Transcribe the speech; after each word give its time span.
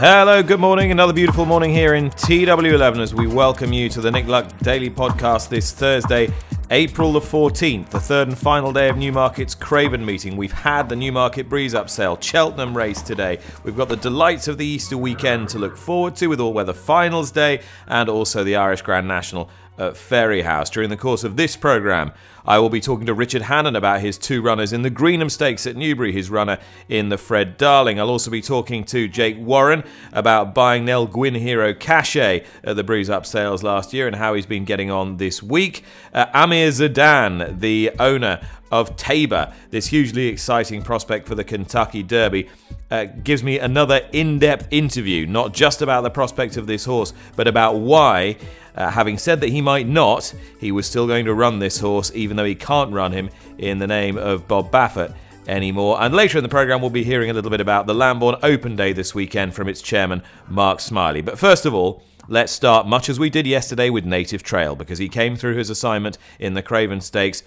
Hello, 0.00 0.44
good 0.44 0.60
morning. 0.60 0.92
Another 0.92 1.12
beautiful 1.12 1.44
morning 1.44 1.72
here 1.72 1.94
in 1.94 2.10
TW11 2.10 3.00
as 3.00 3.12
we 3.12 3.26
welcome 3.26 3.72
you 3.72 3.88
to 3.88 4.00
the 4.00 4.12
Nick 4.12 4.28
Luck 4.28 4.56
Daily 4.58 4.88
Podcast 4.88 5.48
this 5.48 5.72
Thursday, 5.72 6.32
April 6.70 7.10
the 7.10 7.18
14th, 7.18 7.88
the 7.88 7.98
third 7.98 8.28
and 8.28 8.38
final 8.38 8.72
day 8.72 8.88
of 8.88 8.96
Newmarket's 8.96 9.56
Craven 9.56 10.06
meeting. 10.06 10.36
We've 10.36 10.52
had 10.52 10.88
the 10.88 10.94
Newmarket 10.94 11.48
Breeze 11.48 11.74
Up 11.74 11.90
sale, 11.90 12.16
Cheltenham 12.20 12.76
race 12.76 13.02
today. 13.02 13.40
We've 13.64 13.76
got 13.76 13.88
the 13.88 13.96
delights 13.96 14.46
of 14.46 14.56
the 14.56 14.64
Easter 14.64 14.96
weekend 14.96 15.48
to 15.48 15.58
look 15.58 15.76
forward 15.76 16.14
to 16.16 16.28
with 16.28 16.38
all 16.38 16.52
weather 16.52 16.74
finals 16.74 17.32
day 17.32 17.62
and 17.88 18.08
also 18.08 18.44
the 18.44 18.54
Irish 18.54 18.82
Grand 18.82 19.08
National 19.08 19.50
at 19.78 19.94
Fairyhouse. 19.94 20.70
During 20.70 20.90
the 20.90 20.96
course 20.96 21.24
of 21.24 21.36
this 21.36 21.56
programme, 21.56 22.12
I 22.44 22.58
will 22.58 22.70
be 22.70 22.80
talking 22.80 23.06
to 23.06 23.14
Richard 23.14 23.42
Hannon 23.42 23.76
about 23.76 24.00
his 24.00 24.18
two 24.18 24.42
runners 24.42 24.72
in 24.72 24.82
the 24.82 24.90
Greenham 24.90 25.30
Stakes 25.30 25.66
at 25.66 25.76
Newbury, 25.76 26.12
his 26.12 26.30
runner 26.30 26.58
in 26.88 27.08
the 27.08 27.18
Fred 27.18 27.56
Darling. 27.56 27.98
I'll 28.00 28.10
also 28.10 28.30
be 28.30 28.42
talking 28.42 28.84
to 28.84 29.08
Jake 29.08 29.36
Warren 29.38 29.84
about 30.12 30.54
buying 30.54 30.84
Nell 30.84 31.06
Gwyn 31.06 31.34
Hero 31.34 31.74
Cachet 31.74 32.44
at 32.64 32.76
the 32.76 32.84
Breeze 32.84 33.10
Up 33.10 33.26
sales 33.26 33.62
last 33.62 33.92
year 33.92 34.06
and 34.06 34.16
how 34.16 34.34
he's 34.34 34.46
been 34.46 34.64
getting 34.64 34.90
on 34.90 35.16
this 35.16 35.42
week. 35.42 35.84
Uh, 36.12 36.26
Amir 36.32 36.70
Zedan, 36.70 37.60
the 37.60 37.90
owner 37.98 38.40
of 38.70 38.96
Taiba, 38.96 39.52
this 39.70 39.88
hugely 39.88 40.28
exciting 40.28 40.82
prospect 40.82 41.26
for 41.26 41.34
the 41.34 41.44
Kentucky 41.44 42.02
Derby. 42.02 42.48
Uh, 42.90 43.04
gives 43.04 43.42
me 43.42 43.58
another 43.58 44.00
in 44.12 44.38
depth 44.38 44.66
interview, 44.70 45.26
not 45.26 45.52
just 45.52 45.82
about 45.82 46.02
the 46.02 46.10
prospect 46.10 46.56
of 46.56 46.66
this 46.66 46.86
horse, 46.86 47.12
but 47.36 47.46
about 47.46 47.76
why 47.76 48.34
uh, 48.78 48.90
having 48.90 49.18
said 49.18 49.40
that 49.40 49.50
he 49.50 49.60
might 49.60 49.88
not, 49.88 50.32
he 50.58 50.70
was 50.72 50.86
still 50.86 51.06
going 51.06 51.24
to 51.24 51.34
run 51.34 51.58
this 51.58 51.80
horse, 51.80 52.12
even 52.14 52.37
though 52.38 52.44
he 52.44 52.54
can't 52.54 52.92
run 52.92 53.12
him 53.12 53.30
in 53.58 53.78
the 53.78 53.86
name 53.86 54.16
of 54.16 54.48
Bob 54.48 54.70
Baffert 54.70 55.14
anymore. 55.46 56.00
And 56.00 56.14
later 56.14 56.38
in 56.38 56.44
the 56.44 56.48
programme, 56.48 56.80
we'll 56.80 56.90
be 56.90 57.04
hearing 57.04 57.30
a 57.30 57.32
little 57.32 57.50
bit 57.50 57.60
about 57.60 57.86
the 57.86 57.94
Lambourn 57.94 58.38
Open 58.42 58.76
Day 58.76 58.92
this 58.92 59.14
weekend 59.14 59.54
from 59.54 59.68
its 59.68 59.82
chairman, 59.82 60.22
Mark 60.48 60.78
Smyly. 60.78 61.24
But 61.24 61.38
first 61.38 61.66
of 61.66 61.74
all, 61.74 62.02
let's 62.28 62.52
start 62.52 62.86
much 62.86 63.08
as 63.08 63.18
we 63.18 63.30
did 63.30 63.46
yesterday 63.46 63.90
with 63.90 64.04
Native 64.04 64.42
Trail, 64.42 64.76
because 64.76 64.98
he 64.98 65.08
came 65.08 65.36
through 65.36 65.56
his 65.56 65.70
assignment 65.70 66.18
in 66.38 66.54
the 66.54 66.62
Craven 66.62 67.00
Stakes. 67.00 67.42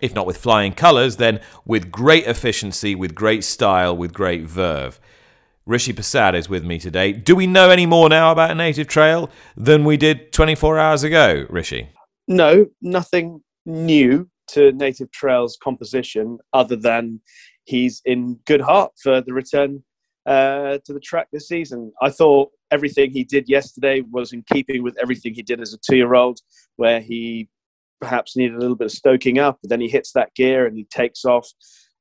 If 0.00 0.14
not 0.14 0.26
with 0.26 0.36
flying 0.36 0.72
colours, 0.72 1.16
then 1.16 1.40
with 1.64 1.90
great 1.90 2.26
efficiency, 2.26 2.94
with 2.94 3.14
great 3.14 3.42
style, 3.44 3.96
with 3.96 4.12
great 4.12 4.42
verve. 4.42 5.00
Rishi 5.66 5.92
Persad 5.92 6.34
is 6.34 6.48
with 6.48 6.64
me 6.64 6.78
today. 6.78 7.12
Do 7.12 7.36
we 7.36 7.46
know 7.46 7.68
any 7.68 7.84
more 7.84 8.08
now 8.08 8.32
about 8.32 8.56
Native 8.56 8.86
Trail 8.88 9.28
than 9.56 9.84
we 9.84 9.96
did 9.96 10.32
24 10.32 10.78
hours 10.78 11.02
ago, 11.02 11.46
Rishi? 11.50 11.90
No, 12.26 12.66
nothing 12.80 13.42
new 13.68 14.28
to 14.48 14.72
Native 14.72 15.10
Trail's 15.12 15.58
composition 15.62 16.38
other 16.52 16.74
than 16.74 17.20
he's 17.64 18.00
in 18.04 18.40
good 18.46 18.62
heart 18.62 18.92
for 19.02 19.20
the 19.20 19.34
return 19.34 19.84
uh, 20.26 20.78
to 20.84 20.92
the 20.92 21.00
track 21.00 21.28
this 21.32 21.48
season. 21.48 21.92
I 22.02 22.10
thought 22.10 22.50
everything 22.70 23.12
he 23.12 23.24
did 23.24 23.48
yesterday 23.48 24.02
was 24.10 24.32
in 24.32 24.42
keeping 24.52 24.82
with 24.82 24.96
everything 25.00 25.34
he 25.34 25.42
did 25.42 25.60
as 25.60 25.74
a 25.74 25.78
two 25.78 25.96
year 25.96 26.14
old, 26.14 26.40
where 26.76 27.00
he 27.00 27.48
perhaps 28.00 28.36
needed 28.36 28.56
a 28.56 28.60
little 28.60 28.76
bit 28.76 28.86
of 28.86 28.92
stoking 28.92 29.38
up, 29.38 29.58
but 29.62 29.70
then 29.70 29.80
he 29.80 29.88
hits 29.88 30.12
that 30.12 30.34
gear 30.34 30.66
and 30.66 30.76
he 30.76 30.84
takes 30.84 31.24
off. 31.24 31.48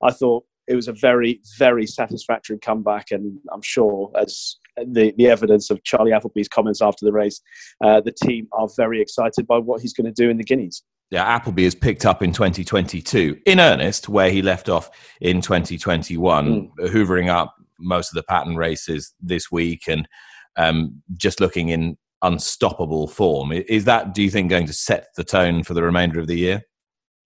I 0.01 0.11
thought 0.11 0.45
it 0.67 0.75
was 0.75 0.87
a 0.87 0.93
very, 0.93 1.41
very 1.57 1.87
satisfactory 1.87 2.59
comeback, 2.59 3.11
and 3.11 3.39
I'm 3.51 3.61
sure 3.61 4.11
as 4.15 4.57
the, 4.77 5.13
the 5.17 5.27
evidence 5.27 5.69
of 5.69 5.83
Charlie 5.83 6.13
Appleby's 6.13 6.49
comments 6.49 6.81
after 6.81 7.05
the 7.05 7.13
race, 7.13 7.41
uh, 7.83 8.01
the 8.01 8.11
team 8.11 8.47
are 8.51 8.67
very 8.75 9.01
excited 9.01 9.47
by 9.47 9.57
what 9.57 9.81
he's 9.81 9.93
going 9.93 10.13
to 10.13 10.23
do 10.23 10.29
in 10.29 10.37
the 10.37 10.43
Guineas. 10.43 10.83
Yeah, 11.09 11.23
Appleby 11.23 11.63
has 11.63 11.75
picked 11.75 12.05
up 12.05 12.21
in 12.21 12.33
2022 12.33 13.37
in 13.45 13.59
earnest 13.59 14.09
where 14.09 14.29
he 14.29 14.41
left 14.41 14.67
off 14.67 14.89
in 15.21 15.41
2021, 15.41 16.45
mm. 16.47 16.71
hoovering 16.89 17.29
up 17.29 17.55
most 17.79 18.11
of 18.11 18.15
the 18.15 18.23
pattern 18.23 18.57
races 18.57 19.13
this 19.21 19.49
week 19.51 19.87
and 19.87 20.07
um, 20.57 21.01
just 21.15 21.39
looking 21.39 21.69
in 21.69 21.97
unstoppable 22.23 23.07
form. 23.07 23.51
Is 23.51 23.85
that, 23.85 24.13
do 24.13 24.21
you 24.21 24.29
think, 24.29 24.49
going 24.49 24.67
to 24.67 24.73
set 24.73 25.07
the 25.15 25.23
tone 25.23 25.63
for 25.63 25.73
the 25.73 25.83
remainder 25.83 26.19
of 26.19 26.27
the 26.27 26.37
year? 26.37 26.63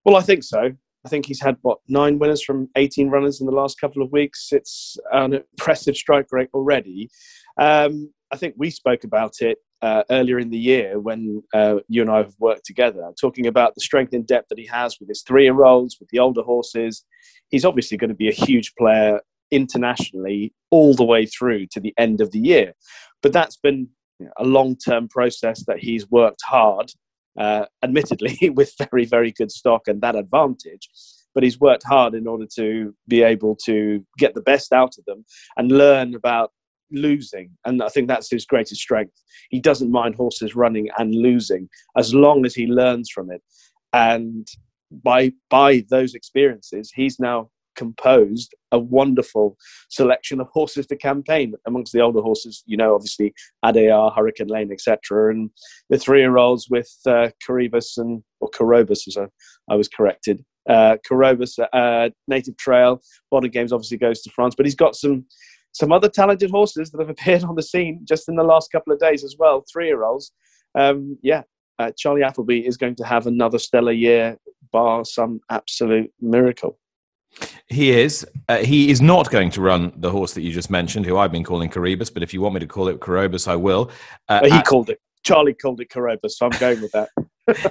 Well, 0.05 0.15
I 0.15 0.21
think 0.21 0.43
so. 0.43 0.71
I 1.03 1.09
think 1.09 1.25
he's 1.25 1.41
had 1.41 1.57
what 1.61 1.79
nine 1.87 2.19
winners 2.19 2.43
from 2.43 2.69
18 2.75 3.09
runners 3.09 3.41
in 3.41 3.47
the 3.47 3.51
last 3.51 3.79
couple 3.79 4.03
of 4.03 4.11
weeks. 4.11 4.49
It's 4.51 4.97
an 5.11 5.33
impressive 5.33 5.95
strike 5.95 6.27
rate 6.31 6.49
already. 6.53 7.09
Um, 7.57 8.13
I 8.31 8.37
think 8.37 8.55
we 8.57 8.69
spoke 8.69 9.03
about 9.03 9.41
it 9.41 9.57
uh, 9.81 10.03
earlier 10.09 10.39
in 10.39 10.49
the 10.49 10.57
year 10.57 10.99
when 10.99 11.43
uh, 11.53 11.77
you 11.87 12.01
and 12.01 12.09
I 12.09 12.17
have 12.17 12.33
worked 12.39 12.65
together, 12.65 13.11
talking 13.19 13.47
about 13.47 13.75
the 13.75 13.81
strength 13.81 14.13
and 14.13 14.25
depth 14.25 14.49
that 14.49 14.59
he 14.59 14.67
has 14.67 14.97
with 14.99 15.09
his 15.09 15.23
three-year-olds, 15.23 15.97
with 15.99 16.09
the 16.09 16.19
older 16.19 16.41
horses. 16.41 17.03
He's 17.49 17.65
obviously 17.65 17.97
going 17.97 18.09
to 18.09 18.15
be 18.15 18.29
a 18.29 18.33
huge 18.33 18.73
player 18.77 19.19
internationally 19.51 20.53
all 20.69 20.93
the 20.93 21.03
way 21.03 21.25
through 21.25 21.67
to 21.71 21.79
the 21.79 21.93
end 21.97 22.21
of 22.21 22.31
the 22.31 22.39
year. 22.39 22.73
But 23.21 23.33
that's 23.33 23.57
been 23.57 23.89
a 24.37 24.45
long-term 24.45 25.09
process 25.09 25.65
that 25.65 25.79
he's 25.79 26.09
worked 26.09 26.41
hard 26.45 26.91
uh, 27.37 27.65
admittedly 27.83 28.49
with 28.55 28.73
very, 28.91 29.05
very 29.05 29.31
good 29.31 29.51
stock 29.51 29.87
and 29.87 30.01
that 30.01 30.15
advantage. 30.15 30.89
But 31.33 31.43
he's 31.43 31.59
worked 31.59 31.83
hard 31.85 32.13
in 32.13 32.27
order 32.27 32.45
to 32.55 32.93
be 33.07 33.23
able 33.23 33.55
to 33.65 34.05
get 34.17 34.35
the 34.35 34.41
best 34.41 34.73
out 34.73 34.95
of 34.97 35.05
them 35.05 35.25
and 35.57 35.71
learn 35.71 36.13
about 36.13 36.51
losing. 36.91 37.51
And 37.65 37.81
I 37.81 37.89
think 37.89 38.07
that's 38.07 38.29
his 38.29 38.45
greatest 38.45 38.81
strength. 38.81 39.13
He 39.49 39.59
doesn't 39.59 39.91
mind 39.91 40.15
horses 40.15 40.55
running 40.55 40.89
and 40.97 41.13
losing 41.13 41.69
as 41.97 42.13
long 42.13 42.45
as 42.45 42.55
he 42.55 42.67
learns 42.67 43.09
from 43.09 43.31
it. 43.31 43.41
And 43.93 44.47
by 44.91 45.31
by 45.49 45.85
those 45.89 46.13
experiences, 46.13 46.91
he's 46.93 47.19
now 47.19 47.49
composed 47.75 48.53
a 48.71 48.79
wonderful 48.79 49.57
selection 49.89 50.41
of 50.41 50.47
horses 50.51 50.85
to 50.87 50.95
campaign 50.95 51.53
amongst 51.65 51.93
the 51.93 52.01
older 52.01 52.21
horses. 52.21 52.63
You 52.65 52.77
know, 52.77 52.95
obviously 52.95 53.33
Adayar, 53.63 54.13
Hurricane 54.15 54.47
Lane, 54.47 54.71
etc., 54.71 55.31
and 55.31 55.49
the 55.89 55.97
three-year-olds 55.97 56.67
with 56.69 56.91
uh, 57.05 57.29
Caribus 57.45 57.97
and 57.97 58.23
or 58.39 58.49
Carobus, 58.49 59.07
as 59.07 59.17
I, 59.17 59.27
I 59.69 59.75
was 59.75 59.87
corrected. 59.87 60.43
Uh, 60.69 60.97
Carobus, 61.09 61.57
uh, 61.73 62.09
Native 62.27 62.57
Trail, 62.57 63.01
Modern 63.31 63.49
Games 63.51 63.71
obviously 63.71 63.97
goes 63.97 64.21
to 64.21 64.29
France, 64.29 64.53
but 64.55 64.65
he's 64.65 64.75
got 64.75 64.95
some 64.95 65.25
some 65.73 65.91
other 65.91 66.09
talented 66.09 66.51
horses 66.51 66.91
that 66.91 66.99
have 66.99 67.09
appeared 67.09 67.43
on 67.49 67.55
the 67.55 67.63
scene 67.63 68.01
just 68.03 68.29
in 68.29 68.35
the 68.35 68.43
last 68.43 68.71
couple 68.71 68.93
of 68.93 68.99
days 68.99 69.23
as 69.23 69.35
well. 69.37 69.63
Three-year-olds. 69.71 70.31
Um, 70.75 71.17
yeah, 71.21 71.43
uh, 71.79 71.91
Charlie 71.97 72.23
Appleby 72.23 72.65
is 72.65 72.77
going 72.77 72.95
to 72.95 73.03
have 73.03 73.27
another 73.27 73.59
stellar 73.59 73.91
year, 73.91 74.37
bar 74.71 75.03
some 75.03 75.41
absolute 75.49 76.11
miracle. 76.21 76.77
He 77.67 77.91
is. 77.91 78.27
Uh, 78.49 78.57
he 78.57 78.91
is 78.91 79.01
not 79.01 79.31
going 79.31 79.49
to 79.51 79.61
run 79.61 79.93
the 79.95 80.11
horse 80.11 80.33
that 80.33 80.41
you 80.41 80.51
just 80.51 80.69
mentioned, 80.69 81.05
who 81.05 81.17
I've 81.17 81.31
been 81.31 81.43
calling 81.43 81.69
Caribus, 81.69 82.13
but 82.13 82.23
if 82.23 82.33
you 82.33 82.41
want 82.41 82.55
me 82.55 82.59
to 82.59 82.67
call 82.67 82.89
it 82.89 82.99
Carobus, 82.99 83.47
I 83.47 83.55
will. 83.55 83.89
Uh, 84.27 84.45
he 84.45 84.51
at- 84.51 84.65
called 84.65 84.89
it. 84.89 84.99
Charlie 85.23 85.53
called 85.53 85.81
it 85.81 85.89
Carobus, 85.89 86.31
so 86.31 86.47
I'm 86.47 86.59
going 86.59 86.81
with 86.81 86.91
that. 86.91 87.09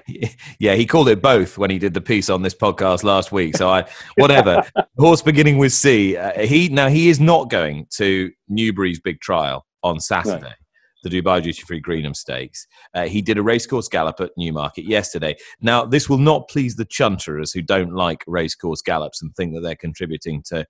yeah, 0.58 0.74
he 0.74 0.86
called 0.86 1.08
it 1.08 1.22
both 1.22 1.58
when 1.58 1.70
he 1.70 1.78
did 1.78 1.94
the 1.94 2.00
piece 2.00 2.28
on 2.28 2.42
this 2.42 2.54
podcast 2.54 3.02
last 3.04 3.32
week. 3.32 3.56
So 3.56 3.68
I, 3.68 3.86
whatever. 4.16 4.62
horse 4.98 5.22
beginning 5.22 5.58
with 5.58 5.72
C. 5.72 6.16
Uh, 6.16 6.40
he 6.40 6.68
now 6.68 6.88
he 6.88 7.08
is 7.08 7.20
not 7.20 7.50
going 7.50 7.86
to 7.96 8.30
Newbury's 8.48 9.00
big 9.00 9.20
trial 9.20 9.66
on 9.82 10.00
Saturday. 10.00 10.40
No 10.40 10.54
the 11.02 11.08
Dubai 11.08 11.42
Duty 11.42 11.62
Free 11.62 11.80
Greenham 11.80 12.14
Stakes. 12.14 12.66
Uh, 12.94 13.04
he 13.04 13.22
did 13.22 13.38
a 13.38 13.42
racecourse 13.42 13.88
gallop 13.88 14.20
at 14.20 14.32
Newmarket 14.36 14.84
yesterday. 14.84 15.36
Now, 15.60 15.84
this 15.84 16.08
will 16.08 16.18
not 16.18 16.48
please 16.48 16.76
the 16.76 16.84
chunterers 16.84 17.52
who 17.52 17.62
don't 17.62 17.94
like 17.94 18.24
racecourse 18.26 18.82
gallops 18.82 19.22
and 19.22 19.34
think 19.34 19.54
that 19.54 19.60
they're 19.60 19.76
contributing 19.76 20.42
to 20.48 20.66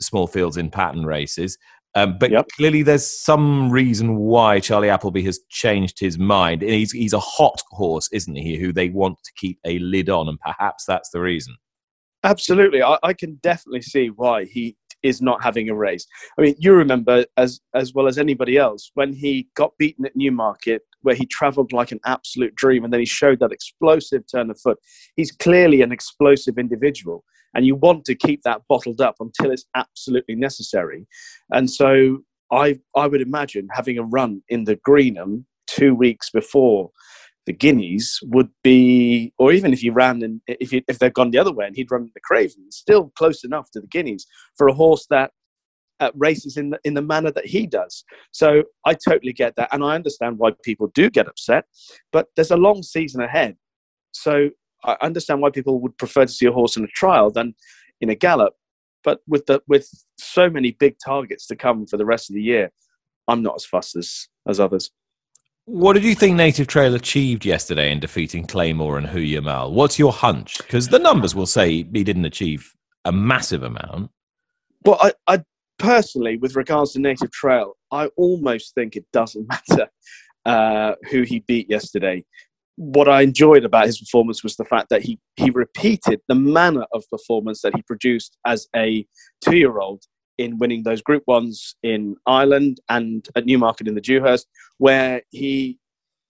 small 0.00 0.26
fields 0.26 0.56
in 0.56 0.70
pattern 0.70 1.04
races. 1.04 1.58
Um, 1.96 2.18
but 2.18 2.30
yep. 2.30 2.48
clearly, 2.56 2.82
there's 2.82 3.06
some 3.06 3.70
reason 3.70 4.16
why 4.16 4.58
Charlie 4.58 4.90
Appleby 4.90 5.22
has 5.22 5.40
changed 5.48 6.00
his 6.00 6.18
mind. 6.18 6.62
He's, 6.62 6.90
he's 6.90 7.12
a 7.12 7.20
hot 7.20 7.62
horse, 7.70 8.08
isn't 8.12 8.34
he? 8.34 8.56
Who 8.56 8.72
they 8.72 8.88
want 8.88 9.18
to 9.24 9.32
keep 9.36 9.60
a 9.64 9.78
lid 9.78 10.10
on, 10.10 10.28
and 10.28 10.38
perhaps 10.40 10.84
that's 10.86 11.10
the 11.10 11.20
reason. 11.20 11.54
Absolutely, 12.24 12.82
I, 12.82 12.98
I 13.02 13.12
can 13.12 13.34
definitely 13.42 13.82
see 13.82 14.08
why 14.08 14.44
he 14.44 14.76
is 15.04 15.22
not 15.22 15.42
having 15.42 15.68
a 15.68 15.74
race. 15.74 16.06
I 16.36 16.42
mean, 16.42 16.56
you 16.58 16.72
remember 16.72 17.24
as 17.36 17.60
as 17.74 17.94
well 17.94 18.08
as 18.08 18.18
anybody 18.18 18.56
else 18.56 18.90
when 18.94 19.12
he 19.12 19.48
got 19.54 19.78
beaten 19.78 20.06
at 20.06 20.16
Newmarket, 20.16 20.82
where 21.02 21.14
he 21.14 21.26
travelled 21.26 21.72
like 21.72 21.92
an 21.92 22.00
absolute 22.04 22.56
dream, 22.56 22.82
and 22.82 22.92
then 22.92 23.00
he 23.00 23.06
showed 23.06 23.38
that 23.40 23.52
explosive 23.52 24.24
turn 24.26 24.50
of 24.50 24.58
foot. 24.58 24.78
He's 25.14 25.30
clearly 25.30 25.82
an 25.82 25.92
explosive 25.92 26.58
individual, 26.58 27.22
and 27.54 27.64
you 27.66 27.76
want 27.76 28.04
to 28.06 28.16
keep 28.16 28.42
that 28.42 28.62
bottled 28.68 29.00
up 29.00 29.16
until 29.20 29.52
it's 29.52 29.66
absolutely 29.76 30.34
necessary. 30.34 31.06
And 31.52 31.70
so 31.70 32.18
I 32.50 32.80
I 32.96 33.06
would 33.06 33.20
imagine 33.20 33.68
having 33.72 33.98
a 33.98 34.04
run 34.04 34.42
in 34.48 34.64
the 34.64 34.76
Greenham 34.76 35.44
two 35.66 35.94
weeks 35.94 36.30
before 36.30 36.90
the 37.46 37.52
Guineas 37.52 38.20
would 38.24 38.48
be, 38.62 39.32
or 39.38 39.52
even 39.52 39.72
if 39.72 39.80
he 39.80 39.90
ran 39.90 40.22
and 40.22 40.40
if 40.46 40.72
if 40.72 40.98
they'd 40.98 41.14
gone 41.14 41.30
the 41.30 41.38
other 41.38 41.52
way 41.52 41.66
and 41.66 41.76
he'd 41.76 41.90
run 41.90 42.10
the 42.14 42.20
Craven, 42.20 42.70
still 42.70 43.12
close 43.16 43.44
enough 43.44 43.70
to 43.72 43.80
the 43.80 43.86
Guineas 43.86 44.26
for 44.56 44.68
a 44.68 44.74
horse 44.74 45.06
that 45.10 45.30
uh, 46.00 46.10
races 46.14 46.56
in 46.56 46.70
the, 46.70 46.80
in 46.84 46.94
the 46.94 47.02
manner 47.02 47.30
that 47.30 47.46
he 47.46 47.66
does. 47.66 48.04
So 48.32 48.64
I 48.84 48.94
totally 48.94 49.32
get 49.32 49.56
that, 49.56 49.68
and 49.72 49.84
I 49.84 49.94
understand 49.94 50.38
why 50.38 50.52
people 50.64 50.90
do 50.94 51.10
get 51.10 51.28
upset. 51.28 51.64
But 52.12 52.28
there's 52.34 52.50
a 52.50 52.56
long 52.56 52.82
season 52.82 53.20
ahead, 53.20 53.56
so 54.12 54.50
I 54.84 54.96
understand 55.02 55.40
why 55.40 55.50
people 55.50 55.80
would 55.80 55.96
prefer 55.98 56.26
to 56.26 56.32
see 56.32 56.46
a 56.46 56.52
horse 56.52 56.76
in 56.76 56.84
a 56.84 56.88
trial 56.88 57.30
than 57.30 57.54
in 58.00 58.10
a 58.10 58.14
gallop. 58.14 58.54
But 59.02 59.20
with 59.26 59.46
the 59.46 59.60
with 59.68 59.88
so 60.18 60.48
many 60.48 60.72
big 60.72 60.96
targets 61.04 61.46
to 61.48 61.56
come 61.56 61.86
for 61.86 61.96
the 61.96 62.06
rest 62.06 62.30
of 62.30 62.34
the 62.34 62.42
year, 62.42 62.72
I'm 63.28 63.42
not 63.42 63.56
as 63.56 63.64
fussed 63.64 63.96
as 63.96 64.28
as 64.48 64.60
others. 64.60 64.90
What 65.66 65.94
did 65.94 66.04
you 66.04 66.14
think 66.14 66.36
Native 66.36 66.66
Trail 66.66 66.94
achieved 66.94 67.46
yesterday 67.46 67.90
in 67.90 67.98
defeating 67.98 68.46
Claymore 68.46 68.98
and 68.98 69.06
Hoo 69.06 69.20
Ya 69.20 69.40
Mal? 69.40 69.72
What's 69.72 69.98
your 69.98 70.12
hunch? 70.12 70.58
Because 70.58 70.88
the 70.88 70.98
numbers 70.98 71.34
will 71.34 71.46
say 71.46 71.70
he 71.70 72.04
didn't 72.04 72.26
achieve 72.26 72.74
a 73.06 73.12
massive 73.12 73.62
amount. 73.62 74.10
Well, 74.84 74.98
I, 75.00 75.12
I 75.26 75.44
personally, 75.78 76.36
with 76.36 76.54
regards 76.54 76.92
to 76.92 77.00
Native 77.00 77.30
Trail, 77.30 77.78
I 77.90 78.08
almost 78.16 78.74
think 78.74 78.94
it 78.94 79.06
doesn't 79.10 79.48
matter 79.70 79.88
uh, 80.44 80.96
who 81.10 81.22
he 81.22 81.40
beat 81.40 81.70
yesterday. 81.70 82.24
What 82.76 83.08
I 83.08 83.22
enjoyed 83.22 83.64
about 83.64 83.86
his 83.86 83.98
performance 83.98 84.42
was 84.42 84.56
the 84.56 84.66
fact 84.66 84.90
that 84.90 85.02
he, 85.02 85.18
he 85.36 85.48
repeated 85.48 86.20
the 86.28 86.34
manner 86.34 86.84
of 86.92 87.04
performance 87.10 87.62
that 87.62 87.74
he 87.74 87.80
produced 87.82 88.36
as 88.44 88.68
a 88.76 89.06
two 89.42 89.56
year 89.56 89.78
old 89.78 90.02
in 90.38 90.58
winning 90.58 90.82
those 90.82 91.02
Group 91.02 91.22
Ones 91.26 91.76
in 91.82 92.16
Ireland 92.26 92.80
and 92.88 93.26
at 93.36 93.46
Newmarket 93.46 93.88
in 93.88 93.94
the 93.94 94.00
Dewhurst, 94.00 94.46
where 94.78 95.22
he 95.30 95.78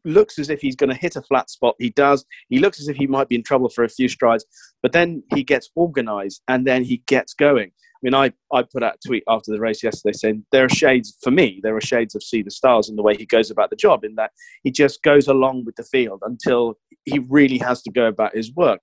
looks 0.04 0.38
as 0.38 0.50
if 0.50 0.60
he's 0.60 0.76
going 0.76 0.90
to 0.90 0.96
hit 0.96 1.16
a 1.16 1.22
flat 1.22 1.48
spot. 1.48 1.74
He 1.78 1.90
does. 1.90 2.24
He 2.48 2.58
looks 2.58 2.80
as 2.80 2.88
if 2.88 2.96
he 2.96 3.06
might 3.06 3.28
be 3.28 3.36
in 3.36 3.42
trouble 3.42 3.68
for 3.68 3.84
a 3.84 3.88
few 3.88 4.08
strides, 4.08 4.44
but 4.82 4.92
then 4.92 5.22
he 5.34 5.42
gets 5.42 5.70
organised 5.76 6.42
and 6.48 6.66
then 6.66 6.84
he 6.84 6.98
gets 7.06 7.34
going. 7.34 7.70
I 7.70 7.98
mean, 8.02 8.14
I, 8.14 8.32
I 8.54 8.62
put 8.62 8.82
out 8.82 8.96
a 8.96 9.08
tweet 9.08 9.24
after 9.28 9.50
the 9.50 9.60
race 9.60 9.82
yesterday 9.82 10.12
saying 10.12 10.44
there 10.52 10.66
are 10.66 10.68
shades, 10.68 11.16
for 11.22 11.30
me, 11.30 11.60
there 11.62 11.74
are 11.74 11.80
shades 11.80 12.14
of 12.14 12.22
Sea 12.22 12.42
the 12.42 12.50
Stars 12.50 12.90
in 12.90 12.96
the 12.96 13.02
way 13.02 13.16
he 13.16 13.24
goes 13.24 13.50
about 13.50 13.70
the 13.70 13.76
job, 13.76 14.04
in 14.04 14.14
that 14.16 14.32
he 14.62 14.70
just 14.70 15.02
goes 15.02 15.26
along 15.26 15.64
with 15.64 15.76
the 15.76 15.84
field 15.84 16.20
until 16.26 16.74
he 17.04 17.20
really 17.30 17.56
has 17.56 17.80
to 17.82 17.90
go 17.90 18.06
about 18.06 18.36
his 18.36 18.54
work. 18.54 18.80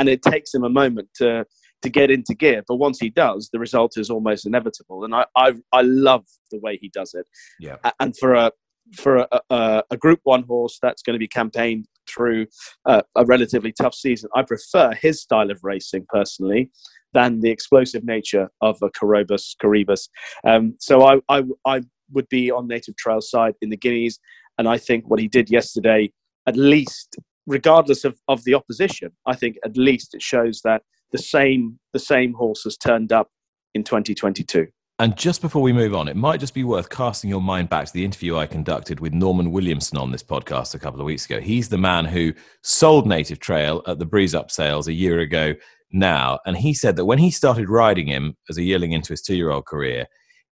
And 0.00 0.08
it 0.08 0.20
takes 0.20 0.52
him 0.52 0.64
a 0.64 0.68
moment 0.68 1.10
to, 1.16 1.46
to 1.82 1.88
get 1.88 2.10
into 2.10 2.34
gear. 2.34 2.62
But 2.66 2.76
once 2.76 2.98
he 2.98 3.10
does, 3.10 3.50
the 3.52 3.58
result 3.58 3.96
is 3.96 4.10
almost 4.10 4.46
inevitable. 4.46 5.04
And 5.04 5.14
I, 5.14 5.26
I, 5.36 5.54
I 5.72 5.82
love 5.82 6.24
the 6.50 6.58
way 6.58 6.78
he 6.80 6.88
does 6.88 7.14
it. 7.14 7.26
Yeah. 7.60 7.76
And 8.00 8.16
for 8.16 8.34
a, 8.34 8.50
for 8.94 9.16
a, 9.18 9.40
a, 9.50 9.82
a, 9.90 9.96
Group 9.96 10.20
One 10.24 10.44
horse 10.44 10.78
that's 10.80 11.02
going 11.02 11.14
to 11.14 11.18
be 11.18 11.28
campaigned 11.28 11.86
through 12.08 12.46
uh, 12.84 13.02
a 13.16 13.24
relatively 13.24 13.72
tough 13.72 13.94
season, 13.94 14.30
I 14.34 14.42
prefer 14.42 14.92
his 14.92 15.20
style 15.20 15.50
of 15.50 15.60
racing 15.62 16.06
personally 16.08 16.70
than 17.12 17.40
the 17.40 17.50
explosive 17.50 18.04
nature 18.04 18.48
of 18.60 18.78
a 18.82 18.90
Coroebus 18.90 19.56
Coroebus. 19.62 20.08
Um, 20.44 20.74
so 20.78 21.04
I, 21.04 21.18
I, 21.28 21.44
I 21.64 21.82
would 22.12 22.28
be 22.28 22.50
on 22.50 22.68
Native 22.68 22.96
Trail 22.96 23.20
side 23.20 23.54
in 23.60 23.70
the 23.70 23.76
Guineas, 23.76 24.18
and 24.58 24.68
I 24.68 24.78
think 24.78 25.08
what 25.08 25.20
he 25.20 25.28
did 25.28 25.50
yesterday, 25.50 26.12
at 26.46 26.56
least 26.56 27.16
regardless 27.46 28.04
of, 28.04 28.18
of 28.28 28.44
the 28.44 28.54
opposition, 28.54 29.12
I 29.26 29.34
think 29.34 29.56
at 29.64 29.76
least 29.76 30.14
it 30.14 30.22
shows 30.22 30.60
that 30.62 30.82
the 31.16 31.22
same 31.22 31.78
the 31.92 31.98
same 31.98 32.34
horse 32.34 32.64
has 32.64 32.76
turned 32.76 33.12
up 33.12 33.28
in 33.74 33.84
2022. 33.84 34.66
And 34.98 35.14
just 35.14 35.42
before 35.42 35.60
we 35.60 35.74
move 35.74 35.94
on, 35.94 36.08
it 36.08 36.16
might 36.16 36.40
just 36.40 36.54
be 36.54 36.64
worth 36.64 36.88
casting 36.88 37.28
your 37.28 37.42
mind 37.42 37.68
back 37.68 37.86
to 37.86 37.92
the 37.92 38.04
interview 38.04 38.38
I 38.38 38.46
conducted 38.46 38.98
with 38.98 39.12
Norman 39.12 39.52
Williamson 39.52 39.98
on 39.98 40.10
this 40.10 40.22
podcast 40.22 40.74
a 40.74 40.78
couple 40.78 41.00
of 41.00 41.06
weeks 41.06 41.26
ago. 41.26 41.38
He's 41.38 41.68
the 41.68 41.76
man 41.76 42.06
who 42.06 42.32
sold 42.62 43.06
Native 43.06 43.38
Trail 43.38 43.82
at 43.86 43.98
the 43.98 44.06
Breeze 44.06 44.34
Up 44.34 44.50
sales 44.50 44.88
a 44.88 44.94
year 44.94 45.20
ago 45.20 45.54
now. 45.92 46.38
And 46.46 46.56
he 46.56 46.72
said 46.72 46.96
that 46.96 47.04
when 47.04 47.18
he 47.18 47.30
started 47.30 47.68
riding 47.68 48.06
him 48.06 48.36
as 48.48 48.56
a 48.56 48.62
yearling 48.62 48.92
into 48.92 49.12
his 49.12 49.20
two 49.20 49.36
year 49.36 49.50
old 49.50 49.66
career, 49.66 50.06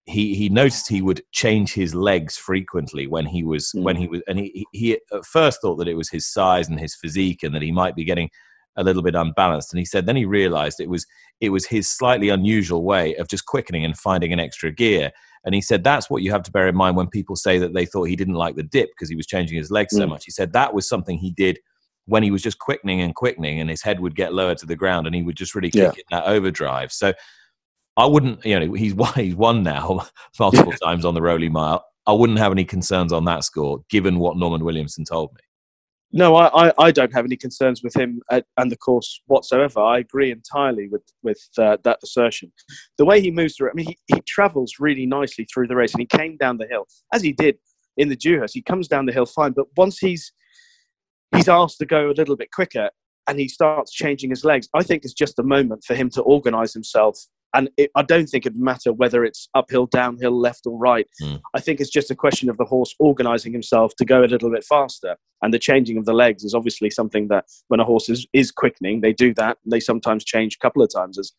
he, 0.05 0.35
he 0.35 0.49
noticed 0.49 0.89
he 0.89 1.01
would 1.01 1.21
change 1.31 1.73
his 1.73 1.95
legs 1.95 2.35
frequently 2.35 3.07
when 3.07 3.25
he 3.25 3.43
was 3.43 3.71
mm. 3.73 3.83
when 3.83 3.95
he 3.95 4.07
was 4.07 4.21
and 4.27 4.39
he, 4.39 4.65
he 4.73 4.93
at 4.93 5.25
first 5.25 5.61
thought 5.61 5.77
that 5.77 5.87
it 5.87 5.93
was 5.93 6.09
his 6.09 6.27
size 6.27 6.67
and 6.67 6.77
his 6.77 6.95
physique 6.95 7.43
and 7.43 7.55
that 7.55 7.61
he 7.61 7.71
might 7.71 7.95
be 7.95 8.03
getting 8.03 8.29
a 8.75 8.83
little 8.83 9.01
bit 9.01 9.15
unbalanced. 9.15 9.71
And 9.71 9.79
he 9.79 9.85
said 9.85 10.05
then 10.05 10.15
he 10.15 10.25
realized 10.25 10.79
it 10.79 10.89
was 10.89 11.05
it 11.41 11.49
was 11.49 11.65
his 11.65 11.89
slightly 11.89 12.29
unusual 12.29 12.83
way 12.83 13.15
of 13.15 13.27
just 13.27 13.45
quickening 13.45 13.85
and 13.85 13.97
finding 13.97 14.33
an 14.33 14.39
extra 14.39 14.71
gear. 14.71 15.11
And 15.45 15.53
he 15.53 15.61
said 15.61 15.83
that's 15.83 16.09
what 16.09 16.23
you 16.23 16.31
have 16.31 16.43
to 16.43 16.51
bear 16.51 16.67
in 16.67 16.75
mind 16.75 16.95
when 16.95 17.07
people 17.07 17.35
say 17.35 17.57
that 17.59 17.73
they 17.73 17.85
thought 17.85 18.05
he 18.05 18.15
didn't 18.15 18.35
like 18.35 18.55
the 18.55 18.63
dip 18.63 18.89
because 18.91 19.09
he 19.09 19.15
was 19.15 19.27
changing 19.27 19.57
his 19.57 19.71
legs 19.71 19.93
mm. 19.93 19.99
so 19.99 20.07
much. 20.07 20.25
He 20.25 20.31
said 20.31 20.53
that 20.53 20.73
was 20.73 20.87
something 20.87 21.17
he 21.17 21.31
did 21.31 21.59
when 22.05 22.23
he 22.23 22.31
was 22.31 22.41
just 22.41 22.59
quickening 22.59 23.01
and 23.01 23.15
quickening 23.15 23.59
and 23.59 23.69
his 23.69 23.81
head 23.81 23.99
would 23.99 24.15
get 24.15 24.33
lower 24.33 24.55
to 24.55 24.65
the 24.65 24.75
ground 24.75 25.07
and 25.07 25.15
he 25.15 25.23
would 25.23 25.37
just 25.37 25.55
really 25.55 25.71
kick 25.71 25.81
yeah. 25.81 25.89
in 25.89 26.03
that 26.11 26.25
overdrive. 26.25 26.91
So 26.91 27.13
I 27.95 28.05
wouldn't, 28.05 28.45
you 28.45 28.59
know, 28.59 28.73
he's 28.73 28.93
won, 28.95 29.13
he's 29.15 29.35
won 29.35 29.63
now 29.63 30.05
multiple 30.39 30.73
times 30.73 31.05
on 31.05 31.13
the 31.13 31.21
Rowley 31.21 31.49
Mile. 31.49 31.85
I 32.05 32.11
wouldn't 32.11 32.39
have 32.39 32.51
any 32.51 32.65
concerns 32.65 33.13
on 33.13 33.25
that 33.25 33.45
score, 33.45 33.79
given 33.89 34.19
what 34.19 34.35
Norman 34.35 34.65
Williamson 34.65 35.05
told 35.05 35.31
me. 35.33 35.39
No, 36.15 36.35
I, 36.35 36.67
I, 36.67 36.73
I 36.77 36.91
don't 36.91 37.11
have 37.11 37.25
any 37.25 37.35
concerns 37.35 37.81
with 37.81 37.95
him 37.95 38.21
at, 38.29 38.45
and 38.57 38.71
the 38.71 38.77
course 38.77 39.19
whatsoever. 39.25 39.79
I 39.79 39.97
agree 39.97 40.31
entirely 40.31 40.87
with 40.87 41.01
with 41.23 41.41
uh, 41.57 41.77
that 41.83 41.97
assertion. 42.03 42.53
The 42.99 43.05
way 43.05 43.19
he 43.19 43.31
moves 43.31 43.55
through, 43.55 43.71
I 43.71 43.73
mean, 43.73 43.87
he, 43.87 43.97
he 44.05 44.21
travels 44.21 44.75
really 44.79 45.07
nicely 45.07 45.47
through 45.51 45.67
the 45.67 45.75
race, 45.75 45.91
and 45.93 46.01
he 46.01 46.05
came 46.05 46.37
down 46.37 46.57
the 46.57 46.67
hill 46.67 46.85
as 47.11 47.23
he 47.23 47.33
did 47.33 47.57
in 47.97 48.09
the 48.09 48.15
Dewhurst. 48.15 48.53
He 48.53 48.61
comes 48.61 48.87
down 48.87 49.07
the 49.07 49.11
hill 49.11 49.25
fine, 49.25 49.53
but 49.53 49.65
once 49.75 49.97
he's 49.97 50.31
he's 51.35 51.49
asked 51.49 51.79
to 51.79 51.85
go 51.87 52.11
a 52.11 52.13
little 52.13 52.35
bit 52.35 52.51
quicker, 52.51 52.91
and 53.27 53.39
he 53.39 53.47
starts 53.47 53.91
changing 53.91 54.29
his 54.29 54.45
legs. 54.45 54.69
I 54.75 54.83
think 54.83 55.03
it's 55.03 55.13
just 55.13 55.39
a 55.39 55.43
moment 55.43 55.83
for 55.83 55.95
him 55.95 56.11
to 56.11 56.21
organise 56.21 56.73
himself 56.73 57.19
and 57.53 57.69
it, 57.77 57.91
I 57.95 58.01
don't 58.01 58.27
think 58.27 58.45
it 58.45 58.55
matter 58.55 58.91
whether 58.91 59.23
it's 59.23 59.47
uphill, 59.53 59.85
downhill, 59.85 60.37
left 60.37 60.65
or 60.65 60.77
right. 60.77 61.07
Mm. 61.21 61.41
I 61.53 61.59
think 61.59 61.79
it's 61.79 61.89
just 61.89 62.09
a 62.09 62.15
question 62.15 62.49
of 62.49 62.57
the 62.57 62.65
horse 62.65 62.95
organising 62.99 63.53
himself 63.53 63.95
to 63.97 64.05
go 64.05 64.23
a 64.23 64.25
little 64.25 64.51
bit 64.51 64.63
faster. 64.63 65.15
And 65.41 65.53
the 65.53 65.59
changing 65.59 65.97
of 65.97 66.05
the 66.05 66.13
legs 66.13 66.43
is 66.43 66.55
obviously 66.55 66.89
something 66.89 67.27
that 67.27 67.45
when 67.67 67.79
a 67.79 67.83
horse 67.83 68.09
is, 68.09 68.25
is 68.33 68.49
quickening, 68.51 69.01
they 69.01 69.13
do 69.13 69.33
that. 69.35 69.57
They 69.65 69.81
sometimes 69.81 70.23
change 70.23 70.55
a 70.55 70.59
couple 70.59 70.81
of 70.81 70.89
times, 70.93 71.19
as 71.19 71.31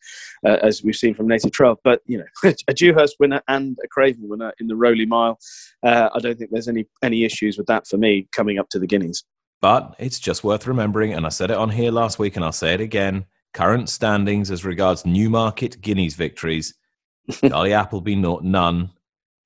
uh, 0.45 0.57
as 0.61 0.83
we've 0.83 0.95
seen 0.95 1.15
from 1.15 1.27
Native 1.27 1.51
Trail. 1.51 1.79
But 1.83 2.01
you 2.05 2.19
know, 2.19 2.51
a 2.67 2.73
Dewhurst 2.73 3.15
winner 3.19 3.41
and 3.47 3.77
a 3.83 3.87
Craven 3.87 4.29
winner 4.29 4.53
in 4.59 4.67
the 4.67 4.75
Rowley 4.75 5.07
Mile, 5.07 5.39
uh, 5.83 6.09
I 6.13 6.19
don't 6.19 6.37
think 6.37 6.51
there's 6.51 6.67
any 6.67 6.85
any 7.03 7.23
issues 7.23 7.57
with 7.57 7.67
that 7.67 7.87
for 7.87 7.97
me 7.97 8.27
coming 8.31 8.59
up 8.59 8.69
to 8.69 8.79
the 8.79 8.87
Guineas. 8.87 9.23
But 9.59 9.95
it's 9.97 10.19
just 10.19 10.43
worth 10.43 10.67
remembering, 10.67 11.13
and 11.13 11.25
I 11.25 11.29
said 11.29 11.49
it 11.49 11.57
on 11.57 11.71
here 11.71 11.91
last 11.91 12.19
week, 12.19 12.35
and 12.35 12.45
I'll 12.45 12.51
say 12.51 12.75
it 12.75 12.81
again 12.81 13.25
Current 13.55 13.87
standings 13.87 14.51
as 14.51 14.65
regards 14.65 15.05
Newmarket 15.05 15.79
Guineas 15.81 16.13
victories 16.13 16.73
Charlie 17.31 17.71
Appleby, 17.71 18.13
not 18.13 18.43
none. 18.43 18.91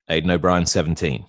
Aidan 0.08 0.32
O'Brien, 0.32 0.66
17. 0.66 1.24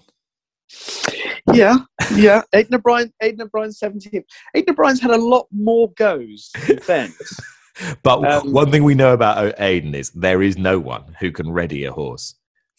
Yeah, 1.53 1.77
yeah. 2.15 2.41
Aidan 2.53 2.73
O'Brien, 2.73 3.13
Aidan 3.21 3.43
O'Brien, 3.43 3.71
17. 3.71 4.23
Aidan 4.55 4.73
O'Brien's 4.73 4.99
had 4.99 5.11
a 5.11 5.17
lot 5.17 5.45
more 5.51 5.91
goes 5.91 6.49
fairness. 6.81 7.39
but 8.01 8.25
um, 8.25 8.51
one 8.51 8.71
thing 8.71 8.83
we 8.83 8.95
know 8.95 9.13
about 9.13 9.53
Aidan 9.59 9.93
is 9.93 10.09
there 10.11 10.41
is 10.41 10.57
no 10.57 10.79
one 10.79 11.15
who 11.19 11.31
can 11.31 11.51
ready 11.51 11.85
a 11.85 11.91
horse. 11.91 12.33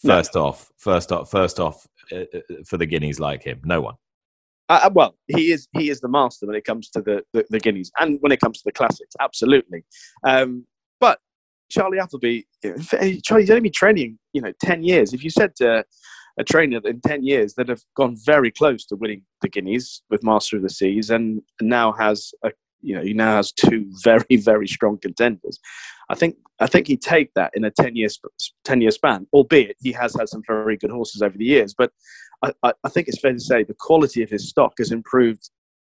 First 0.05 0.35
no. 0.35 0.47
off, 0.47 0.69
first 0.75 1.13
off, 1.13 1.31
first 1.31 1.61
off, 1.61 1.87
uh, 2.11 2.25
uh 2.33 2.39
for 2.65 2.75
the 2.75 2.85
Guineas 2.85 3.21
like 3.21 3.41
him, 3.41 3.61
no 3.63 3.79
one. 3.79 3.95
Uh, 4.69 4.89
well, 4.93 5.15
he 5.27 5.51
is 5.51 5.67
he 5.73 5.89
is 5.89 5.99
the 5.99 6.07
master 6.07 6.47
when 6.47 6.55
it 6.55 6.63
comes 6.63 6.89
to 6.89 7.01
the, 7.01 7.23
the, 7.33 7.45
the 7.49 7.59
Guineas 7.59 7.91
and 7.99 8.17
when 8.21 8.31
it 8.31 8.39
comes 8.39 8.59
to 8.59 8.63
the 8.65 8.71
classics, 8.71 9.15
absolutely. 9.19 9.83
Um, 10.25 10.65
but 10.99 11.19
Charlie 11.69 11.99
Appleby, 11.99 12.41
Charlie's 13.23 13.49
only 13.49 13.61
been 13.61 13.71
training, 13.71 14.19
you 14.31 14.41
know, 14.41 14.53
ten 14.61 14.83
years. 14.83 15.13
If 15.13 15.23
you 15.23 15.29
said 15.29 15.55
to 15.57 15.83
a 16.39 16.43
trainer 16.43 16.79
in 16.85 17.01
ten 17.01 17.23
years 17.23 17.55
that 17.55 17.69
have 17.69 17.81
gone 17.95 18.15
very 18.25 18.51
close 18.51 18.85
to 18.85 18.95
winning 18.95 19.23
the 19.41 19.49
Guineas 19.49 20.01
with 20.09 20.23
Master 20.23 20.57
of 20.57 20.63
the 20.63 20.69
Seas, 20.69 21.09
and 21.09 21.41
now 21.61 21.91
has 21.93 22.33
a 22.43 22.51
you 22.81 22.95
know 22.95 23.01
he 23.01 23.13
now 23.13 23.37
has 23.37 23.51
two 23.51 23.91
very 24.03 24.37
very 24.37 24.67
strong 24.67 24.97
contenders. 24.97 25.59
I 26.09 26.15
think 26.15 26.35
I 26.59 26.67
think 26.67 26.87
he'd 26.87 27.01
take 27.01 27.33
that 27.33 27.51
in 27.53 27.63
a 27.65 27.71
ten 27.71 27.95
year 27.95 28.09
ten 28.63 28.81
year 28.81 28.91
span, 28.91 29.27
albeit 29.33 29.77
he 29.81 29.91
has 29.93 30.15
had 30.15 30.29
some 30.29 30.43
very 30.45 30.77
good 30.77 30.91
horses 30.91 31.21
over 31.21 31.37
the 31.37 31.45
years. 31.45 31.73
But 31.77 31.91
I, 32.43 32.73
I 32.83 32.89
think 32.89 33.07
it's 33.07 33.19
fair 33.19 33.33
to 33.33 33.39
say 33.39 33.63
the 33.63 33.75
quality 33.75 34.21
of 34.23 34.29
his 34.29 34.49
stock 34.49 34.73
has 34.77 34.91
improved 34.91 35.49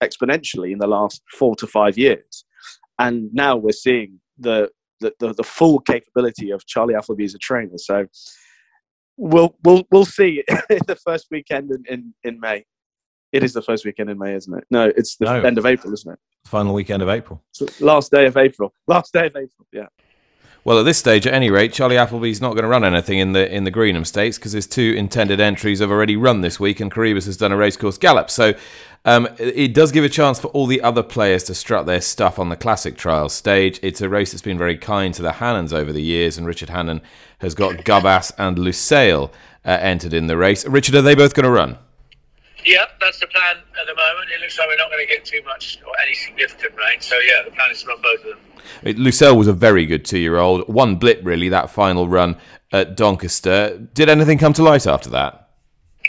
exponentially 0.04 0.72
in 0.72 0.80
the 0.80 0.88
last 0.88 1.22
four 1.34 1.56
to 1.58 1.68
five 1.68 1.98
years, 1.98 2.46
and 3.00 3.34
now 3.34 3.56
we're 3.56 3.72
seeing 3.72 4.20
the 4.38 4.70
the, 5.00 5.14
the, 5.20 5.34
the 5.34 5.44
full 5.44 5.80
capability 5.80 6.52
of 6.52 6.66
Charlie 6.66 6.96
Appleby 6.96 7.26
as 7.26 7.36
a 7.36 7.40
trainer. 7.40 7.78
So 7.78 8.08
we'll 9.18 9.56
we'll 9.64 9.84
we'll 9.92 10.06
see 10.06 10.44
the 10.48 10.98
first 11.04 11.28
weekend 11.32 11.72
in, 11.72 11.84
in, 11.90 12.14
in 12.24 12.40
May. 12.40 12.66
It 13.34 13.44
is 13.44 13.54
the 13.54 13.62
first 13.62 13.86
weekend 13.86 14.10
in 14.10 14.18
May, 14.18 14.36
isn't 14.36 14.58
it? 14.58 14.64
No, 14.72 14.92
it's 14.96 15.18
the 15.18 15.26
no. 15.26 15.42
end 15.42 15.58
of 15.58 15.66
April, 15.66 15.94
isn't 15.94 16.14
it? 16.14 16.20
Final 16.46 16.74
weekend 16.74 17.04
of 17.04 17.10
April. 17.10 17.44
last 17.82 18.10
day 18.10 18.26
of 18.26 18.38
April. 18.38 18.74
Last 18.88 19.12
day 19.12 19.28
of 19.28 19.36
April. 19.36 19.68
Yeah. 19.74 19.88
Well, 20.64 20.80
at 20.80 20.84
this 20.84 20.98
stage, 20.98 21.26
at 21.26 21.34
any 21.34 21.50
rate, 21.50 21.72
Charlie 21.72 21.98
Appleby's 21.98 22.42
not 22.42 22.54
going 22.54 22.64
to 22.64 22.68
run 22.68 22.84
anything 22.84 23.20
in 23.20 23.32
the 23.32 23.50
in 23.54 23.64
the 23.64 23.72
Greenham 23.72 24.06
Stakes 24.06 24.38
because 24.38 24.52
his 24.52 24.68
two 24.68 24.94
intended 24.98 25.40
entries 25.40 25.80
have 25.80 25.90
already 25.90 26.18
run 26.18 26.42
this 26.42 26.60
week, 26.60 26.80
and 26.80 26.92
Coroebus 26.92 27.26
has 27.26 27.38
done 27.38 27.52
a 27.54 27.58
racecourse 27.58 27.98
gallop. 27.98 28.30
So 28.30 28.54
um, 29.06 29.30
it 29.40 29.74
does 29.74 29.94
give 29.94 30.04
a 30.04 30.10
chance 30.10 30.40
for 30.40 30.48
all 30.50 30.66
the 30.66 30.82
other 30.82 31.04
players 31.04 31.44
to 31.46 31.56
strut 31.56 31.86
their 31.86 32.02
stuff 32.02 32.38
on 32.38 32.50
the 32.50 32.58
classic 32.58 32.98
trial 32.98 33.30
stage. 33.30 33.80
It's 33.82 34.02
a 34.02 34.10
race 34.10 34.34
that's 34.34 34.42
been 34.42 34.58
very 34.58 34.78
kind 34.78 35.14
to 35.14 35.22
the 35.22 35.34
Hannons 35.34 35.72
over 35.72 35.94
the 35.94 36.02
years, 36.02 36.38
and 36.38 36.46
Richard 36.46 36.70
Hannon 36.70 37.02
has 37.40 37.56
got 37.56 37.86
Gubbass 37.86 38.34
and 38.38 38.58
Lusail 38.58 39.32
uh, 39.64 39.78
entered 39.80 40.14
in 40.14 40.28
the 40.28 40.36
race. 40.36 40.66
Richard, 40.66 40.96
are 40.96 41.02
they 41.02 41.16
both 41.16 41.34
going 41.34 41.46
to 41.46 41.52
run? 41.52 41.78
Yep, 42.66 43.00
that's 43.00 43.20
the 43.22 43.28
plan 43.28 43.56
at 43.80 43.88
the 43.88 43.96
moment. 43.96 44.30
It 44.36 44.42
looks 44.42 44.60
like 44.60 44.68
we're 44.68 44.76
not 44.76 44.92
going 44.92 45.08
to 45.08 45.14
get 45.14 45.24
too 45.24 45.42
much 45.46 45.80
or 45.88 45.94
any 46.06 46.14
significant 46.14 46.76
rain. 46.76 47.00
So 47.00 47.16
yeah, 47.20 47.44
the 47.46 47.52
plan 47.52 47.72
is 47.72 47.84
to 47.84 47.88
run 47.88 48.02
both 48.02 48.20
of 48.26 48.26
them. 48.26 48.40
Lusail 48.84 49.38
was 49.38 49.48
a 49.48 49.54
very 49.54 49.86
good 49.86 50.06
two-year-old. 50.06 50.68
One 50.68 50.96
blip 50.96 51.22
really 51.24 51.50
that 51.50 51.70
final 51.70 52.08
run 52.08 52.38
at 52.72 52.96
Doncaster. 52.96 53.78
Did 53.94 54.10
anything 54.10 54.38
come 54.38 54.54
to 54.54 54.64
light 54.64 54.88
after 54.88 55.10
that? 55.12 55.50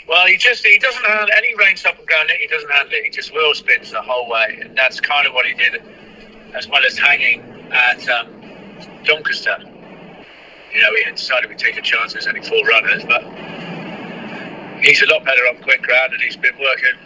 Well, 0.07 0.25
he 0.27 0.37
just 0.37 0.65
he 0.65 0.79
doesn't 0.79 1.05
have 1.05 1.29
any 1.35 1.55
range 1.55 1.85
up 1.85 1.97
and. 1.97 2.37
He 2.39 2.47
doesn't 2.47 2.71
have 2.71 2.87
it. 2.91 3.03
He 3.03 3.09
just 3.09 3.31
wheel 3.33 3.53
spins 3.53 3.91
the 3.91 4.01
whole 4.01 4.29
way, 4.29 4.59
and 4.61 4.75
that's 4.77 4.99
kind 4.99 5.27
of 5.27 5.33
what 5.33 5.45
he 5.45 5.53
did, 5.53 5.83
as 6.55 6.67
well 6.67 6.81
as 6.87 6.97
hanging 6.97 7.41
at 7.71 8.07
um, 8.09 8.27
Doncaster. 9.03 9.57
You 9.61 10.81
know, 10.81 10.95
he 10.95 11.11
decided 11.11 11.49
we'd 11.49 11.59
take 11.59 11.77
a 11.77 11.81
chance. 11.81 12.13
There's 12.13 12.27
only 12.27 12.41
four 12.41 12.63
runners, 12.65 13.03
but 13.05 13.23
he's 14.83 15.01
a 15.01 15.07
lot 15.07 15.25
better 15.25 15.41
on 15.47 15.61
quick 15.61 15.81
ground, 15.81 16.13
and 16.13 16.21
he's 16.21 16.37
been 16.37 16.57
working 16.59 16.97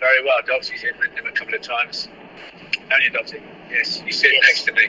very 0.00 0.22
well. 0.24 0.36
Dobsy's 0.46 0.82
hit 0.82 0.94
him 0.94 1.26
a 1.26 1.32
couple 1.32 1.54
of 1.54 1.62
times. 1.62 2.08
Don't 2.88 3.02
you, 3.02 3.10
Dobsy? 3.10 3.42
Yes, 3.70 4.00
he's 4.00 4.18
sitting 4.18 4.38
yes. 4.42 4.48
next 4.48 4.64
to 4.64 4.72
me. 4.72 4.86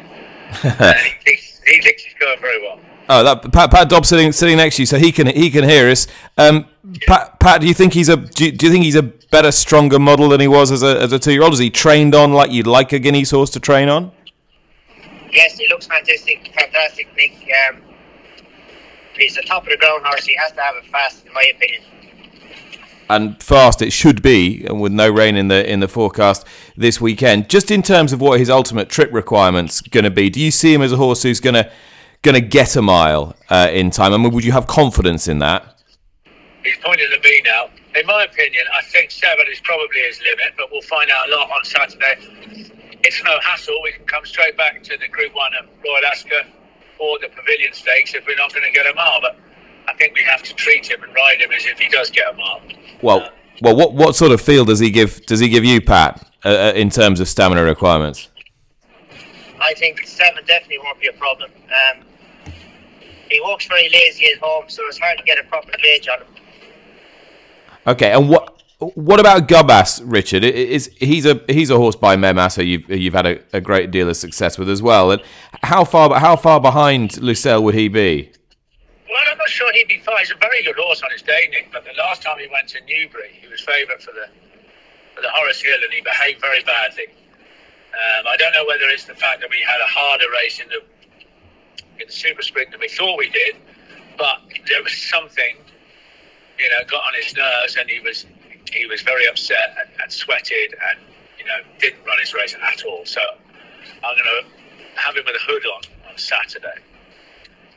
he, 0.61 1.23
thinks, 1.23 1.61
he 1.65 1.81
thinks 1.81 2.03
he's 2.03 2.13
going 2.19 2.39
very 2.39 2.61
well. 2.61 2.79
Oh, 3.09 3.23
that 3.23 3.51
Pat, 3.51 3.71
Pat 3.71 3.89
Dobbs 3.89 4.09
sitting 4.09 4.31
sitting 4.31 4.57
next 4.57 4.75
to 4.75 4.81
you, 4.81 4.85
so 4.85 4.97
he 4.97 5.11
can 5.11 5.27
he 5.27 5.49
can 5.49 5.63
hear 5.63 5.89
us. 5.89 6.07
Um, 6.37 6.65
Pat, 7.05 7.39
Pat, 7.39 7.61
do 7.61 7.67
you 7.67 7.73
think 7.73 7.93
he's 7.93 8.09
a 8.09 8.17
do 8.17 8.45
you, 8.45 8.51
do 8.51 8.65
you, 8.65 8.71
think 8.71 8.83
he's 8.83 8.95
a 8.95 9.03
better, 9.03 9.51
stronger 9.51 9.97
model 9.97 10.29
than 10.29 10.41
he 10.41 10.47
was 10.47 10.71
as 10.71 10.83
a 10.83 11.01
as 11.01 11.13
a 11.13 11.19
two 11.19 11.31
year 11.31 11.43
old? 11.43 11.53
Is 11.53 11.59
he 11.59 11.69
trained 11.69 12.13
on 12.13 12.33
like 12.33 12.51
you'd 12.51 12.67
like 12.67 12.91
a 12.91 12.99
Guineas 12.99 13.31
horse 13.31 13.49
to 13.51 13.61
train 13.61 13.87
on? 13.87 14.11
Yes, 15.31 15.57
he 15.57 15.67
looks 15.69 15.87
fantastic, 15.87 16.51
fantastic, 16.53 17.07
Nick. 17.15 17.49
Um, 17.69 17.81
he's 19.15 19.37
a 19.37 19.41
top 19.43 19.63
of 19.63 19.69
the 19.69 19.77
ground 19.77 20.03
horse. 20.05 20.25
He 20.25 20.35
has 20.35 20.51
to 20.53 20.61
have 20.61 20.75
it 20.75 20.85
fast, 20.91 21.25
in 21.25 21.33
my 21.33 21.43
opinion. 21.55 21.81
And 23.09 23.41
fast 23.41 23.81
it 23.81 23.93
should 23.93 24.21
be, 24.21 24.65
and 24.65 24.81
with 24.81 24.91
no 24.91 25.09
rain 25.09 25.37
in 25.37 25.47
the 25.47 25.69
in 25.69 25.79
the 25.79 25.87
forecast 25.87 26.45
this 26.77 27.01
weekend. 27.01 27.49
Just 27.49 27.71
in 27.71 27.81
terms 27.81 28.13
of 28.13 28.21
what 28.21 28.39
his 28.39 28.49
ultimate 28.49 28.89
trip 28.89 29.11
requirements 29.11 29.81
going 29.81 30.03
to 30.03 30.11
be, 30.11 30.29
do 30.29 30.39
you 30.39 30.51
see 30.51 30.73
him 30.73 30.81
as 30.81 30.93
a 30.93 30.97
horse 30.97 31.23
who's 31.23 31.39
going 31.39 31.55
to 31.55 31.69
going 32.21 32.35
to 32.35 32.41
get 32.41 32.75
a 32.75 32.81
mile 32.81 33.35
uh, 33.49 33.69
in 33.71 33.89
time? 33.89 34.13
I 34.13 34.17
mean, 34.17 34.31
would 34.31 34.45
you 34.45 34.51
have 34.51 34.67
confidence 34.67 35.27
in 35.27 35.39
that? 35.39 35.81
He's 36.63 36.77
pointing 36.83 37.09
to 37.09 37.19
me 37.21 37.41
now. 37.43 37.69
In 37.95 38.05
my 38.05 38.23
opinion, 38.23 38.63
I 38.77 38.83
think 38.83 39.09
seven 39.09 39.45
is 39.51 39.59
probably 39.61 40.01
his 40.07 40.19
limit, 40.19 40.53
but 40.57 40.67
we'll 40.71 40.81
find 40.81 41.09
out 41.09 41.29
a 41.29 41.35
lot 41.35 41.49
on 41.49 41.63
Saturday. 41.63 42.69
It's 43.03 43.23
no 43.23 43.39
hassle. 43.41 43.79
We 43.83 43.91
can 43.93 44.05
come 44.05 44.25
straight 44.25 44.57
back 44.57 44.83
to 44.83 44.97
the 44.97 45.07
Group 45.07 45.33
One 45.33 45.51
at 45.55 45.65
Royal 45.83 46.05
Ascot 46.11 46.45
or 46.99 47.17
the 47.19 47.29
Pavilion 47.29 47.73
Stakes 47.73 48.13
if 48.13 48.25
we're 48.27 48.35
not 48.35 48.53
going 48.53 48.65
to 48.65 48.71
get 48.71 48.85
a 48.85 48.93
mile. 48.93 49.19
But 49.21 49.37
I 49.87 49.93
think 49.93 50.15
we 50.15 50.23
have 50.23 50.43
to 50.43 50.53
treat 50.53 50.89
him 50.91 51.01
and 51.03 51.13
ride 51.15 51.39
him 51.39 51.51
as 51.51 51.65
if 51.65 51.79
he 51.79 51.87
does 51.89 52.11
get 52.11 52.33
a 52.33 52.37
mile. 52.37 52.61
Well, 53.01 53.21
uh, 53.21 53.29
well, 53.61 53.75
what 53.75 53.93
what 53.93 54.15
sort 54.15 54.31
of 54.31 54.41
feel 54.41 54.65
does 54.65 54.79
he 54.79 54.91
give? 54.91 55.25
Does 55.25 55.39
he 55.39 55.49
give 55.49 55.65
you, 55.65 55.81
Pat, 55.81 56.27
uh, 56.45 56.49
uh 56.49 56.73
in 56.75 56.89
terms 56.89 57.19
of 57.19 57.27
stamina 57.27 57.63
requirements? 57.63 58.29
I 59.59 59.73
think 59.73 60.05
seven 60.05 60.43
definitely 60.45 60.79
won't 60.79 60.99
be 60.99 61.07
a 61.07 61.13
problem. 61.13 61.51
Um, 61.65 62.03
he 63.29 63.41
walks 63.41 63.67
very 63.67 63.89
lazy 63.89 64.27
at 64.31 64.39
home, 64.39 64.65
so 64.67 64.81
it's 64.87 64.99
hard 64.99 65.17
to 65.17 65.23
get 65.23 65.39
a 65.39 65.43
proper 65.43 65.71
gauge 65.77 66.07
on 66.07 66.19
him. 66.19 66.27
Okay, 67.87 68.11
and 68.11 68.29
what 68.29 68.61
what 68.79 69.19
about 69.19 69.47
Gubbass, 69.47 70.01
Richard? 70.05 70.43
Is 70.43 70.91
he's 70.97 71.25
a 71.25 71.41
he's 71.47 71.69
a 71.69 71.77
horse 71.77 71.95
by 71.95 72.15
Mehmas 72.15 72.55
who 72.55 72.63
you've 72.63 72.89
you've 72.89 73.13
had 73.13 73.25
a, 73.25 73.39
a, 73.53 73.61
great 73.61 73.89
deal 73.89 74.07
of 74.07 74.17
success 74.17 74.57
with 74.57 74.69
as 74.69 74.83
well. 74.83 75.11
And 75.11 75.21
how 75.63 75.83
far 75.83 76.19
how 76.19 76.35
far 76.35 76.59
behind 76.59 77.11
Lusail 77.13 77.63
would 77.63 77.73
he 77.73 77.87
be? 77.87 78.31
Well, 79.09 79.23
I'm 79.31 79.37
not 79.37 79.49
sure 79.49 79.71
he'd 79.73 79.87
be 79.87 79.99
far. 80.01 80.19
He's 80.19 80.31
a 80.31 80.35
very 80.35 80.61
good 80.63 80.75
horse 80.75 81.01
on 81.01 81.09
his 81.11 81.23
day, 81.23 81.47
Nick. 81.49 81.71
But 81.71 81.85
the 81.85 81.93
last 81.97 82.21
time 82.21 82.37
he 82.37 82.47
went 82.51 82.69
to 82.69 82.79
Newbury, 82.81 83.31
he 83.41 83.47
was 83.47 83.61
favourite 83.61 84.01
for 84.01 84.11
the 84.11 84.27
the 85.21 85.29
Horris 85.29 85.61
Hill, 85.61 85.79
and 85.83 85.91
he 85.93 86.01
behaved 86.01 86.41
very 86.41 86.63
badly. 86.63 87.07
Um, 87.93 88.27
I 88.27 88.37
don't 88.37 88.53
know 88.53 88.65
whether 88.67 88.85
it's 88.89 89.05
the 89.05 89.15
fact 89.15 89.41
that 89.41 89.49
we 89.49 89.57
had 89.65 89.79
a 89.81 89.87
harder 89.87 90.29
race 90.31 90.59
in 90.59 90.67
the 90.69 90.81
in 91.99 92.07
the 92.07 92.13
super 92.13 92.43
sprint 92.43 92.71
than 92.71 92.79
we 92.79 92.89
thought 92.89 93.17
we 93.17 93.29
did, 93.29 93.55
but 94.17 94.41
there 94.69 94.83
was 94.83 94.93
something, 94.93 95.57
you 96.59 96.69
know, 96.69 96.83
got 96.87 97.01
on 97.01 97.13
his 97.15 97.35
nerves, 97.35 97.75
and 97.75 97.89
he 97.89 97.99
was 97.99 98.25
he 98.71 98.85
was 98.85 99.01
very 99.01 99.27
upset 99.27 99.75
and, 99.79 99.89
and 100.01 100.11
sweated, 100.11 100.75
and 100.91 100.99
you 101.39 101.45
know, 101.45 101.59
didn't 101.79 102.03
run 102.05 102.19
his 102.19 102.33
race 102.33 102.55
at 102.55 102.83
all. 102.85 103.05
So 103.05 103.21
I'm 104.03 104.15
going 104.15 104.43
to 104.43 104.99
have 104.99 105.15
him 105.15 105.23
with 105.25 105.35
a 105.35 105.45
hood 105.51 105.65
on 105.65 106.11
on 106.11 106.17
Saturday. 106.17 106.81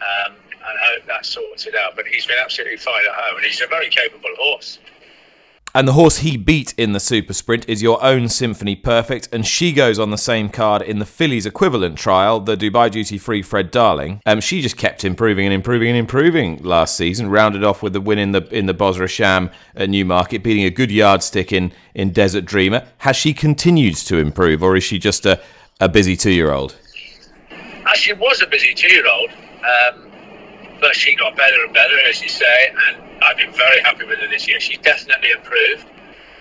Um, 0.01 0.35
and 0.61 0.79
hope 0.83 1.07
that 1.07 1.25
sorts 1.25 1.67
it 1.67 1.75
out. 1.75 1.97
But 1.97 2.07
he's 2.07 2.27
been 2.27 2.39
absolutely 2.43 2.77
fine 2.77 3.05
at 3.05 3.15
home, 3.15 3.37
and 3.37 3.45
he's 3.45 3.61
a 3.61 3.67
very 3.67 3.89
capable 3.89 4.31
horse. 4.39 4.79
And 5.73 5.87
the 5.87 5.93
horse 5.93 6.19
he 6.19 6.37
beat 6.37 6.75
in 6.77 6.95
the 6.95 7.01
Super 7.01 7.33
Sprint 7.33 7.69
is 7.69 7.81
your 7.81 8.03
own 8.03 8.29
Symphony 8.29 8.75
Perfect, 8.75 9.29
and 9.33 9.47
she 9.47 9.73
goes 9.73 10.01
on 10.01 10.11
the 10.11 10.19
same 10.19 10.49
card 10.49 10.83
in 10.83 10.99
the 10.99 11.07
fillies 11.07 11.47
equivalent 11.47 11.97
trial, 11.97 12.41
the 12.41 12.57
Dubai 12.57 12.91
Duty 12.91 13.19
Free 13.19 13.41
Fred 13.41 13.71
Darling. 13.71 14.21
Um, 14.27 14.41
she 14.41 14.63
just 14.63 14.77
kept 14.77 15.05
improving 15.05 15.47
and 15.47 15.55
improving 15.55 15.89
and 15.89 15.97
improving 15.97 16.61
last 16.65 16.97
season. 16.97 17.31
Rounded 17.31 17.63
off 17.63 17.85
with 17.85 17.93
the 17.93 18.01
win 18.01 18.19
in 18.19 18.33
the 18.33 18.43
in 18.49 18.67
the 18.67 18.75
Bosra 18.75 19.09
Sham 19.09 19.49
at 19.77 19.89
Newmarket, 19.89 20.43
beating 20.43 20.65
a 20.65 20.71
good 20.71 20.91
yardstick 20.91 21.53
in 21.53 21.73
in 21.95 22.11
Desert 22.11 22.47
Dreamer. 22.47 22.85
Has 22.99 23.15
she 23.15 23.33
continued 23.33 23.95
to 23.95 24.17
improve, 24.17 24.65
or 24.65 24.77
is 24.77 24.83
she 24.83 24.99
just 24.99 25.25
a 25.25 25.41
a 25.81 25.89
busy 25.89 26.17
two 26.17 26.33
year 26.33 26.51
old? 26.51 26.77
Uh, 27.87 27.95
she 27.95 28.13
was 28.13 28.43
a 28.43 28.47
busy 28.49 28.75
two 28.75 28.93
year 28.93 29.07
old, 29.07 29.31
um, 29.31 30.11
but 30.81 30.97
she 30.97 31.15
got 31.15 31.37
better 31.37 31.65
and 31.65 31.73
better, 31.73 31.95
as 32.09 32.21
you 32.21 32.29
say, 32.29 32.75
and 32.89 33.10
I've 33.23 33.37
been 33.37 33.53
very 33.53 33.81
happy 33.83 34.05
with 34.05 34.19
her 34.19 34.29
this 34.29 34.49
year. 34.49 34.61
She's 34.61 34.79
definitely 34.79 35.31
improved. 35.31 35.87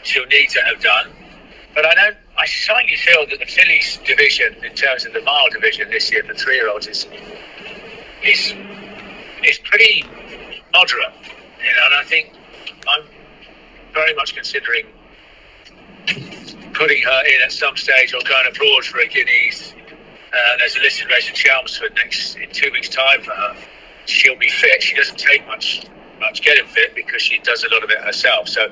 She'll 0.04 0.26
need 0.28 0.50
to 0.50 0.62
have 0.62 0.82
done. 0.82 1.12
But 1.76 1.86
I 1.86 1.94
don't. 1.94 2.18
I 2.38 2.46
slightly 2.46 2.96
feel 2.96 3.28
that 3.28 3.40
the 3.40 3.46
fillies 3.46 4.00
division, 4.06 4.56
in 4.64 4.74
terms 4.74 5.06
of 5.06 5.14
the 5.14 5.22
mile 5.22 5.50
division 5.50 5.90
this 5.90 6.12
year 6.12 6.24
for 6.24 6.34
three-year-olds, 6.34 6.88
is 6.88 7.08
is 8.24 8.54
is 9.44 9.60
pretty 9.60 10.04
moderate. 10.74 11.14
You 11.60 11.76
know, 11.76 11.86
and 11.86 11.96
I 11.96 12.04
think 12.06 12.34
I'm 12.88 13.06
very 13.94 14.14
much 14.16 14.34
considering 14.34 14.86
putting 16.74 17.02
her 17.04 17.24
in 17.36 17.42
at 17.44 17.52
some 17.52 17.76
stage 17.76 18.14
or 18.14 18.22
going 18.22 18.48
abroad 18.50 18.86
for 18.86 19.00
a 19.00 19.08
Guineas. 19.08 19.74
Uh, 20.32 20.58
there's 20.60 20.76
a 20.78 20.80
listed 20.80 21.10
race 21.10 21.28
in 21.28 21.36
Chelmsford 21.36 21.94
next 21.96 22.36
in 22.36 22.50
two 22.52 22.72
weeks' 22.72 22.90
time 22.90 23.22
for 23.22 23.32
her. 23.32 23.56
She'll 24.06 24.38
be 24.38 24.48
fit. 24.48 24.82
She 24.82 24.96
doesn't 24.96 25.18
take 25.18 25.46
much 25.48 25.86
much 26.20 26.42
getting 26.42 26.66
fit 26.66 26.96
because 26.96 27.22
she 27.22 27.40
does 27.40 27.64
a 27.64 27.74
lot 27.74 27.84
of 27.84 27.90
it 27.90 28.00
herself. 28.00 28.48
So 28.48 28.68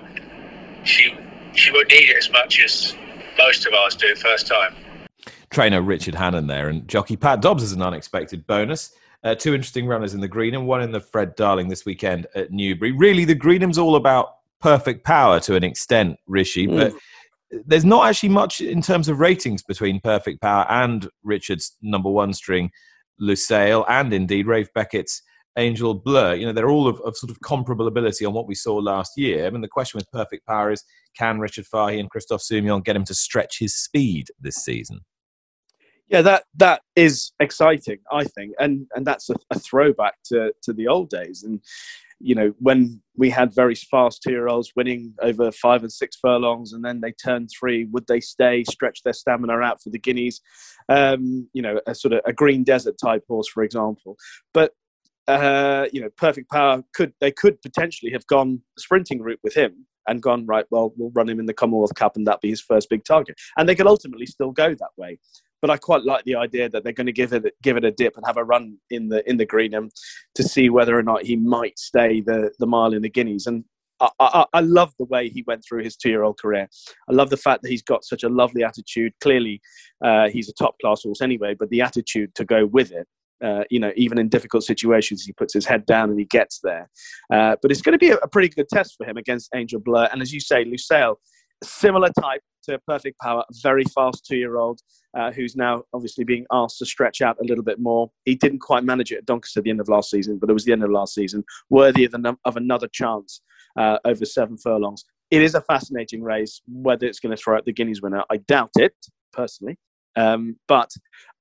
she 0.84 1.14
she 1.54 1.72
won't 1.72 1.90
need 1.90 2.10
it 2.10 2.18
as 2.18 2.32
much 2.32 2.64
as 2.64 2.96
most 3.38 3.66
of 3.66 3.74
ours 3.74 3.96
do 3.96 4.16
first 4.16 4.48
time. 4.48 4.76
Trainer 5.50 5.82
Richard 5.82 6.16
Hannon 6.16 6.48
there 6.48 6.70
and 6.70 6.88
jockey 6.88 7.16
Pat 7.16 7.42
Dobbs 7.42 7.64
is 7.64 7.72
an 7.72 7.82
unexpected 7.82 8.46
bonus. 8.48 8.94
Uh, 9.24 9.34
two 9.34 9.56
interesting 9.56 9.88
runners 9.88 10.14
in 10.14 10.22
the 10.22 10.30
Greenham, 10.30 10.66
one 10.66 10.82
in 10.82 10.92
the 10.92 11.00
Fred 11.00 11.36
Darling 11.36 11.70
this 11.70 11.86
weekend 11.86 12.28
at 12.36 12.52
Newbury. 12.52 12.92
Really, 12.92 13.26
the 13.26 13.36
Greenham's 13.36 13.78
all 13.78 13.96
about 13.96 14.36
perfect 14.62 15.04
power 15.04 15.40
to 15.42 15.56
an 15.56 15.64
extent, 15.64 16.18
Rishi, 16.28 16.68
mm. 16.68 16.78
but 16.78 16.94
there's 17.66 17.86
not 17.86 18.08
actually 18.08 18.30
much 18.30 18.62
in 18.62 18.82
terms 18.82 19.08
of 19.10 19.20
ratings 19.20 19.64
between 19.64 20.00
Perfect 20.02 20.42
Power 20.42 20.66
and 20.70 21.10
Richard's 21.24 21.78
number 21.82 22.10
one 22.10 22.34
string, 22.34 22.72
Lusail, 23.22 23.86
and 23.88 24.14
indeed 24.14 24.48
Ralph 24.48 24.72
Beckett's 24.74 25.22
Angel 25.58 25.94
Bleu. 25.94 26.36
You 26.36 26.46
know, 26.46 26.54
they're 26.54 26.70
all 26.70 26.88
of, 26.88 27.00
of, 27.02 27.18
sort 27.18 27.32
of 27.32 27.40
comparable 27.42 27.88
ability 27.88 28.26
on 28.26 28.34
what 28.34 28.48
we 28.48 28.56
saw 28.56 28.76
last 28.76 29.18
year. 29.18 29.46
I 29.46 29.50
mean, 29.50 29.62
the 29.62 29.68
question 29.68 29.98
with 29.98 30.12
perfect 30.12 30.46
power 30.46 30.72
is 30.72 30.84
can 31.18 31.40
Richard 31.40 31.66
Fahey 31.66 32.00
and 32.00 32.10
Christophe 32.10 32.42
Soumillon 32.42 32.84
get 32.84 32.96
him 32.96 33.06
to 33.06 33.14
stretch 33.14 33.60
his 33.60 33.76
speed 33.76 34.28
this 34.40 34.56
season? 34.56 35.02
Yeah, 36.08 36.22
that 36.22 36.46
that 36.56 36.84
is 36.96 37.34
exciting, 37.42 38.00
I 38.12 38.24
think, 38.24 38.54
and 38.60 38.88
and 38.96 39.06
that's 39.06 39.30
a, 39.30 39.36
a 39.52 39.60
throwback 39.60 40.14
to 40.28 40.54
to 40.64 40.72
the 40.72 40.88
old 40.88 41.10
days. 41.10 41.44
And 41.44 41.60
you 42.20 42.34
know, 42.34 42.54
when 42.60 43.02
we 43.16 43.30
had 43.30 43.54
very 43.54 43.76
fast 43.76 44.24
two-year-olds 44.24 44.72
winning 44.76 45.14
over 45.22 45.52
five 45.52 45.84
and 45.84 45.92
six 45.92 46.16
furlongs, 46.16 46.74
and 46.74 46.84
then 46.84 47.02
they 47.02 47.12
turned 47.12 47.50
three, 47.52 47.86
would 47.86 48.08
they 48.08 48.20
stay, 48.22 48.64
stretch 48.64 49.04
their 49.04 49.14
stamina 49.14 49.60
out 49.60 49.84
for 49.84 49.90
the 49.90 50.00
Guineas? 50.00 50.42
Um, 50.90 51.48
you 51.54 51.62
know, 51.62 51.80
a 51.86 51.94
sort 51.94 52.14
of 52.14 52.22
a 52.26 52.34
green 52.34 52.64
desert 52.64 52.96
type 52.98 53.24
horse, 53.28 53.50
for 53.50 53.64
example. 53.64 54.18
But 54.54 54.72
uh, 55.28 55.88
you 55.92 56.02
know, 56.02 56.10
Perfect 56.18 56.50
Power 56.50 56.84
could 56.94 57.14
they 57.20 57.32
could 57.32 57.62
potentially 57.62 58.12
have 58.12 58.26
gone 58.28 58.62
the 58.76 58.82
sprinting 58.82 59.22
route 59.22 59.40
with 59.44 59.56
him 59.56 59.86
and 60.08 60.22
gone 60.22 60.46
right. 60.46 60.66
Well, 60.72 60.94
we'll 60.98 61.12
run 61.14 61.30
him 61.30 61.40
in 61.40 61.46
the 61.46 61.54
Commonwealth 61.54 61.96
Cup, 61.96 62.16
and 62.16 62.26
that 62.28 62.42
be 62.42 62.50
his 62.50 62.62
first 62.62 62.90
big 62.90 63.04
target. 63.04 63.36
And 63.58 63.68
they 63.68 63.76
could 63.76 63.88
ultimately 63.88 64.26
still 64.26 64.52
go 64.52 64.70
that 64.74 64.92
way. 64.98 65.20
but 65.62 65.70
I 65.70 65.78
quite 65.78 66.04
like 66.04 66.24
the 66.24 66.36
idea 66.36 66.70
that 66.70 66.84
they're 66.84 66.94
going 66.94 67.08
to 67.08 67.14
give 67.14 67.34
it 67.34 67.46
give 67.62 67.78
it 67.78 67.86
a 67.86 67.92
dip 67.92 68.16
and 68.16 68.26
have 68.26 68.38
a 68.38 68.44
run 68.44 68.78
in 68.90 69.10
the 69.10 69.28
in 69.30 69.38
the 69.38 69.46
Greenham 69.46 69.90
to 70.36 70.44
see 70.44 70.70
whether 70.70 70.98
or 70.98 71.04
not 71.04 71.26
he 71.26 71.36
might 71.36 71.78
stay 71.80 72.22
the 72.22 72.52
the 72.60 72.68
mile 72.68 72.94
in 72.94 73.02
the 73.02 73.10
Guineas. 73.10 73.48
And 73.48 73.66
I, 74.00 74.10
I, 74.20 74.46
I 74.54 74.60
love 74.62 74.94
the 75.00 75.06
way 75.06 75.30
he 75.30 75.44
went 75.48 75.64
through 75.68 75.84
his 75.84 75.96
two 75.96 76.10
year 76.10 76.24
old 76.24 76.40
career. 76.40 76.70
I 77.10 77.14
love 77.14 77.30
the 77.30 77.38
fact 77.38 77.64
that 77.64 77.70
he's 77.70 77.82
got 77.84 78.06
such 78.06 78.24
a 78.24 78.30
lovely 78.30 78.64
attitude. 78.64 79.14
Clearly, 79.22 79.62
uh, 80.04 80.30
he's 80.30 80.50
a 80.50 80.54
top 80.54 80.76
class 80.80 81.04
horse 81.04 81.22
anyway, 81.22 81.56
but 81.58 81.70
the 81.70 81.82
attitude 81.82 82.36
to 82.36 82.46
go 82.46 82.66
with 82.68 82.92
it. 82.92 83.08
Uh, 83.44 83.64
you 83.70 83.80
know, 83.80 83.92
even 83.96 84.18
in 84.18 84.30
difficult 84.30 84.64
situations, 84.64 85.24
he 85.24 85.32
puts 85.34 85.54
his 85.54 85.66
head 85.66 85.86
down 85.86 86.10
and 86.10 86.18
he 86.18 86.26
gets 86.26 86.60
there. 86.64 86.90
Uh, 87.32 87.56
but 87.62 87.72
it's 87.72 87.82
going 87.82 87.94
to 87.94 88.00
be 88.00 88.10
a, 88.10 88.16
a, 88.18 88.28
pretty 88.28 88.50
good 88.50 88.68
test 88.68 88.96
for 88.98 89.06
him 89.06 89.16
against 89.16 89.50
Angel 89.54 89.80
Bleu. 89.80 90.06
And 90.12 90.22
as 90.22 90.34
you 90.34 90.40
say, 90.40 90.66
Lusail, 90.66 91.18
similar 91.64 92.10
type 92.20 92.42
to 92.64 92.80
Perfect 92.88 93.20
Power, 93.20 93.44
very 93.62 93.84
fast 93.96 94.26
two 94.26 94.38
year 94.38 94.58
old 94.58 94.82
uh, 95.18 95.32
who's 95.32 95.56
now 95.56 95.84
obviously 95.94 96.24
being 96.24 96.46
asked 96.52 96.80
to 96.80 96.86
stretch 96.86 97.22
out 97.22 97.38
a 97.42 97.44
little 97.44 97.64
bit 97.64 97.80
more. 97.80 98.12
He 98.26 98.36
didn't 98.36 98.60
quite 98.60 98.84
manage 98.84 99.12
it 99.12 99.18
at 99.18 99.26
Doncaster 99.26 99.60
at 99.60 99.64
the 99.64 99.70
end 99.70 99.82
of 99.82 99.90
last 99.90 100.10
season, 100.10 100.38
but 100.38 100.50
it 100.50 100.54
was 100.54 100.66
the 100.66 100.72
end 100.72 100.84
of 100.84 100.92
last 100.92 101.14
season, 101.14 101.44
worthy 101.70 102.06
of, 102.06 102.14
of 102.46 102.58
another 102.58 102.88
chance 102.88 103.42
uh, 103.78 104.00
over 104.06 104.26
seven 104.26 104.58
furlongs. 104.58 105.06
It 105.32 105.42
is 105.42 105.56
a 105.56 105.62
fascinating 105.62 106.24
race. 106.24 106.62
Whether 106.68 107.06
it's 107.06 107.20
going 107.20 107.36
to 107.36 107.42
throw 107.42 107.58
out 107.58 107.66
the 107.66 107.74
Guineas 107.74 108.02
winner, 108.02 108.24
I 108.30 108.38
doubt 108.38 108.72
it 108.78 108.96
personally. 109.34 109.78
Um, 110.16 110.58
but 110.68 110.92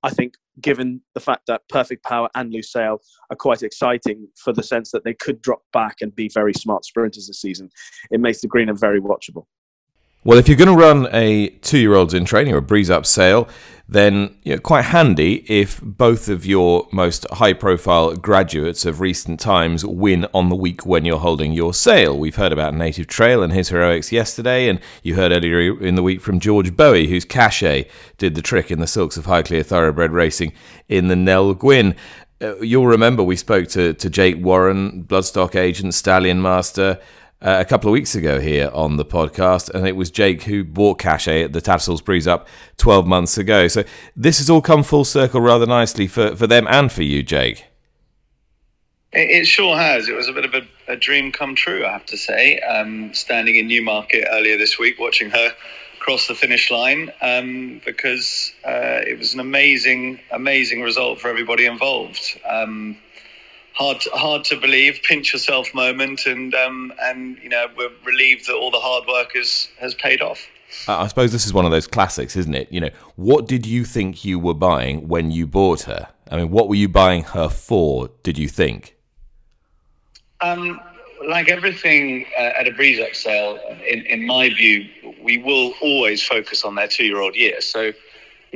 I 0.03 0.11
think, 0.11 0.35
given 0.61 1.01
the 1.15 1.21
fact 1.21 1.43
that 1.47 1.63
Perfect 1.69 2.05
Power 2.05 2.29
and 2.35 2.53
Lusail 2.53 2.99
are 3.31 3.37
quite 3.37 3.63
exciting 3.63 4.29
for 4.37 4.53
the 4.53 4.63
sense 4.63 4.91
that 4.93 5.05
they 5.05 5.15
could 5.15 5.43
drop 5.43 5.63
back 5.73 5.97
and 6.01 6.15
be 6.15 6.29
very 6.33 6.53
smart 6.55 6.85
sprinters 6.85 7.27
this 7.27 7.41
season, 7.41 7.71
it 8.11 8.21
makes 8.21 8.41
the 8.41 8.49
Greenham 8.49 8.79
very 8.79 9.01
watchable. 9.01 9.47
Well, 10.27 10.39
if 10.39 10.49
you're 10.49 10.57
going 10.57 10.77
to 10.77 10.85
run 10.85 11.07
a 11.13 11.51
two-year-olds 11.51 12.13
in 12.13 12.25
training 12.25 12.53
or 12.53 12.57
a 12.57 12.63
breeze-up 12.63 13.07
sale, 13.07 13.49
then 13.89 14.37
you 14.43 14.57
know, 14.57 14.61
quite 14.61 14.87
handy 14.87 15.45
if 15.47 15.81
both 15.81 16.29
of 16.29 16.45
your 16.45 16.89
most 16.91 17.25
high-profile 17.31 18.17
graduates 18.17 18.85
of 18.85 19.01
recent 19.01 19.39
times 19.39 19.85
win 19.85 20.27
on 20.35 20.49
the 20.49 20.57
week 20.57 20.85
when 20.85 21.05
you're 21.05 21.21
holding 21.21 21.53
your 21.53 21.73
sale. 21.73 22.19
We've 22.19 22.35
heard 22.35 22.53
about 22.53 22.75
Native 22.75 23.07
Trail 23.07 23.41
and 23.41 23.53
his 23.53 23.69
heroics 23.69 24.11
yesterday, 24.11 24.69
and 24.69 24.81
you 25.05 25.15
heard 25.15 25.31
earlier 25.31 25.81
in 25.81 25.95
the 25.95 26.03
week 26.03 26.21
from 26.21 26.41
George 26.41 26.73
Boughey, 26.73 27.09
whose 27.09 27.25
cachet 27.25 27.89
did 28.19 28.35
the 28.35 28.43
trick 28.43 28.73
in 28.73 28.81
the 28.81 28.89
Silks 28.89 29.17
of 29.17 29.27
Highclere 29.27 29.65
Thoroughbred 29.65 30.11
Racing 30.11 30.53
in 30.89 31.07
the 31.07 31.15
Nell 31.15 31.55
Gwyn. 31.55 31.95
Uh, 32.43 32.57
you'll 32.57 32.89
remember 32.89 33.23
we 33.23 33.37
spoke 33.37 33.69
to, 33.69 33.95
to 33.95 34.11
Jake 34.11 34.45
Warren, 34.45 35.05
Bloodstock 35.05 35.55
agent, 35.55 35.95
Stallion 35.95 36.43
Master, 36.43 36.99
uh, 37.43 37.57
a 37.61 37.65
couple 37.65 37.89
of 37.89 37.93
weeks 37.93 38.15
ago 38.15 38.41
here 38.41 38.71
on 38.73 38.97
the 38.97 39.05
podcast, 39.05 39.69
and 39.71 39.87
it 39.87 39.97
was 39.97 40.11
Jake 40.11 40.45
who 40.45 40.65
bought 40.65 40.99
Cachet 40.99 41.45
at 41.45 41.53
the 41.53 41.61
Tattersalls 41.61 42.03
Breeze 42.03 42.27
Up 42.27 42.49
12 42.79 43.07
months 43.07 43.37
ago. 43.37 43.69
So 43.69 43.85
this 44.15 44.39
has 44.39 44.49
all 44.49 44.63
come 44.63 44.83
full 44.83 45.05
circle 45.05 45.41
rather 45.41 45.67
nicely 45.67 46.07
for, 46.07 46.35
for 46.35 46.47
them 46.47 46.67
and 46.69 46.91
for 46.91 47.03
you, 47.03 47.23
Jake. 47.23 47.67
It, 49.13 49.43
it 49.43 49.47
sure 49.47 49.77
has. 49.77 50.09
It 50.09 50.17
was 50.17 50.29
a 50.29 50.33
bit 50.33 50.45
of 50.45 50.55
a, 50.55 50.63
a 50.89 50.97
dream 50.97 51.31
come 51.31 51.55
true, 51.55 51.85
I 51.85 51.93
have 51.93 52.07
to 52.07 52.17
say. 52.17 52.59
Um, 52.61 53.13
standing 53.13 53.57
in 53.57 53.69
Newmarket 53.69 54.27
earlier 54.31 54.57
this 54.57 54.79
week, 54.79 54.99
watching 54.99 55.31
her 55.31 55.53
cross 55.99 56.29
the 56.29 56.35
finish 56.35 56.71
line, 56.71 57.13
um, 57.21 57.81
because 57.85 58.53
uh, 58.65 59.01
it 59.07 59.19
was 59.19 59.35
an 59.35 59.41
amazing, 59.41 60.21
amazing 60.31 60.81
result 60.81 61.21
for 61.21 61.29
everybody 61.29 61.67
involved. 61.67 62.41
Um, 62.49 62.97
hard 63.77 64.01
to, 64.01 64.11
hard 64.11 64.45
to 64.45 64.57
believe, 64.57 65.01
pinch 65.03 65.33
yourself 65.33 65.73
moment, 65.75 66.27
and 66.27 66.55
um, 66.55 66.93
and 67.03 67.39
you 67.43 67.49
know 67.49 67.67
we're 67.77 67.91
relieved 68.05 68.47
that 68.47 68.55
all 68.55 68.71
the 68.71 68.81
hard 68.81 69.07
work 69.07 69.33
has 69.35 69.69
has 69.79 69.95
paid 69.95 70.21
off. 70.21 70.47
I 70.89 71.07
suppose 71.07 71.33
this 71.33 71.47
is 71.47 71.55
one 71.55 71.65
of 71.65 71.71
those 71.71 71.87
classics, 71.87 72.37
isn't 72.37 72.55
it? 72.55 72.71
You 72.73 72.81
know, 72.81 72.91
what 73.15 73.47
did 73.47 73.67
you 73.67 73.85
think 73.85 74.25
you 74.25 74.39
were 74.39 74.55
buying 74.55 75.09
when 75.09 75.31
you 75.31 75.47
bought 75.47 75.83
her? 75.83 76.09
I 76.31 76.37
mean, 76.37 76.51
what 76.51 76.69
were 76.69 76.75
you 76.75 76.89
buying 76.89 77.23
her 77.23 77.49
for? 77.49 78.11
Did 78.23 78.37
you 78.37 78.49
think? 78.49 78.97
Um, 80.41 80.81
like 81.27 81.49
everything 81.49 82.27
uh, 82.39 82.53
at 82.59 82.69
a 82.69 82.73
breeze 82.73 83.01
up 83.01 83.15
sale, 83.15 83.59
in, 83.89 84.05
in 84.07 84.27
my 84.27 84.49
view, 84.49 84.89
we 85.23 85.39
will 85.39 85.73
always 85.81 86.23
focus 86.23 86.65
on 86.65 86.75
their 86.75 86.89
two 86.89 87.05
year 87.05 87.21
old 87.21 87.37
year. 87.37 87.61
So 87.61 87.93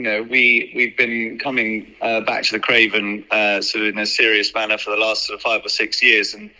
you 0.00 0.06
know, 0.08 0.22
we 0.22 0.72
we've 0.74 0.96
been 0.96 1.38
coming 1.38 1.94
uh, 2.00 2.22
back 2.22 2.42
to 2.44 2.52
the 2.52 2.58
Craven 2.58 3.22
uh, 3.30 3.60
sort 3.60 3.84
of 3.84 3.92
in 3.92 3.98
a 3.98 4.06
serious 4.06 4.54
manner 4.54 4.78
for 4.78 4.88
the 4.88 4.96
last 4.96 5.26
sort 5.26 5.38
of 5.38 5.42
five 5.42 5.62
or 5.62 5.68
six 5.68 6.02
years, 6.02 6.32
and 6.32 6.50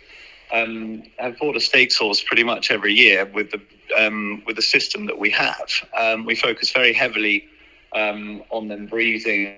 um, 0.53 1.01
have 1.17 1.39
bought 1.39 1.55
a 1.55 1.59
stakes 1.59 1.97
horse 1.97 2.21
pretty 2.21 2.43
much 2.43 2.69
every 2.69 2.93
year 2.93 3.25
with 3.25 3.49
the 3.49 3.59
um, 3.97 4.43
with 4.45 4.57
the 4.57 4.61
system 4.61 5.07
that 5.07 5.17
we 5.17 5.31
have. 5.31 5.71
Um, 5.97 6.23
we 6.23 6.35
focus 6.35 6.71
very 6.71 6.93
heavily 6.93 7.47
um, 7.93 8.43
on 8.51 8.67
them 8.67 8.85
breathing. 8.85 9.57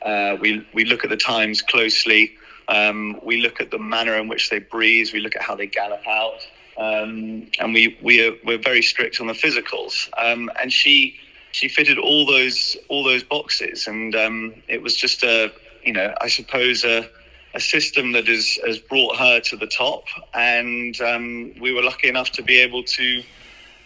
Uh, 0.00 0.38
we 0.40 0.66
we 0.72 0.86
look 0.86 1.04
at 1.04 1.10
the 1.10 1.18
times 1.18 1.60
closely. 1.60 2.32
Um, 2.68 3.20
we 3.22 3.42
look 3.42 3.60
at 3.60 3.70
the 3.70 3.78
manner 3.78 4.16
in 4.16 4.26
which 4.26 4.48
they 4.48 4.58
breathe. 4.58 5.08
We 5.12 5.20
look 5.20 5.36
at 5.36 5.42
how 5.42 5.54
they 5.54 5.66
gallop 5.66 6.08
out, 6.08 6.48
um, 6.78 7.46
and 7.58 7.74
we 7.74 7.98
we 8.00 8.26
are 8.26 8.32
we're 8.42 8.56
very 8.56 8.80
strict 8.80 9.20
on 9.20 9.26
the 9.26 9.34
physicals. 9.34 10.08
and 10.16 10.72
she 10.72 11.20
she 11.54 11.68
fitted 11.68 11.98
all 11.98 12.26
those 12.26 12.76
all 12.88 13.04
those 13.04 13.22
boxes, 13.22 13.86
and 13.86 14.16
um, 14.16 14.54
it 14.66 14.82
was 14.82 14.96
just 14.96 15.22
a 15.22 15.52
you 15.84 15.92
know 15.92 16.12
I 16.20 16.26
suppose 16.26 16.82
a 16.82 17.08
a 17.54 17.60
system 17.60 18.10
that 18.12 18.26
has 18.26 18.58
has 18.66 18.78
brought 18.78 19.16
her 19.16 19.38
to 19.38 19.56
the 19.56 19.68
top, 19.68 20.04
and 20.34 21.00
um, 21.00 21.54
we 21.60 21.72
were 21.72 21.82
lucky 21.82 22.08
enough 22.08 22.32
to 22.32 22.42
be 22.42 22.58
able 22.58 22.82
to 22.82 23.22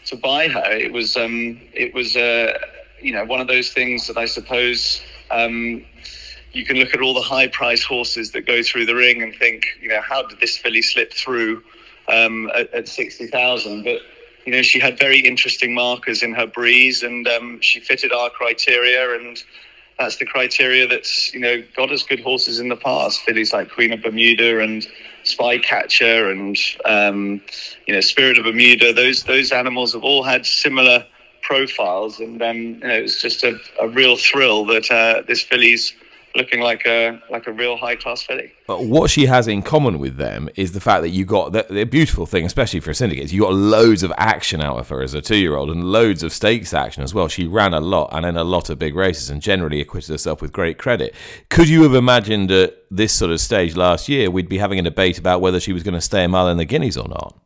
to 0.07 0.17
buy 0.17 0.49
her. 0.49 0.73
It 0.73 0.95
was 0.95 1.15
um, 1.19 1.61
it 1.75 1.93
was 1.93 2.17
uh, 2.17 2.59
you 3.03 3.13
know 3.13 3.27
one 3.27 3.41
of 3.43 3.49
those 3.49 3.71
things 3.71 4.07
that 4.07 4.17
I 4.17 4.25
suppose. 4.25 5.03
Um, 5.31 5.85
you 6.53 6.65
can 6.65 6.79
look 6.79 6.95
at 6.95 7.03
all 7.03 7.13
the 7.13 7.21
high 7.21 7.49
price 7.49 7.85
horses 7.85 8.33
that 8.33 8.47
go 8.47 8.63
through 8.63 8.87
the 8.87 8.95
ring 8.95 9.23
and 9.23 9.35
think, 9.35 9.67
you 9.83 9.89
know, 9.89 10.01
how 10.01 10.23
did 10.23 10.41
this 10.41 10.57
filly 10.57 10.81
slip 10.81 11.13
through 11.13 11.63
um, 12.09 12.51
at, 12.55 12.73
at 12.73 12.89
60,000? 12.89 13.85
But 13.85 14.01
you 14.49 14.55
know, 14.55 14.63
she 14.63 14.81
had 14.81 14.99
very 14.99 15.19
interesting 15.19 15.75
markers 15.75 16.23
in 16.23 16.33
her 16.33 16.47
breeze, 16.47 17.03
and 17.03 17.29
um, 17.29 17.61
she 17.61 17.81
fitted 17.81 18.13
our 18.13 18.31
criteria, 18.31 19.15
and 19.15 19.45
that's 19.99 20.17
the 20.17 20.25
criteria 20.25 20.87
that's 20.87 21.35
you 21.35 21.41
know 21.41 21.63
got 21.77 21.93
us 21.93 22.03
good 22.03 22.21
horses 22.21 22.59
in 22.59 22.71
the 22.71 22.77
past. 22.77 23.21
Fillies 23.21 23.53
like 23.53 23.71
Queen 23.71 23.93
of 23.93 24.01
Bermuda 24.01 24.63
and 24.63 24.89
Spycatcher, 25.25 26.33
and 26.33 26.57
um, 26.87 27.43
you 27.87 27.93
know 27.93 28.01
Spirit 28.01 28.39
of 28.39 28.45
Bermuda. 28.45 28.95
Those 28.95 29.25
those 29.25 29.53
animals 29.53 29.93
have 29.93 30.03
all 30.03 30.23
had 30.23 30.47
similar 30.47 31.05
profiles, 31.43 32.19
and 32.19 32.41
um, 32.41 32.57
you 32.57 32.79
know 32.79 32.95
it's 32.95 33.21
just 33.21 33.45
a, 33.45 33.61
a 33.79 33.89
real 33.89 34.17
thrill 34.17 34.65
that 34.65 34.91
uh, 34.91 35.25
this 35.29 35.43
filly's 35.43 35.93
looking 36.37 36.61
like 36.61 36.87
a 36.87 37.21
like 37.31 37.47
a 37.47 37.53
real 37.53 37.77
high 37.77 37.97
class 37.97 38.23
filly. 38.23 38.53
But 38.67 38.85
what 38.85 39.11
she 39.11 39.27
has 39.27 39.49
in 39.49 39.62
common 39.62 39.99
with 39.99 40.17
them 40.17 40.49
is 40.57 40.73
the 40.73 40.81
fact 40.81 41.03
that 41.03 41.11
you 41.11 41.25
got 41.25 41.53
the, 41.53 41.67
the 41.69 41.85
beautiful 41.85 42.27
thing, 42.27 42.45
especially 42.45 42.81
for 42.81 42.93
syndicates, 42.95 43.33
you 43.33 43.43
got 43.43 43.55
loads 43.55 44.03
of 44.03 44.12
action 44.17 44.61
out 44.61 44.79
of 44.79 44.88
her 44.88 45.03
as 45.03 45.14
a 45.14 45.21
two 45.21 45.37
year 45.37 45.57
old 45.57 45.71
and 45.71 45.85
loads 45.85 46.23
of 46.23 46.33
stakes 46.33 46.75
action 46.75 47.03
as 47.03 47.14
well. 47.14 47.29
She 47.29 47.47
ran 47.47 47.75
a 47.75 47.81
lot 47.81 48.11
and 48.12 48.25
in 48.27 48.37
a 48.37 48.45
lot 48.45 48.71
of 48.71 48.79
big 48.79 48.95
races 48.95 49.31
and 49.31 49.41
generally 49.43 49.81
acquitted 49.81 50.11
herself 50.11 50.41
with 50.43 50.53
great 50.53 50.79
credit. 50.79 51.14
Could 51.49 51.69
you 51.69 51.83
have 51.83 51.95
imagined 51.95 52.51
at 52.51 52.77
this 52.91 53.12
sort 53.12 53.31
of 53.31 53.41
stage 53.41 53.77
last 53.77 54.09
year 54.09 54.31
we'd 54.31 54.49
be 54.49 54.59
having 54.59 54.79
a 54.79 54.83
debate 54.83 55.19
about 55.19 55.41
whether 55.41 55.61
she 55.61 55.73
was 55.73 55.83
going 55.83 55.95
to 55.95 56.01
stay 56.01 56.25
a 56.25 56.29
mile 56.29 56.49
in 56.49 56.57
the 56.57 56.64
Guineas 56.64 56.97
or 56.97 57.09
not? 57.09 57.38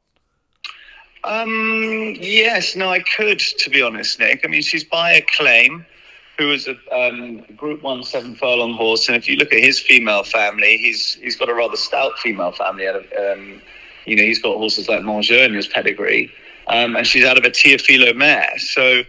Um, 1.25 2.17
yes, 2.19 2.75
no, 2.75 2.89
I 2.89 3.01
could, 3.01 3.39
to 3.39 3.71
be 3.71 3.81
honest, 3.81 4.19
Nick. 4.19 4.41
I 4.45 4.49
mean, 4.49 4.63
she's 4.63 4.83
by 4.83 5.13
Aclaim 5.13 5.87
who 6.43 6.49
was 6.49 6.69
a 6.69 6.77
um, 6.95 7.41
Group 7.57 7.83
One 7.83 8.03
seven 8.03 8.35
furlong 8.35 8.75
horse, 8.75 9.09
and 9.09 9.17
if 9.17 9.29
you 9.29 9.37
look 9.37 9.53
at 9.53 9.61
his 9.61 9.79
female 9.79 10.25
family, 10.25 10.77
he's 10.77 11.15
he's 11.15 11.37
got 11.37 11.49
a 11.49 11.55
rather 11.55 11.77
stout 11.77 12.19
female 12.19 12.53
family. 12.53 12.89
Out 12.89 12.97
of, 12.97 13.05
um, 13.19 13.63
you 14.07 14.17
know, 14.17 14.23
he's 14.23 14.43
got 14.43 14.57
horses 14.57 14.89
like 14.89 15.03
Mangeur 15.03 15.45
in 15.45 15.55
his 15.55 15.69
pedigree, 15.69 16.31
um, 16.67 16.97
and 16.97 17.07
she's 17.07 17.25
out 17.25 17.39
of 17.39 17.45
a 17.45 17.51
Teofilo 17.51 18.15
mare. 18.17 18.59
So 18.59 19.03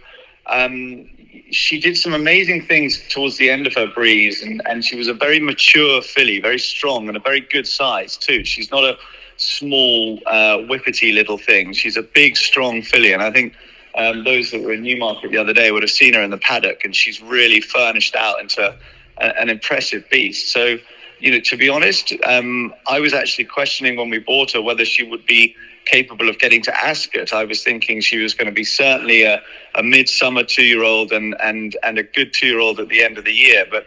um, 0.46 1.10
she 1.50 1.80
did 1.80 1.96
some 1.96 2.14
amazing 2.14 2.66
things 2.66 3.02
towards 3.08 3.36
the 3.36 3.50
end 3.50 3.66
of 3.66 3.74
her 3.74 3.88
breeze, 3.88 4.42
and, 4.42 4.62
and 4.66 4.84
she 4.84 4.96
was 4.96 5.08
a 5.08 5.14
very 5.14 5.40
mature 5.40 6.02
filly, 6.02 6.40
very 6.40 6.58
strong, 6.58 7.08
and 7.08 7.16
a 7.16 7.20
very 7.20 7.40
good 7.40 7.66
size 7.66 8.16
too. 8.16 8.44
She's 8.44 8.70
not 8.70 8.84
a 8.84 8.96
small, 9.36 10.20
uh, 10.26 10.58
whippety 10.70 11.12
little 11.12 11.38
thing. 11.38 11.72
She's 11.72 11.96
a 11.96 12.02
big, 12.02 12.36
strong 12.36 12.82
filly, 12.82 13.12
and 13.12 13.22
I 13.22 13.32
think 13.32 13.54
um, 13.96 14.24
those 14.24 14.50
that 14.50 14.62
were 14.62 14.72
in 14.72 14.82
Newmarket 14.82 15.30
the 15.30 15.38
other 15.38 15.52
day 15.52 15.70
would 15.70 15.82
have 15.82 15.90
seen 15.90 16.14
her 16.14 16.22
in 16.22 16.30
the 16.30 16.38
paddock, 16.38 16.84
and 16.84 16.94
she's 16.94 17.20
really 17.20 17.60
furnished 17.60 18.16
out 18.16 18.40
into 18.40 18.74
a, 19.18 19.40
an 19.40 19.48
impressive 19.50 20.04
beast. 20.10 20.52
So, 20.52 20.78
you 21.20 21.30
know, 21.30 21.40
to 21.40 21.56
be 21.56 21.68
honest, 21.68 22.12
um, 22.26 22.74
I 22.86 23.00
was 23.00 23.14
actually 23.14 23.44
questioning 23.44 23.96
when 23.96 24.10
we 24.10 24.18
bought 24.18 24.52
her 24.52 24.62
whether 24.62 24.84
she 24.84 25.02
would 25.04 25.26
be 25.26 25.54
capable 25.84 26.28
of 26.28 26.38
getting 26.38 26.62
to 26.62 26.84
Ascot. 26.84 27.32
I 27.32 27.44
was 27.44 27.62
thinking 27.62 28.00
she 28.00 28.18
was 28.18 28.34
going 28.34 28.46
to 28.46 28.52
be 28.52 28.64
certainly 28.64 29.22
a, 29.22 29.40
a 29.74 29.82
midsummer 29.82 30.42
two-year-old 30.42 31.12
and 31.12 31.36
and 31.40 31.76
and 31.82 31.98
a 31.98 32.02
good 32.02 32.32
two-year-old 32.32 32.80
at 32.80 32.88
the 32.88 33.02
end 33.02 33.18
of 33.18 33.24
the 33.24 33.32
year, 33.32 33.66
but 33.70 33.86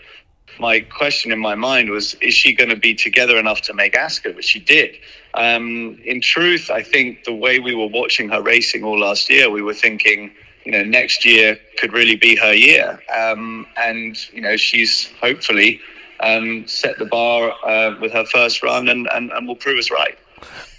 my 0.59 0.79
question 0.79 1.31
in 1.31 1.39
my 1.39 1.55
mind 1.55 1.89
was, 1.89 2.15
is 2.15 2.33
she 2.33 2.53
going 2.53 2.69
to 2.69 2.75
be 2.75 2.93
together 2.93 3.37
enough 3.37 3.61
to 3.61 3.73
make 3.73 3.95
Ascot? 3.95 4.35
Which 4.35 4.45
she 4.45 4.59
did. 4.59 4.95
Um, 5.33 5.99
in 6.03 6.21
truth, 6.21 6.71
I 6.71 6.81
think 6.81 7.23
the 7.23 7.33
way 7.33 7.59
we 7.59 7.75
were 7.75 7.87
watching 7.87 8.29
her 8.29 8.41
racing 8.41 8.83
all 8.83 8.99
last 8.99 9.29
year, 9.29 9.49
we 9.49 9.61
were 9.61 9.73
thinking, 9.73 10.31
you 10.65 10.71
know, 10.71 10.83
next 10.83 11.25
year 11.25 11.57
could 11.77 11.93
really 11.93 12.15
be 12.15 12.35
her 12.35 12.53
year. 12.53 12.99
Um, 13.15 13.67
and, 13.77 14.17
you 14.33 14.41
know, 14.41 14.57
she's 14.57 15.11
hopefully 15.21 15.79
um, 16.21 16.67
set 16.67 16.97
the 16.97 17.05
bar 17.05 17.53
uh, 17.63 17.95
with 18.01 18.11
her 18.13 18.25
first 18.25 18.63
run 18.63 18.89
and, 18.89 19.07
and, 19.13 19.31
and 19.31 19.47
will 19.47 19.55
prove 19.55 19.77
us 19.77 19.91
right. 19.91 20.17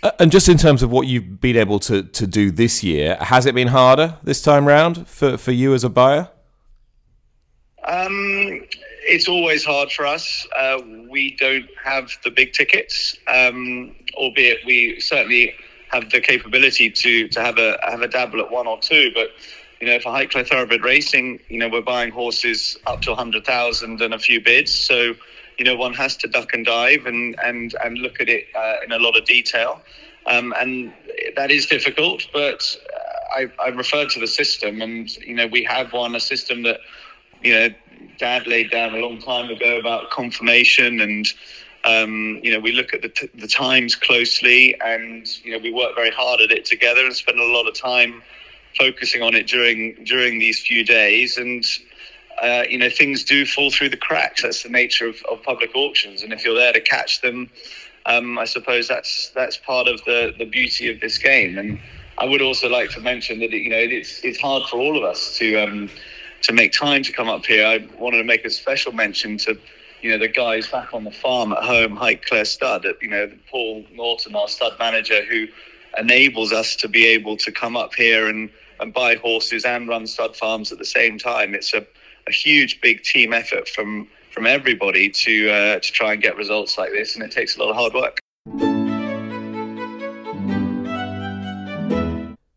Uh, 0.03 0.11
and 0.19 0.31
just 0.31 0.49
in 0.49 0.57
terms 0.57 0.83
of 0.83 0.91
what 0.91 1.07
you've 1.07 1.41
been 1.41 1.57
able 1.57 1.79
to, 1.81 2.03
to 2.03 2.27
do 2.27 2.51
this 2.51 2.83
year, 2.83 3.17
has 3.21 3.47
it 3.47 3.55
been 3.55 3.69
harder 3.69 4.19
this 4.23 4.43
time 4.43 4.67
round 4.67 5.07
for, 5.09 5.37
for 5.37 5.53
you 5.53 5.75
as 5.75 5.85
a 5.85 5.89
buyer? 5.89 6.31
Um, 7.85 8.61
it's 9.09 9.29
always 9.29 9.65
hard 9.65 9.91
for 9.91 10.07
us. 10.07 10.47
Uh, 10.57 10.81
we 11.09 11.35
don't 11.37 11.69
have 11.83 12.11
the 12.23 12.31
big 12.31 12.53
tickets, 12.53 13.17
um, 13.27 13.95
albeit 14.15 14.59
we 14.67 15.01
certainly 15.01 15.55
have 15.91 16.11
the 16.11 16.21
capability 16.21 16.91
to 16.91 17.29
to 17.29 17.41
have 17.41 17.59
a 17.59 17.79
have 17.83 18.03
a 18.03 18.09
dabble 18.09 18.41
at 18.41 18.51
one 18.51 18.67
or 18.67 18.79
two. 18.79 19.11
But 19.15 19.31
you 19.81 19.87
know, 19.87 19.99
for 20.01 20.11
Highclere 20.13 20.47
Thoroughbred 20.47 20.85
Racing, 20.85 21.41
you 21.49 21.59
know, 21.59 21.69
we're 21.69 21.83
buying 21.83 22.11
horses 22.11 22.77
up 22.87 23.01
to 23.03 23.15
hundred 23.15 23.45
thousand 23.45 24.01
and 24.03 24.13
a 24.13 24.19
few 24.19 24.41
bids. 24.41 24.73
So 24.73 25.15
you 25.59 25.65
know, 25.65 25.75
one 25.75 25.95
has 25.95 26.17
to 26.19 26.29
duck 26.29 26.53
and 26.53 26.65
dive 26.65 27.07
and 27.07 27.35
and 27.43 27.75
and 27.83 27.99
look 27.99 28.21
at 28.21 28.29
it 28.29 28.47
uh, 28.55 28.77
in 28.85 28.93
a 28.93 28.99
lot 28.99 29.17
of 29.17 29.25
detail. 29.25 29.81
Um, 30.27 30.53
and 30.61 30.93
that 31.37 31.51
is 31.51 31.65
difficult, 31.67 32.27
but 32.35 32.77
uh, 32.95 33.39
I, 33.39 33.47
I 33.65 33.69
referred 33.69 34.11
to 34.11 34.21
the 34.21 34.27
system, 34.27 34.83
and 34.83 35.09
you 35.17 35.35
know, 35.35 35.47
we 35.47 35.65
have 35.65 35.95
one 35.95 36.15
a 36.15 36.21
system 36.21 36.65
that 36.65 36.81
you 37.43 37.55
know, 37.55 37.69
Dad 38.19 38.47
laid 38.47 38.71
down 38.71 38.95
a 38.95 38.99
long 38.99 39.19
time 39.19 39.51
ago 39.51 39.79
about 39.79 40.11
conformation, 40.11 41.01
and 41.01 41.27
um, 41.85 42.41
you 42.43 42.53
know, 42.53 42.61
we 42.61 42.73
look 42.73 42.93
at 42.93 43.03
the, 43.03 43.09
t- 43.09 43.31
the 43.35 43.49
times 43.49 43.95
closely, 43.95 44.79
and 44.81 45.27
you 45.45 45.53
know, 45.53 45.59
we 45.59 45.73
work 45.73 45.95
very 45.95 46.11
hard 46.11 46.41
at 46.41 46.51
it 46.51 46.65
together, 46.65 47.05
and 47.05 47.15
spend 47.15 47.39
a 47.39 47.45
lot 47.45 47.67
of 47.67 47.75
time 47.75 48.23
focusing 48.79 49.23
on 49.23 49.35
it 49.35 49.47
during 49.47 50.03
during 50.05 50.39
these 50.39 50.61
few 50.61 50.85
days, 50.85 51.39
and. 51.39 51.65
Uh, 52.41 52.63
you 52.71 52.79
know, 52.79 52.89
things 52.89 53.25
do 53.25 53.45
fall 53.45 53.69
through 53.69 53.89
the 53.89 53.97
cracks. 53.97 54.43
That's 54.43 54.63
the 54.63 54.69
nature 54.69 55.09
of, 55.09 55.17
of 55.29 55.43
public 55.43 55.75
auctions, 55.75 56.23
and 56.23 56.33
if 56.33 56.45
you're 56.45 56.55
there 56.55 56.73
to 56.73 56.81
catch 56.81 57.21
them, 57.21 57.51
um, 58.07 58.39
I 58.39 58.45
suppose 58.45 58.89
that's 58.89 59.31
that's 59.35 59.57
part 59.57 59.87
of 59.87 60.03
the, 60.05 60.33
the 60.39 60.45
beauty 60.45 60.91
of 60.91 61.01
this 61.01 61.19
game. 61.19 61.59
And 61.59 61.79
I 62.17 62.25
would 62.25 62.43
also 62.43 62.69
like 62.69 62.91
to 62.93 63.01
mention 63.01 63.39
that 63.41 63.51
you 63.51 63.71
know 63.71 63.77
it's 63.77 64.25
it's 64.25 64.41
hard 64.41 64.69
for 64.69 64.79
all 64.79 64.97
of 64.97 65.05
us 65.05 65.37
to 65.39 65.57
um, 65.57 65.91
to 66.43 66.53
make 66.53 66.73
time 66.73 67.03
to 67.03 67.13
come 67.13 67.29
up 67.29 67.45
here. 67.45 67.67
I 67.67 67.87
wanted 67.99 68.19
to 68.19 68.25
make 68.25 68.45
a 68.45 68.51
special 68.51 68.93
mention 68.93 69.39
to, 69.39 69.59
you 70.03 70.11
know, 70.11 70.19
the 70.19 70.29
guys 70.29 70.69
back 70.69 70.95
on 70.95 71.05
the 71.05 71.11
farm 71.11 71.53
at 71.53 71.63
home, 71.63 71.97
Highclere 71.97 72.47
Stud, 72.47 72.87
you 73.03 73.09
know, 73.09 73.31
Paul 73.51 73.85
Norton, 73.93 74.35
our 74.35 74.49
stud 74.49 74.75
manager, 74.79 75.25
who 75.25 75.47
enables 75.97 76.53
us 76.53 76.77
to 76.77 76.89
be 76.89 77.07
able 77.07 77.37
to 77.39 77.51
come 77.51 77.77
up 77.77 77.95
here 77.95 78.29
and, 78.29 78.51
and 78.81 78.93
buy 78.93 79.17
horses 79.17 79.65
and 79.65 79.89
run 79.89 80.07
stud 80.07 80.37
farms 80.37 80.71
at 80.71 80.79
the 80.79 80.85
same 80.85 81.19
time. 81.19 81.55
It's 81.55 81.75
a, 81.75 81.85
a 82.27 82.33
huge, 82.33 82.81
big 82.81 83.03
team 83.03 83.33
effort 83.33 83.69
from 83.69 84.09
from 84.31 84.47
everybody 84.47 85.09
to 85.09 85.51
uh, 85.51 85.79
to 85.81 85.93
try 85.93 86.13
and 86.13 86.23
get 86.23 86.37
results 86.37 86.79
like 86.79 86.91
this, 86.93 87.17
and 87.17 87.25
it 87.25 87.33
takes 87.33 87.57
a 87.57 87.61
lot 87.61 87.71
of 87.71 87.77
hard 87.77 87.95
work. 87.95 88.19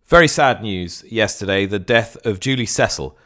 Very 0.05 0.27
sad 0.27 0.61
news 0.61 1.03
yesterday 1.09 1.65
the 1.65 1.79
death 1.79 2.17
of 2.25 2.39
Julie 2.39 2.65
Cecil, 2.65 3.17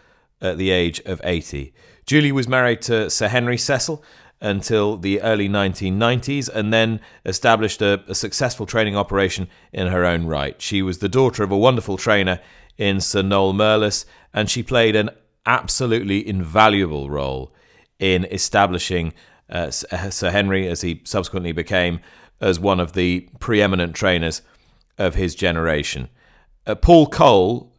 at 0.41 0.57
the 0.57 0.69
age 0.69 0.99
of 1.01 1.21
80. 1.23 1.73
Julie 2.05 2.31
was 2.31 2.47
married 2.47 2.81
to 2.83 3.09
Sir 3.09 3.27
Henry 3.27 3.57
Cecil 3.57 4.03
until 4.41 4.97
the 4.97 5.21
early 5.21 5.49
1990s 5.49 6.49
and 6.49 6.73
then 6.73 6.99
established 7.25 7.81
a, 7.81 8.03
a, 8.07 8.13
successful 8.13 8.65
training 8.65 8.95
operation 8.95 9.47
in 9.71 9.87
her 9.87 10.05
own 10.05 10.25
right. 10.25 10.61
She 10.61 10.81
was 10.81 10.99
the 10.99 11.09
daughter 11.09 11.43
of 11.43 11.51
a 11.51 11.57
wonderful 11.57 11.97
trainer 11.97 12.39
in 12.77 12.99
Sir 12.99 13.21
Noel 13.21 13.53
Murless 13.53 14.05
and 14.33 14.49
she 14.49 14.61
played 14.61 14.95
an 14.95 15.09
absolutely 15.45 16.27
invaluable 16.27 17.09
role 17.09 17.53
in 17.99 18.25
establishing 18.25 19.13
uh, 19.49 19.69
Sir 19.71 20.31
Henry, 20.31 20.67
as 20.67 20.81
he 20.81 21.01
subsequently 21.03 21.51
became, 21.51 21.99
as 22.41 22.59
one 22.59 22.79
of 22.79 22.93
the 22.93 23.29
preeminent 23.39 23.95
trainers 23.95 24.41
of 24.97 25.15
his 25.15 25.35
generation. 25.35 26.09
Uh, 26.65 26.75
Paul 26.75 27.07
Cole 27.07 27.71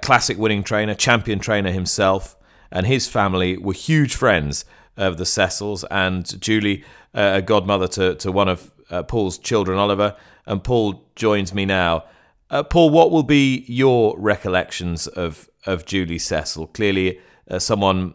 classic 0.00 0.38
winning 0.38 0.62
trainer, 0.62 0.94
champion 0.94 1.38
trainer 1.38 1.70
himself, 1.70 2.36
and 2.70 2.86
his 2.86 3.06
family 3.08 3.56
were 3.56 3.72
huge 3.72 4.14
friends 4.14 4.64
of 4.96 5.16
the 5.16 5.26
Cecils, 5.26 5.84
and 5.90 6.40
Julie, 6.40 6.84
uh, 7.14 7.32
a 7.34 7.42
godmother 7.42 7.88
to, 7.88 8.14
to 8.16 8.32
one 8.32 8.48
of 8.48 8.70
uh, 8.90 9.02
Paul's 9.02 9.38
children, 9.38 9.78
Oliver, 9.78 10.16
and 10.46 10.62
Paul 10.62 11.04
joins 11.16 11.52
me 11.52 11.64
now. 11.64 12.04
Uh, 12.50 12.62
Paul, 12.62 12.90
what 12.90 13.10
will 13.10 13.22
be 13.22 13.64
your 13.66 14.14
recollections 14.18 15.06
of, 15.06 15.48
of 15.66 15.84
Julie 15.84 16.18
Cecil? 16.18 16.68
Clearly, 16.68 17.20
someone 17.58 18.14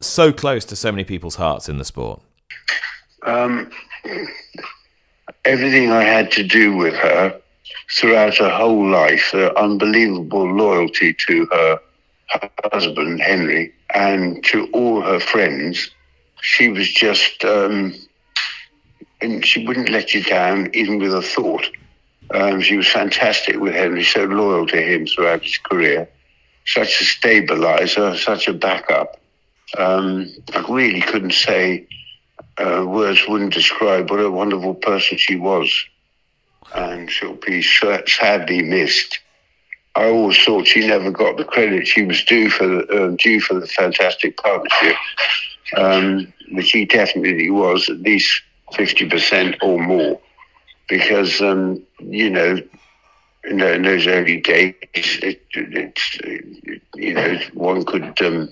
so 0.00 0.32
close 0.32 0.64
to 0.66 0.76
so 0.76 0.90
many 0.90 1.04
people's 1.04 1.36
hearts 1.36 1.68
in 1.68 1.78
the 1.78 1.84
sport. 1.84 2.22
Um, 3.24 3.70
everything 5.44 5.90
I 5.90 6.02
had 6.02 6.30
to 6.32 6.42
do 6.42 6.76
with 6.76 6.94
her 6.94 7.39
throughout 7.92 8.36
her 8.38 8.50
whole 8.50 8.88
life, 8.88 9.30
her 9.32 9.56
unbelievable 9.58 10.50
loyalty 10.50 11.14
to 11.26 11.46
her 11.52 11.80
husband, 12.72 13.20
Henry, 13.20 13.72
and 13.94 14.44
to 14.44 14.68
all 14.72 15.02
her 15.02 15.20
friends. 15.20 15.90
She 16.40 16.68
was 16.68 16.90
just, 16.90 17.44
um, 17.44 17.94
and 19.20 19.44
she 19.44 19.66
wouldn't 19.66 19.90
let 19.90 20.14
you 20.14 20.22
down 20.22 20.70
even 20.72 20.98
with 20.98 21.14
a 21.14 21.22
thought. 21.22 21.66
Um, 22.32 22.60
she 22.60 22.76
was 22.76 22.88
fantastic 22.88 23.58
with 23.58 23.74
Henry, 23.74 24.04
so 24.04 24.24
loyal 24.24 24.66
to 24.68 24.80
him 24.80 25.06
throughout 25.06 25.42
his 25.42 25.58
career. 25.58 26.08
Such 26.66 27.00
a 27.00 27.04
stabilizer, 27.04 28.16
such 28.16 28.46
a 28.46 28.52
backup. 28.52 29.20
Um, 29.76 30.32
I 30.54 30.64
really 30.68 31.00
couldn't 31.00 31.32
say 31.32 31.86
uh, 32.58 32.84
words 32.86 33.26
wouldn't 33.26 33.52
describe 33.52 34.10
what 34.10 34.20
a 34.20 34.30
wonderful 34.30 34.74
person 34.74 35.18
she 35.18 35.36
was 35.36 35.68
and 36.74 37.10
she'll 37.10 37.34
be 37.34 37.62
sadly 37.62 38.62
missed. 38.62 39.18
I 39.96 40.06
always 40.06 40.42
thought 40.42 40.66
she 40.66 40.86
never 40.86 41.10
got 41.10 41.36
the 41.36 41.44
credit 41.44 41.86
she 41.86 42.04
was 42.04 42.22
due 42.24 42.48
for 42.48 42.66
the, 42.66 42.86
uh, 42.86 43.16
due 43.18 43.40
for 43.40 43.54
the 43.54 43.66
fantastic 43.66 44.36
partnership, 44.36 44.96
um, 45.76 46.32
she 46.62 46.84
definitely 46.84 47.50
was 47.50 47.88
at 47.88 47.98
least 47.98 48.42
fifty 48.72 49.08
percent 49.08 49.56
or 49.62 49.80
more, 49.80 50.20
because 50.88 51.40
um, 51.40 51.82
you 51.98 52.30
know, 52.30 52.56
in, 53.44 53.60
in, 53.60 53.82
those 53.82 54.06
early 54.06 54.40
days, 54.40 54.74
it, 54.94 55.42
it, 55.54 55.98
it, 56.24 56.82
you 56.94 57.14
know, 57.14 57.38
one 57.54 57.84
could 57.84 58.20
um, 58.22 58.48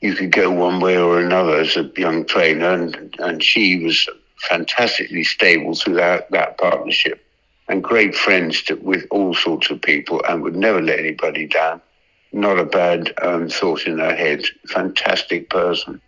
you 0.00 0.14
could 0.14 0.30
go 0.30 0.50
one 0.50 0.80
way 0.80 0.96
or 0.96 1.20
another 1.20 1.56
as 1.56 1.76
a 1.76 1.90
young 1.96 2.24
trainer, 2.24 2.72
and 2.72 3.14
and 3.18 3.42
she 3.42 3.82
was 3.84 4.08
fantastically 4.48 5.24
stable 5.24 5.74
throughout 5.74 6.30
that 6.30 6.58
partnership 6.58 7.24
and 7.68 7.82
great 7.82 8.14
friends 8.14 8.62
to, 8.62 8.74
with 8.76 9.06
all 9.10 9.34
sorts 9.34 9.70
of 9.70 9.80
people 9.82 10.22
and 10.28 10.42
would 10.42 10.56
never 10.56 10.80
let 10.80 10.98
anybody 10.98 11.46
down. 11.46 11.80
Not 12.32 12.58
a 12.58 12.64
bad 12.64 13.12
um, 13.22 13.48
thought 13.48 13.86
in 13.86 13.98
her 13.98 14.14
head. 14.14 14.44
Fantastic 14.68 15.50
person. 15.50 16.00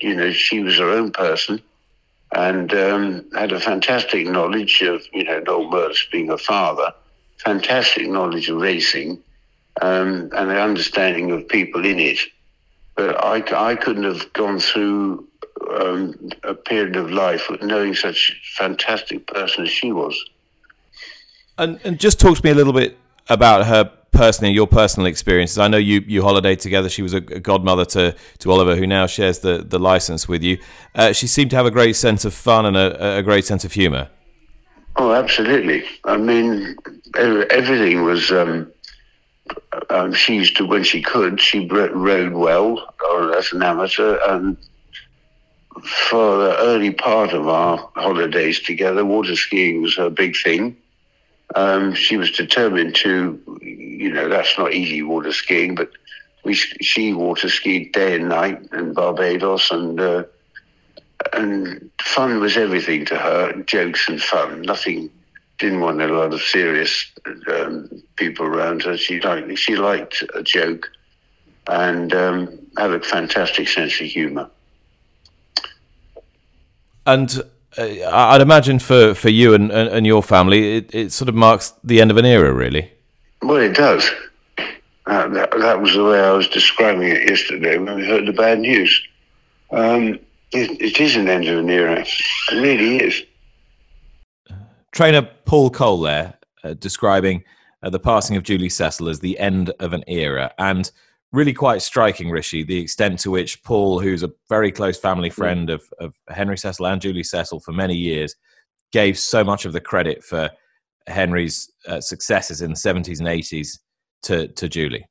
You 0.00 0.14
know, 0.14 0.32
she 0.32 0.60
was 0.62 0.78
her 0.78 0.90
own 0.90 1.10
person 1.12 1.60
and 2.32 2.72
um, 2.74 3.24
had 3.34 3.52
a 3.52 3.60
fantastic 3.60 4.26
knowledge 4.26 4.82
of, 4.82 5.02
you 5.12 5.24
know, 5.24 5.40
Noel 5.40 5.70
Murless 5.70 6.06
being 6.10 6.30
a 6.30 6.38
father, 6.38 6.92
fantastic 7.38 8.08
knowledge 8.08 8.48
of 8.48 8.60
racing 8.60 9.22
um, 9.80 10.30
and 10.34 10.50
an 10.50 10.56
understanding 10.56 11.30
of 11.30 11.48
people 11.48 11.84
in 11.84 11.98
it. 11.98 12.18
But 12.96 13.22
I, 13.24 13.70
I 13.70 13.76
couldn't 13.76 14.04
have 14.04 14.32
gone 14.32 14.58
through 14.58 15.27
um, 15.80 16.14
a 16.44 16.54
period 16.54 16.96
of 16.96 17.10
life 17.10 17.50
knowing 17.62 17.94
such 17.94 18.54
fantastic 18.56 19.26
person 19.26 19.64
as 19.64 19.70
she 19.70 19.92
was. 19.92 20.16
And, 21.56 21.80
and 21.84 21.98
just 21.98 22.20
talk 22.20 22.36
to 22.36 22.44
me 22.44 22.50
a 22.50 22.54
little 22.54 22.72
bit 22.72 22.96
about 23.28 23.66
her 23.66 23.92
personally, 24.12 24.52
your 24.52 24.66
personal 24.66 25.06
experiences. 25.06 25.58
I 25.58 25.68
know 25.68 25.76
you 25.76 26.02
you 26.06 26.22
holidayed 26.22 26.60
together. 26.60 26.88
She 26.88 27.02
was 27.02 27.14
a, 27.14 27.20
godmother 27.20 27.84
to, 27.86 28.14
to 28.38 28.50
Oliver, 28.50 28.76
who 28.76 28.86
now 28.86 29.06
shares 29.06 29.40
the, 29.40 29.58
the 29.58 29.78
license 29.78 30.28
with 30.28 30.42
you. 30.42 30.58
Uh, 30.94 31.12
she 31.12 31.26
seemed 31.26 31.50
to 31.50 31.56
have 31.56 31.66
a 31.66 31.70
great 31.70 31.96
sense 31.96 32.24
of 32.24 32.34
fun 32.34 32.66
and 32.66 32.76
a, 32.76 33.18
a 33.18 33.22
great 33.22 33.44
sense 33.44 33.64
of 33.64 33.72
humour. 33.72 34.08
Oh, 34.96 35.12
absolutely. 35.12 35.84
I 36.04 36.16
mean, 36.16 36.76
everything 37.16 38.02
was. 38.02 38.30
Um, 38.30 38.72
um, 39.88 40.12
she 40.12 40.34
used 40.34 40.58
to, 40.58 40.66
when 40.66 40.84
she 40.84 41.00
could, 41.00 41.40
she 41.40 41.66
rode 41.66 42.32
well 42.34 42.94
or 43.08 43.34
as 43.34 43.50
an 43.52 43.62
amateur, 43.62 44.18
and 44.28 44.58
for 45.80 46.38
the 46.38 46.56
early 46.58 46.92
part 46.92 47.32
of 47.32 47.48
our 47.48 47.90
holidays 47.94 48.60
together, 48.60 49.04
water 49.04 49.36
skiing 49.36 49.82
was 49.82 49.96
her 49.96 50.10
big 50.10 50.36
thing. 50.36 50.76
Um, 51.54 51.94
she 51.94 52.16
was 52.16 52.30
determined 52.30 52.94
to, 52.96 53.40
you 53.62 54.12
know, 54.12 54.28
that's 54.28 54.58
not 54.58 54.74
easy 54.74 55.02
water 55.02 55.32
skiing, 55.32 55.74
but 55.74 55.90
we 56.44 56.54
she 56.54 57.12
water 57.12 57.48
skied 57.48 57.92
day 57.92 58.16
and 58.16 58.28
night 58.28 58.60
in 58.72 58.92
Barbados, 58.92 59.70
and 59.70 60.00
uh, 60.00 60.24
and 61.32 61.90
fun 62.02 62.40
was 62.40 62.56
everything 62.56 63.04
to 63.06 63.16
her. 63.16 63.62
Jokes 63.62 64.08
and 64.08 64.22
fun, 64.22 64.62
nothing, 64.62 65.10
didn't 65.58 65.80
want 65.80 66.00
a 66.00 66.06
lot 66.06 66.32
of 66.32 66.40
serious 66.40 67.10
um, 67.50 67.90
people 68.16 68.46
around 68.46 68.82
her. 68.82 68.96
She 68.96 69.20
liked 69.20 69.58
she 69.58 69.76
liked 69.76 70.22
a 70.34 70.42
joke, 70.42 70.90
and 71.66 72.14
um, 72.14 72.58
had 72.76 72.92
a 72.92 73.00
fantastic 73.00 73.68
sense 73.68 74.00
of 74.00 74.06
humour. 74.06 74.50
And 77.08 77.42
uh, 77.78 78.10
I'd 78.10 78.42
imagine 78.42 78.78
for, 78.78 79.14
for 79.14 79.30
you 79.30 79.54
and, 79.54 79.72
and, 79.72 79.88
and 79.88 80.06
your 80.06 80.22
family, 80.22 80.76
it, 80.76 80.94
it 80.94 81.10
sort 81.10 81.30
of 81.30 81.34
marks 81.34 81.72
the 81.82 82.02
end 82.02 82.10
of 82.10 82.18
an 82.18 82.26
era, 82.26 82.52
really. 82.52 82.92
Well, 83.40 83.56
it 83.56 83.74
does. 83.74 84.06
Uh, 85.06 85.26
that, 85.28 85.50
that 85.52 85.80
was 85.80 85.94
the 85.94 86.04
way 86.04 86.20
I 86.20 86.32
was 86.32 86.48
describing 86.48 87.08
it 87.08 87.26
yesterday 87.26 87.78
when 87.78 87.94
we 87.94 88.06
heard 88.06 88.26
the 88.26 88.34
bad 88.34 88.58
news. 88.58 89.02
Um, 89.70 90.18
it, 90.52 90.82
it 90.82 91.00
is 91.00 91.16
an 91.16 91.28
end 91.28 91.46
of 91.46 91.58
an 91.58 91.70
era. 91.70 92.00
It 92.00 92.52
really 92.52 92.98
is. 92.98 93.22
Trainer 94.92 95.22
Paul 95.46 95.70
Cole 95.70 96.00
there 96.00 96.34
uh, 96.62 96.74
describing 96.74 97.42
uh, 97.82 97.88
the 97.88 97.98
passing 97.98 98.36
of 98.36 98.42
Julie 98.42 98.68
Cecil 98.68 99.08
as 99.08 99.20
the 99.20 99.38
end 99.38 99.70
of 99.80 99.94
an 99.94 100.04
era. 100.08 100.52
And 100.58 100.90
really 101.32 101.52
quite 101.52 101.82
striking, 101.82 102.30
Rishi, 102.30 102.62
the 102.62 102.78
extent 102.78 103.18
to 103.20 103.30
which 103.30 103.62
Paul, 103.62 104.00
who's 104.00 104.22
a 104.22 104.30
very 104.48 104.72
close 104.72 104.98
family 104.98 105.30
friend 105.30 105.70
of, 105.70 105.82
of 106.00 106.14
Henry 106.28 106.56
Cecil 106.56 106.86
and 106.86 107.00
Julie 107.00 107.22
Cecil 107.22 107.60
for 107.60 107.72
many 107.72 107.94
years, 107.94 108.34
gave 108.92 109.18
so 109.18 109.44
much 109.44 109.64
of 109.64 109.72
the 109.72 109.80
credit 109.80 110.24
for 110.24 110.50
Henry's 111.06 111.70
uh, 111.86 112.00
successes 112.00 112.62
in 112.62 112.70
the 112.70 112.76
70s 112.76 113.18
and 113.18 113.28
80s 113.28 113.78
to, 114.22 114.48
to 114.48 114.68
Julie. 114.68 115.06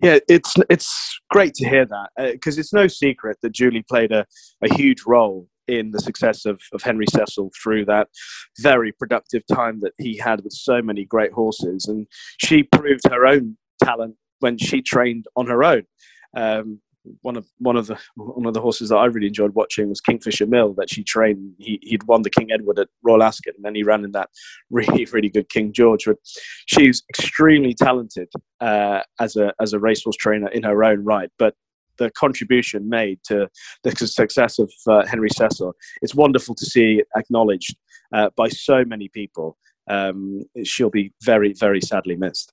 Yeah, 0.00 0.18
it's 0.28 0.54
it's 0.70 1.18
great 1.30 1.54
to 1.54 1.68
hear 1.68 1.84
that 1.86 2.32
because 2.32 2.56
uh, 2.56 2.60
it's 2.60 2.72
no 2.72 2.86
secret 2.86 3.38
that 3.42 3.50
Julie 3.50 3.84
played 3.88 4.12
a, 4.12 4.24
a 4.62 4.72
huge 4.72 5.02
role 5.08 5.48
in 5.66 5.90
the 5.90 5.98
success 5.98 6.44
of, 6.44 6.60
of 6.72 6.82
Henry 6.82 7.06
Cecil 7.10 7.50
through 7.60 7.84
that 7.86 8.08
very 8.60 8.92
productive 8.92 9.42
time 9.46 9.80
that 9.80 9.92
he 9.98 10.16
had 10.16 10.42
with 10.44 10.52
so 10.52 10.82
many 10.82 11.04
great 11.04 11.32
horses. 11.32 11.86
And 11.86 12.06
she 12.38 12.62
proved 12.62 13.08
her 13.08 13.26
own 13.26 13.56
talent 13.82 14.16
when 14.42 14.58
she 14.58 14.82
trained 14.82 15.26
on 15.36 15.46
her 15.46 15.64
own. 15.64 15.84
Um, 16.36 16.80
one 17.22 17.36
of 17.36 17.46
one 17.58 17.76
of 17.76 17.86
the 17.86 17.98
one 18.14 18.46
of 18.46 18.54
the 18.54 18.60
horses 18.60 18.90
that 18.90 18.96
I 18.96 19.06
really 19.06 19.26
enjoyed 19.26 19.54
watching 19.54 19.88
was 19.88 20.00
Kingfisher 20.00 20.46
Mill 20.46 20.74
that 20.74 20.90
she 20.90 21.02
trained. 21.02 21.54
He, 21.58 21.78
he'd 21.82 22.04
won 22.04 22.22
the 22.22 22.30
King 22.30 22.52
Edward 22.52 22.78
at 22.78 22.88
Royal 23.02 23.22
Ascot, 23.22 23.54
and 23.56 23.64
then 23.64 23.74
he 23.74 23.82
ran 23.82 24.04
in 24.04 24.12
that 24.12 24.30
really 24.70 25.04
really 25.06 25.28
good 25.28 25.48
King 25.48 25.72
George. 25.72 26.04
But 26.06 26.18
she's 26.66 27.02
extremely 27.10 27.74
talented 27.74 28.28
uh, 28.60 29.00
as 29.20 29.36
a 29.36 29.52
as 29.60 29.72
a 29.72 29.78
racehorse 29.78 30.16
trainer 30.16 30.48
in 30.48 30.62
her 30.62 30.84
own 30.84 31.04
right. 31.04 31.30
But 31.38 31.54
the 31.98 32.10
contribution 32.12 32.88
made 32.88 33.20
to 33.24 33.48
the 33.82 33.94
success 34.06 34.58
of 34.58 34.72
uh, 34.88 35.04
Henry 35.06 35.28
Cecil, 35.28 35.74
it's 36.00 36.14
wonderful 36.14 36.54
to 36.54 36.64
see 36.64 37.02
acknowledged 37.16 37.76
uh, 38.14 38.30
by 38.36 38.48
so 38.48 38.84
many 38.84 39.08
people. 39.08 39.58
Um, 39.90 40.44
she'll 40.64 40.90
be 40.90 41.12
very 41.22 41.52
very 41.52 41.80
sadly 41.80 42.16
missed. 42.16 42.52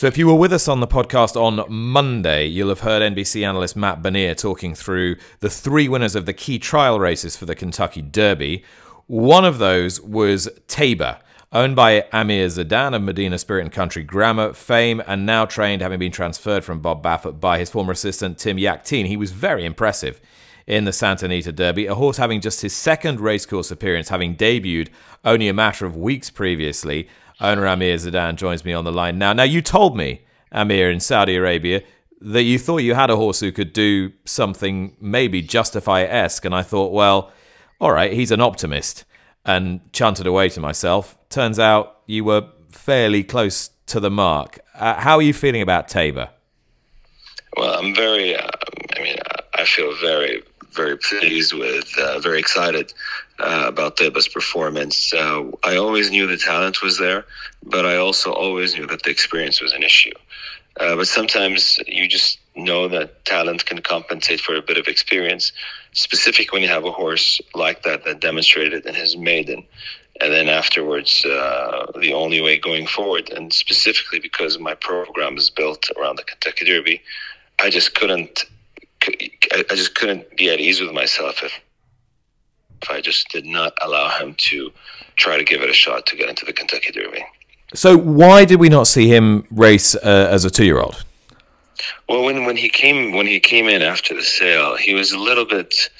So, 0.00 0.06
if 0.06 0.16
you 0.16 0.26
were 0.28 0.34
with 0.34 0.54
us 0.54 0.66
on 0.66 0.80
the 0.80 0.86
podcast 0.86 1.36
on 1.36 1.62
Monday, 1.68 2.46
you'll 2.46 2.70
have 2.70 2.80
heard 2.80 3.02
NBC 3.02 3.46
analyst 3.46 3.76
Matt 3.76 4.00
Benier 4.00 4.34
talking 4.34 4.74
through 4.74 5.16
the 5.40 5.50
three 5.50 5.88
winners 5.88 6.14
of 6.14 6.24
the 6.24 6.32
key 6.32 6.58
trial 6.58 6.98
races 6.98 7.36
for 7.36 7.44
the 7.44 7.54
Kentucky 7.54 8.00
Derby. 8.00 8.64
One 9.08 9.44
of 9.44 9.58
those 9.58 10.00
was 10.00 10.48
Taiba, 10.68 11.20
owned 11.52 11.76
by 11.76 12.06
Amir 12.14 12.46
Zedan 12.46 12.94
of 12.96 13.02
Medina 13.02 13.36
Spirit 13.36 13.60
and 13.60 13.72
Country 13.72 14.02
Grammar 14.02 14.54
fame, 14.54 15.02
and 15.06 15.26
now 15.26 15.44
trained, 15.44 15.82
having 15.82 15.98
been 15.98 16.12
transferred 16.12 16.64
from 16.64 16.80
Bob 16.80 17.02
Baffert 17.02 17.38
by 17.38 17.58
his 17.58 17.68
former 17.68 17.92
assistant 17.92 18.38
Tim 18.38 18.56
Yakteen. 18.56 19.06
He 19.06 19.18
was 19.18 19.32
very 19.32 19.66
impressive 19.66 20.18
in 20.66 20.86
the 20.86 20.94
Santa 20.94 21.26
Anita 21.26 21.52
Derby, 21.52 21.84
a 21.84 21.94
horse 21.94 22.16
having 22.16 22.40
just 22.40 22.62
his 22.62 22.72
second 22.72 23.20
racecourse 23.20 23.70
appearance, 23.70 24.08
having 24.08 24.34
debuted 24.34 24.88
only 25.26 25.48
a 25.48 25.52
matter 25.52 25.84
of 25.84 25.94
weeks 25.94 26.30
previously. 26.30 27.06
Owner 27.40 27.66
Amir 27.66 27.96
Zedan 27.96 28.36
joins 28.36 28.64
me 28.64 28.72
on 28.72 28.84
the 28.84 28.92
line 28.92 29.18
now. 29.18 29.32
Now, 29.32 29.44
you 29.44 29.62
told 29.62 29.96
me, 29.96 30.22
Amir, 30.52 30.90
in 30.90 31.00
Saudi 31.00 31.36
Arabia, 31.36 31.82
that 32.20 32.42
you 32.42 32.58
thought 32.58 32.78
you 32.78 32.94
had 32.94 33.08
a 33.10 33.16
horse 33.16 33.40
who 33.40 33.50
could 33.50 33.72
do 33.72 34.12
something 34.24 34.96
maybe 35.00 35.40
justify 35.40 36.02
esque, 36.02 36.44
and 36.44 36.54
I 36.54 36.62
thought, 36.62 36.92
well, 36.92 37.32
all 37.80 37.92
right, 37.92 38.12
he's 38.12 38.30
an 38.30 38.40
optimist, 38.40 39.04
and 39.44 39.80
chanted 39.92 40.26
away 40.26 40.50
to 40.50 40.60
myself. 40.60 41.18
Turns 41.30 41.58
out 41.58 42.00
you 42.06 42.24
were 42.24 42.48
fairly 42.70 43.24
close 43.24 43.70
to 43.86 44.00
the 44.00 44.10
mark. 44.10 44.60
Uh, 44.74 44.94
how 45.00 45.16
are 45.16 45.22
you 45.22 45.32
feeling 45.32 45.62
about 45.62 45.88
Taiba? 45.88 46.28
Well, 47.56 47.78
I'm 47.78 47.94
very, 47.94 48.36
uh, 48.36 48.48
I 48.96 49.02
mean, 49.02 49.16
I 49.54 49.64
feel 49.64 49.96
very, 50.00 50.42
very 50.72 50.96
pleased 50.96 51.52
with, 51.52 51.92
uh, 51.98 52.18
very 52.20 52.38
excited 52.38 52.92
uh, 53.38 53.64
about 53.66 53.96
Taiba's 53.96 54.28
performance. 54.28 55.12
Uh, 55.12 55.50
I 55.64 55.76
always 55.76 56.10
knew 56.10 56.26
the 56.26 56.36
talent 56.36 56.82
was 56.82 56.98
there, 56.98 57.24
but 57.62 57.86
I 57.86 57.96
also 57.96 58.32
always 58.32 58.74
knew 58.76 58.86
that 58.86 59.02
the 59.02 59.10
experience 59.10 59.60
was 59.60 59.72
an 59.72 59.82
issue. 59.82 60.12
Uh, 60.78 60.96
but 60.96 61.08
sometimes 61.08 61.78
you 61.86 62.08
just 62.08 62.38
know 62.54 62.88
that 62.88 63.24
talent 63.24 63.66
can 63.66 63.80
compensate 63.82 64.40
for 64.40 64.54
a 64.54 64.62
bit 64.62 64.78
of 64.78 64.86
experience, 64.86 65.52
specific 65.92 66.52
when 66.52 66.62
you 66.62 66.68
have 66.68 66.84
a 66.84 66.92
horse 66.92 67.40
like 67.54 67.82
that 67.82 68.04
that 68.04 68.20
demonstrated 68.20 68.86
in 68.86 68.94
his 68.94 69.16
maiden. 69.16 69.64
And 70.20 70.32
then 70.32 70.48
afterwards, 70.48 71.24
uh, 71.24 71.86
the 71.98 72.12
only 72.12 72.42
way 72.42 72.58
going 72.58 72.86
forward, 72.86 73.30
and 73.30 73.52
specifically 73.52 74.20
because 74.20 74.58
my 74.58 74.74
program 74.74 75.36
is 75.36 75.48
built 75.48 75.88
around 75.96 76.16
the 76.16 76.24
Kentucky 76.24 76.66
Derby, 76.66 77.02
I 77.58 77.70
just 77.70 77.94
couldn't, 77.94 78.44
I 79.02 79.64
just 79.70 79.94
couldn't 79.94 80.36
be 80.36 80.50
at 80.50 80.60
ease 80.60 80.80
with 80.80 80.92
myself 80.92 81.42
if 81.42 81.52
if 82.82 82.90
I 82.90 83.00
just 83.00 83.28
did 83.28 83.44
not 83.44 83.74
allow 83.82 84.08
him 84.18 84.34
to 84.38 84.72
try 85.16 85.36
to 85.36 85.44
give 85.44 85.60
it 85.60 85.68
a 85.68 85.74
shot 85.74 86.06
to 86.06 86.16
get 86.16 86.30
into 86.30 86.46
the 86.46 86.52
Kentucky 86.52 86.92
Derby. 86.92 87.22
So 87.74 87.96
why 87.96 88.46
did 88.46 88.58
we 88.58 88.68
not 88.68 88.86
see 88.86 89.06
him 89.06 89.46
race 89.50 89.94
uh, 89.94 90.28
as 90.30 90.44
a 90.44 90.50
two-year-old? 90.50 91.04
Well, 92.08 92.24
when, 92.24 92.44
when 92.44 92.56
he 92.56 92.68
came 92.68 93.12
when 93.12 93.26
he 93.26 93.38
came 93.38 93.68
in 93.68 93.82
after 93.82 94.14
the 94.14 94.22
sale, 94.22 94.76
he 94.76 94.94
was 94.94 95.12
a 95.12 95.18
little 95.18 95.44
bit 95.44 95.90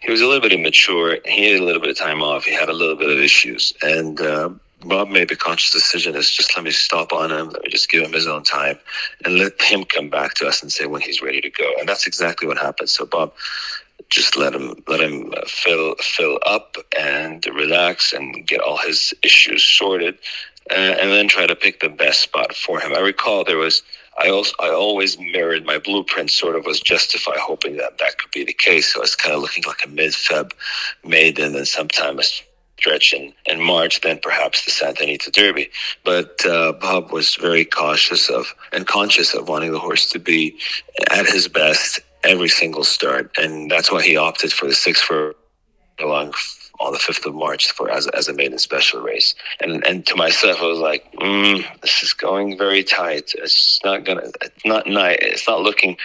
he 0.00 0.10
was 0.10 0.20
a 0.20 0.26
little 0.26 0.40
bit 0.40 0.52
immature. 0.52 1.18
He 1.24 1.52
had 1.52 1.60
a 1.60 1.64
little 1.64 1.80
bit 1.80 1.90
of 1.90 1.96
time 1.96 2.22
off. 2.22 2.44
He 2.44 2.52
had 2.52 2.68
a 2.68 2.72
little 2.72 2.96
bit 2.96 3.10
of 3.10 3.18
issues, 3.18 3.72
and 3.82 4.20
uh, 4.20 4.50
Bob 4.84 5.08
made 5.08 5.28
the 5.28 5.36
conscious 5.36 5.72
decision: 5.72 6.14
is 6.16 6.30
just 6.30 6.56
let 6.56 6.64
me 6.64 6.70
stop 6.70 7.12
on 7.12 7.30
him, 7.30 7.50
let 7.50 7.62
me 7.62 7.68
just 7.68 7.90
give 7.90 8.02
him 8.04 8.12
his 8.12 8.26
own 8.26 8.42
time, 8.42 8.78
and 9.24 9.38
let 9.38 9.60
him 9.60 9.84
come 9.84 10.08
back 10.08 10.34
to 10.34 10.46
us 10.46 10.62
and 10.62 10.72
say 10.72 10.86
when 10.86 11.00
he's 11.00 11.22
ready 11.22 11.40
to 11.40 11.50
go. 11.50 11.72
And 11.78 11.88
that's 11.88 12.06
exactly 12.06 12.48
what 12.48 12.58
happened. 12.58 12.88
So 12.88 13.06
Bob 13.06 13.32
just 14.08 14.36
let 14.36 14.54
him 14.54 14.74
let 14.88 15.00
him 15.00 15.32
fill 15.46 15.94
fill 15.96 16.38
up 16.44 16.76
and 16.98 17.44
relax 17.46 18.12
and 18.12 18.46
get 18.46 18.60
all 18.60 18.78
his 18.78 19.14
issues 19.22 19.62
sorted, 19.62 20.18
uh, 20.70 20.74
and 20.74 21.10
then 21.10 21.28
try 21.28 21.46
to 21.46 21.56
pick 21.56 21.80
the 21.80 21.88
best 21.88 22.20
spot 22.20 22.54
for 22.54 22.80
him. 22.80 22.92
I 22.94 23.00
recall 23.00 23.44
there 23.44 23.58
was. 23.58 23.82
I 24.18 24.28
also 24.28 24.52
I 24.60 24.68
always 24.68 25.18
mirrored 25.18 25.64
my 25.64 25.78
blueprint. 25.78 26.30
Sort 26.30 26.56
of 26.56 26.66
was 26.66 26.80
justify 26.80 27.38
hoping 27.38 27.78
that 27.78 27.96
that 27.98 28.18
could 28.18 28.30
be 28.30 28.44
the 28.44 28.52
case. 28.52 28.92
So 28.92 29.00
I 29.00 29.02
was 29.02 29.16
kind 29.16 29.34
of 29.34 29.40
looking 29.40 29.64
like 29.64 29.84
a 29.84 29.88
mid 29.88 30.12
Feb 30.12 30.52
maiden, 31.04 31.56
and 31.56 31.66
sometime 31.66 32.18
a 32.18 32.22
stretch 32.78 33.12
in, 33.12 33.32
in 33.46 33.60
March, 33.60 34.00
then 34.00 34.18
perhaps 34.22 34.64
the 34.64 34.70
Santa 34.70 35.04
Anita 35.04 35.30
Derby. 35.30 35.70
But 36.04 36.44
uh, 36.44 36.72
Bob 36.72 37.12
was 37.12 37.36
very 37.36 37.64
cautious 37.64 38.28
of 38.28 38.54
and 38.72 38.86
conscious 38.86 39.34
of 39.34 39.48
wanting 39.48 39.72
the 39.72 39.78
horse 39.78 40.08
to 40.10 40.18
be 40.18 40.56
at 41.10 41.26
his 41.26 41.48
best 41.48 42.00
every 42.24 42.48
single 42.48 42.84
start, 42.84 43.30
and 43.38 43.70
that's 43.70 43.90
why 43.90 44.02
he 44.02 44.16
opted 44.16 44.52
for 44.52 44.66
the 44.66 44.74
six 44.74 45.00
for 45.00 45.34
along 45.98 46.32
on 46.82 46.92
the 46.92 46.98
fifth 46.98 47.24
of 47.26 47.34
March 47.34 47.70
for 47.72 47.90
as 47.90 48.06
as 48.08 48.28
a 48.28 48.34
maiden 48.34 48.58
special 48.58 49.00
race. 49.00 49.34
And 49.60 49.84
and 49.86 50.04
to 50.06 50.16
myself, 50.16 50.60
I 50.60 50.66
was 50.66 50.78
like, 50.78 51.10
mm, 51.14 51.64
this 51.80 52.02
is 52.02 52.12
going 52.12 52.58
very 52.58 52.82
tight. 52.84 53.32
It's 53.36 53.82
not 53.84 54.04
gonna. 54.04 54.30
It's 54.42 54.64
not 54.64 54.86
nice. 54.86 55.18
It's 55.20 55.48
not 55.48 55.60
looking 55.60 55.96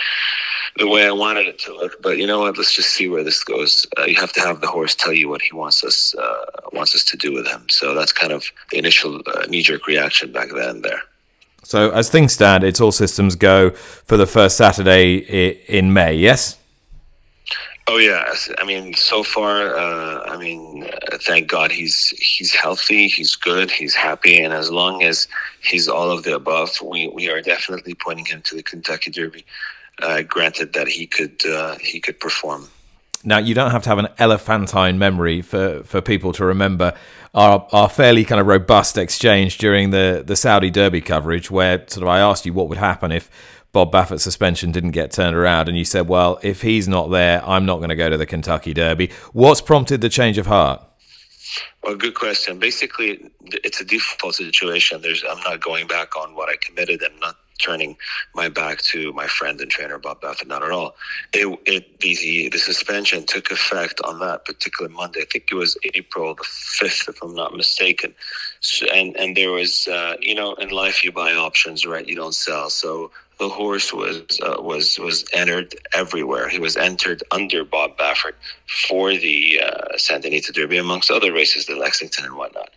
the 0.78 0.88
way 0.88 1.08
I 1.08 1.12
wanted 1.12 1.48
it 1.48 1.60
to 1.60 1.74
look. 1.74 2.02
But 2.02 2.18
you 2.18 2.28
know 2.28 2.40
what? 2.40 2.58
Let's 2.58 2.74
just 2.74 2.90
see 2.90 3.08
where 3.10 3.24
this 3.24 3.44
goes. 3.44 3.88
Uh, 3.98 4.06
you 4.06 4.16
have 4.16 4.34
to 4.34 4.42
have 4.42 4.62
the 4.62 4.68
horse 4.68 4.96
tell 4.96 5.14
you 5.14 5.30
what 5.30 5.42
he 5.42 5.54
wants 5.56 5.84
us 5.84 6.16
uh, 6.16 6.46
wants 6.74 6.94
us 6.96 7.04
to 7.06 7.18
do 7.18 7.34
with 7.34 7.48
him. 7.48 7.68
So 7.70 7.94
that's 7.94 8.12
kind 8.12 8.32
of 8.32 8.46
the 8.72 8.78
initial 8.78 9.22
uh, 9.28 9.46
knee 9.48 9.64
jerk 9.64 9.88
reaction 9.88 10.32
back 10.32 10.50
then. 10.54 10.82
There. 10.82 11.02
So, 11.64 11.90
as 11.92 12.10
things 12.10 12.32
stand, 12.34 12.64
it's 12.64 12.80
all 12.80 12.94
systems 12.94 13.36
go 13.36 13.72
for 13.72 14.16
the 14.16 14.26
first 14.26 14.56
Saturday 14.56 15.18
in 15.68 15.92
May, 15.92 16.14
yes? 16.14 16.58
Oh 17.90 17.98
yeah, 17.98 18.34
I 18.58 18.66
mean, 18.66 18.94
so 18.96 19.24
far, 19.24 19.78
uh, 19.78 20.22
I 20.26 20.36
mean, 20.36 20.84
uh, 20.84 21.18
thank 21.22 21.48
God 21.48 21.72
he's 21.72 22.10
he's 22.20 22.54
healthy, 22.54 23.08
he's 23.08 23.38
good, 23.38 23.72
he's 23.72 23.96
happy, 23.96 24.42
and 24.44 24.54
as 24.54 24.70
long 24.70 25.04
as 25.04 25.26
he's 25.62 25.88
all 25.88 26.12
of 26.12 26.24
the 26.24 26.36
above, 26.36 26.82
we, 26.82 27.08
we 27.08 27.30
are 27.30 27.42
definitely 27.42 27.94
pointing 27.94 28.26
him 28.26 28.42
to 28.42 28.56
the 28.56 28.64
Kentucky 28.64 29.10
Derby. 29.10 29.46
Uh, 30.02 30.22
granted 30.22 30.74
that 30.74 30.90
he 30.90 31.08
could 31.08 31.46
uh, 31.46 31.78
he 31.78 32.02
could 32.02 32.20
perform. 32.20 32.68
Now, 33.24 33.40
you 33.40 33.56
don't 33.56 33.72
have 33.72 33.84
to 33.84 33.90
have 33.90 33.98
an 33.98 34.10
elephantine 34.20 35.00
memory 35.00 35.42
for, 35.42 35.82
for 35.84 36.02
people 36.02 36.34
to 36.34 36.46
remember 36.46 36.94
our, 37.34 37.68
our 37.72 37.90
fairly 37.90 38.24
kind 38.24 38.40
of 38.40 38.48
robust 38.48 38.98
exchange 38.98 39.58
during 39.58 39.90
the, 39.90 40.24
the 40.26 40.36
Saudi 40.36 40.70
Derby 40.70 41.02
coverage, 41.02 41.50
where 41.50 41.80
sort 41.88 42.04
of 42.04 42.10
I 42.10 42.20
asked 42.20 42.46
you 42.46 42.54
what 42.54 42.70
would 42.70 42.78
happen 42.78 43.12
if 43.12 43.30
Bob 43.72 43.92
Baffert's 43.92 44.24
suspension 44.24 44.72
didn't 44.72 44.92
get 44.92 45.12
turned 45.12 45.36
around, 45.36 45.70
and 45.70 45.78
you 45.78 45.86
said, 45.86 46.08
"Well, 46.08 46.40
if 46.42 46.62
he's 46.62 46.88
not 46.88 47.10
there, 47.10 47.44
I'm 47.48 47.66
not 47.66 47.78
going 47.78 47.90
to 47.90 47.96
go 47.96 48.10
to 48.10 48.18
the 48.18 48.26
Kentucky 48.26 48.74
Derby." 48.74 49.12
What's 49.34 49.62
prompted 49.62 50.02
the 50.02 50.10
change 50.10 50.38
of 50.38 50.48
heart? 50.48 50.84
Well, 51.84 51.96
good 51.96 52.16
question. 52.16 52.60
Basically, 52.60 53.32
it's 53.46 53.80
a 53.80 53.86
default 53.86 54.36
situation. 54.36 55.02
There's, 55.02 55.24
I'm 55.24 55.40
not 55.40 55.62
going 55.62 55.88
back 55.88 56.18
on 56.18 56.36
what 56.36 56.50
I 56.50 56.56
committed. 56.58 57.02
I'm 57.04 57.18
not 57.20 57.38
turning 57.60 57.98
my 58.36 58.50
back 58.50 58.82
to 58.82 59.12
my 59.14 59.28
friend 59.28 59.60
and 59.62 59.72
trainer 59.72 59.98
Bob 59.98 60.22
Baffert. 60.22 60.48
Not 60.48 60.64
at 60.64 60.72
all. 60.72 60.96
It, 61.34 61.60
it 61.66 62.00
the 62.00 62.50
the 62.50 62.58
suspension 62.58 63.26
took 63.26 63.52
effect 63.52 64.02
on 64.02 64.20
that 64.20 64.46
particular 64.46 64.90
Monday. 64.90 65.22
I 65.22 65.26
think 65.32 65.48
it 65.52 65.56
was 65.56 65.78
April 65.94 66.36
the 66.36 66.44
fifth, 66.44 67.08
if 67.08 67.22
I'm 67.24 67.34
not 67.34 67.56
mistaken. 67.56 68.14
So, 68.60 68.86
and 68.88 69.16
and 69.18 69.36
there 69.36 69.52
was, 69.52 69.88
uh, 69.88 70.16
you 70.20 70.36
know, 70.36 70.54
in 70.56 70.70
life 70.70 71.04
you 71.04 71.12
buy 71.12 71.34
options, 71.34 71.86
right? 71.86 72.08
You 72.08 72.16
don't 72.16 72.36
sell. 72.36 72.70
So 72.70 73.12
the 73.40 73.50
horse 73.50 73.94
was 73.94 74.40
uh, 74.42 74.62
was 74.62 74.98
was 75.00 75.26
entered 75.34 75.76
everywhere. 75.94 76.50
He 76.50 76.60
was 76.60 76.76
entered 76.76 77.22
under 77.32 77.64
Bob 77.64 77.98
Baffert 77.98 78.34
for 78.88 79.12
the 79.12 79.62
uh, 79.64 79.98
Santa 79.98 80.28
Anita 80.28 80.52
Derby, 80.52 80.78
amongst 80.78 81.12
other 81.12 81.32
races, 81.32 81.66
the 81.66 81.76
Lexington 81.76 82.26
and 82.26 82.36
whatnot. 82.36 82.70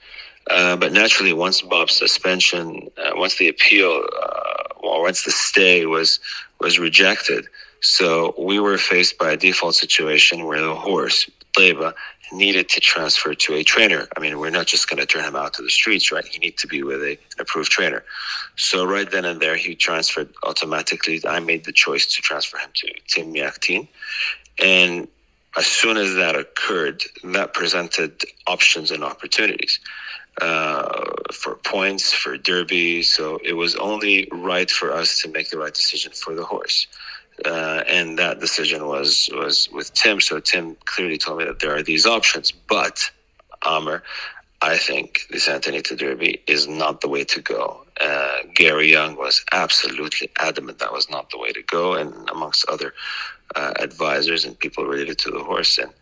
Uh, 0.51 0.77
but 0.77 0.93
naturally, 0.93 1.33
once 1.33 1.61
Bob's 1.63 1.97
suspension, 1.97 2.89
uh, 2.99 3.13
once 3.15 3.37
the 3.37 3.49
appeal, 3.49 4.05
uh, 4.23 4.63
or 4.77 5.03
once 5.03 5.23
the 5.25 5.31
stay 5.31 5.87
was 5.87 6.21
was 6.61 6.79
rejected, 6.79 7.47
so 7.81 8.35
we 8.39 8.59
were 8.59 8.79
faced 8.79 9.19
by 9.19 9.33
a 9.33 9.37
default 9.37 9.75
situation 9.75 10.45
where 10.45 10.61
the 10.61 10.75
horse 10.75 11.29
Taiba 11.57 11.95
needed 12.33 12.69
to 12.71 12.81
transfer 12.81 13.35
to 13.35 13.55
a 13.55 13.63
trainer. 13.63 14.09
I 14.17 14.21
mean, 14.21 14.39
we're 14.39 14.51
not 14.51 14.67
just 14.67 14.89
going 14.89 15.01
to 15.01 15.07
turn 15.07 15.25
him 15.25 15.37
out 15.37 15.55
to 15.55 15.63
the 15.63 15.71
streets, 15.71 16.13
right? 16.13 16.25
He 16.25 16.39
needs 16.39 16.61
to 16.63 16.69
be 16.69 16.83
with 16.83 17.03
a, 17.03 17.13
an 17.13 17.41
approved 17.41 17.71
trainer. 17.71 18.05
So 18.57 18.85
right 18.85 19.11
then 19.11 19.25
and 19.25 19.41
there, 19.41 19.57
he 19.57 19.75
transferred 19.75 20.29
automatically. 20.45 21.21
I 21.27 21.41
made 21.41 21.65
the 21.65 21.73
choice 21.73 22.07
to 22.15 22.23
transfer 22.23 22.59
him 22.59 22.71
to 22.75 22.89
Tim 23.09 23.33
Yakteen. 23.35 23.89
And 24.59 25.09
as 25.57 25.67
soon 25.67 25.97
as 25.97 26.15
that 26.15 26.37
occurred, 26.37 27.03
that 27.25 27.55
presented 27.55 28.23
options 28.47 28.91
and 28.91 29.03
opportunities 29.03 29.81
uh, 30.41 31.03
for 31.33 31.57
points, 31.57 32.13
for 32.13 32.37
Derby. 32.37 33.03
So 33.03 33.41
it 33.45 33.55
was 33.55 33.75
only 33.77 34.29
right 34.31 34.71
for 34.71 34.93
us 34.93 35.21
to 35.23 35.29
make 35.29 35.51
the 35.51 35.59
right 35.59 35.75
decision 35.75 36.13
for 36.13 36.35
the 36.35 36.45
horse 36.45 36.87
uh, 37.45 37.85
and 37.87 38.19
that 38.19 38.41
decision 38.41 38.87
was 38.87 39.31
was 39.35 39.69
with 39.73 39.93
Tim. 39.95 40.21
So 40.21 40.41
Tim 40.41 40.77
clearly 40.85 41.19
told 41.19 41.39
me 41.39 41.45
that 41.45 41.61
there 41.61 41.75
are 41.75 41.83
these 41.83 42.07
options, 42.07 42.51
but 42.51 43.11
Amer, 43.67 44.03
I 44.63 44.77
think 44.77 45.21
the 45.31 45.39
Santa 45.39 45.71
Anita 45.71 45.97
Derby 45.97 46.43
is 46.47 46.69
not 46.69 47.01
the 47.01 47.09
way 47.09 47.25
to 47.25 47.41
go. 47.41 47.85
Uh, 48.01 48.39
Gary 48.55 48.91
Young 48.91 49.17
was 49.17 49.45
absolutely 49.53 50.31
adamant 50.39 50.79
that 50.79 50.93
was 50.93 51.11
not 51.11 51.31
the 51.31 51.39
way 51.39 51.53
to 51.53 51.63
go, 51.63 51.95
and 51.95 52.13
amongst 52.31 52.65
other 52.69 52.95
uh, 53.57 53.73
advisors 53.79 54.45
and 54.45 54.59
people 54.59 54.85
related 54.85 55.19
to 55.19 55.31
the 55.31 55.43
horse, 55.43 55.79
and 55.79 55.93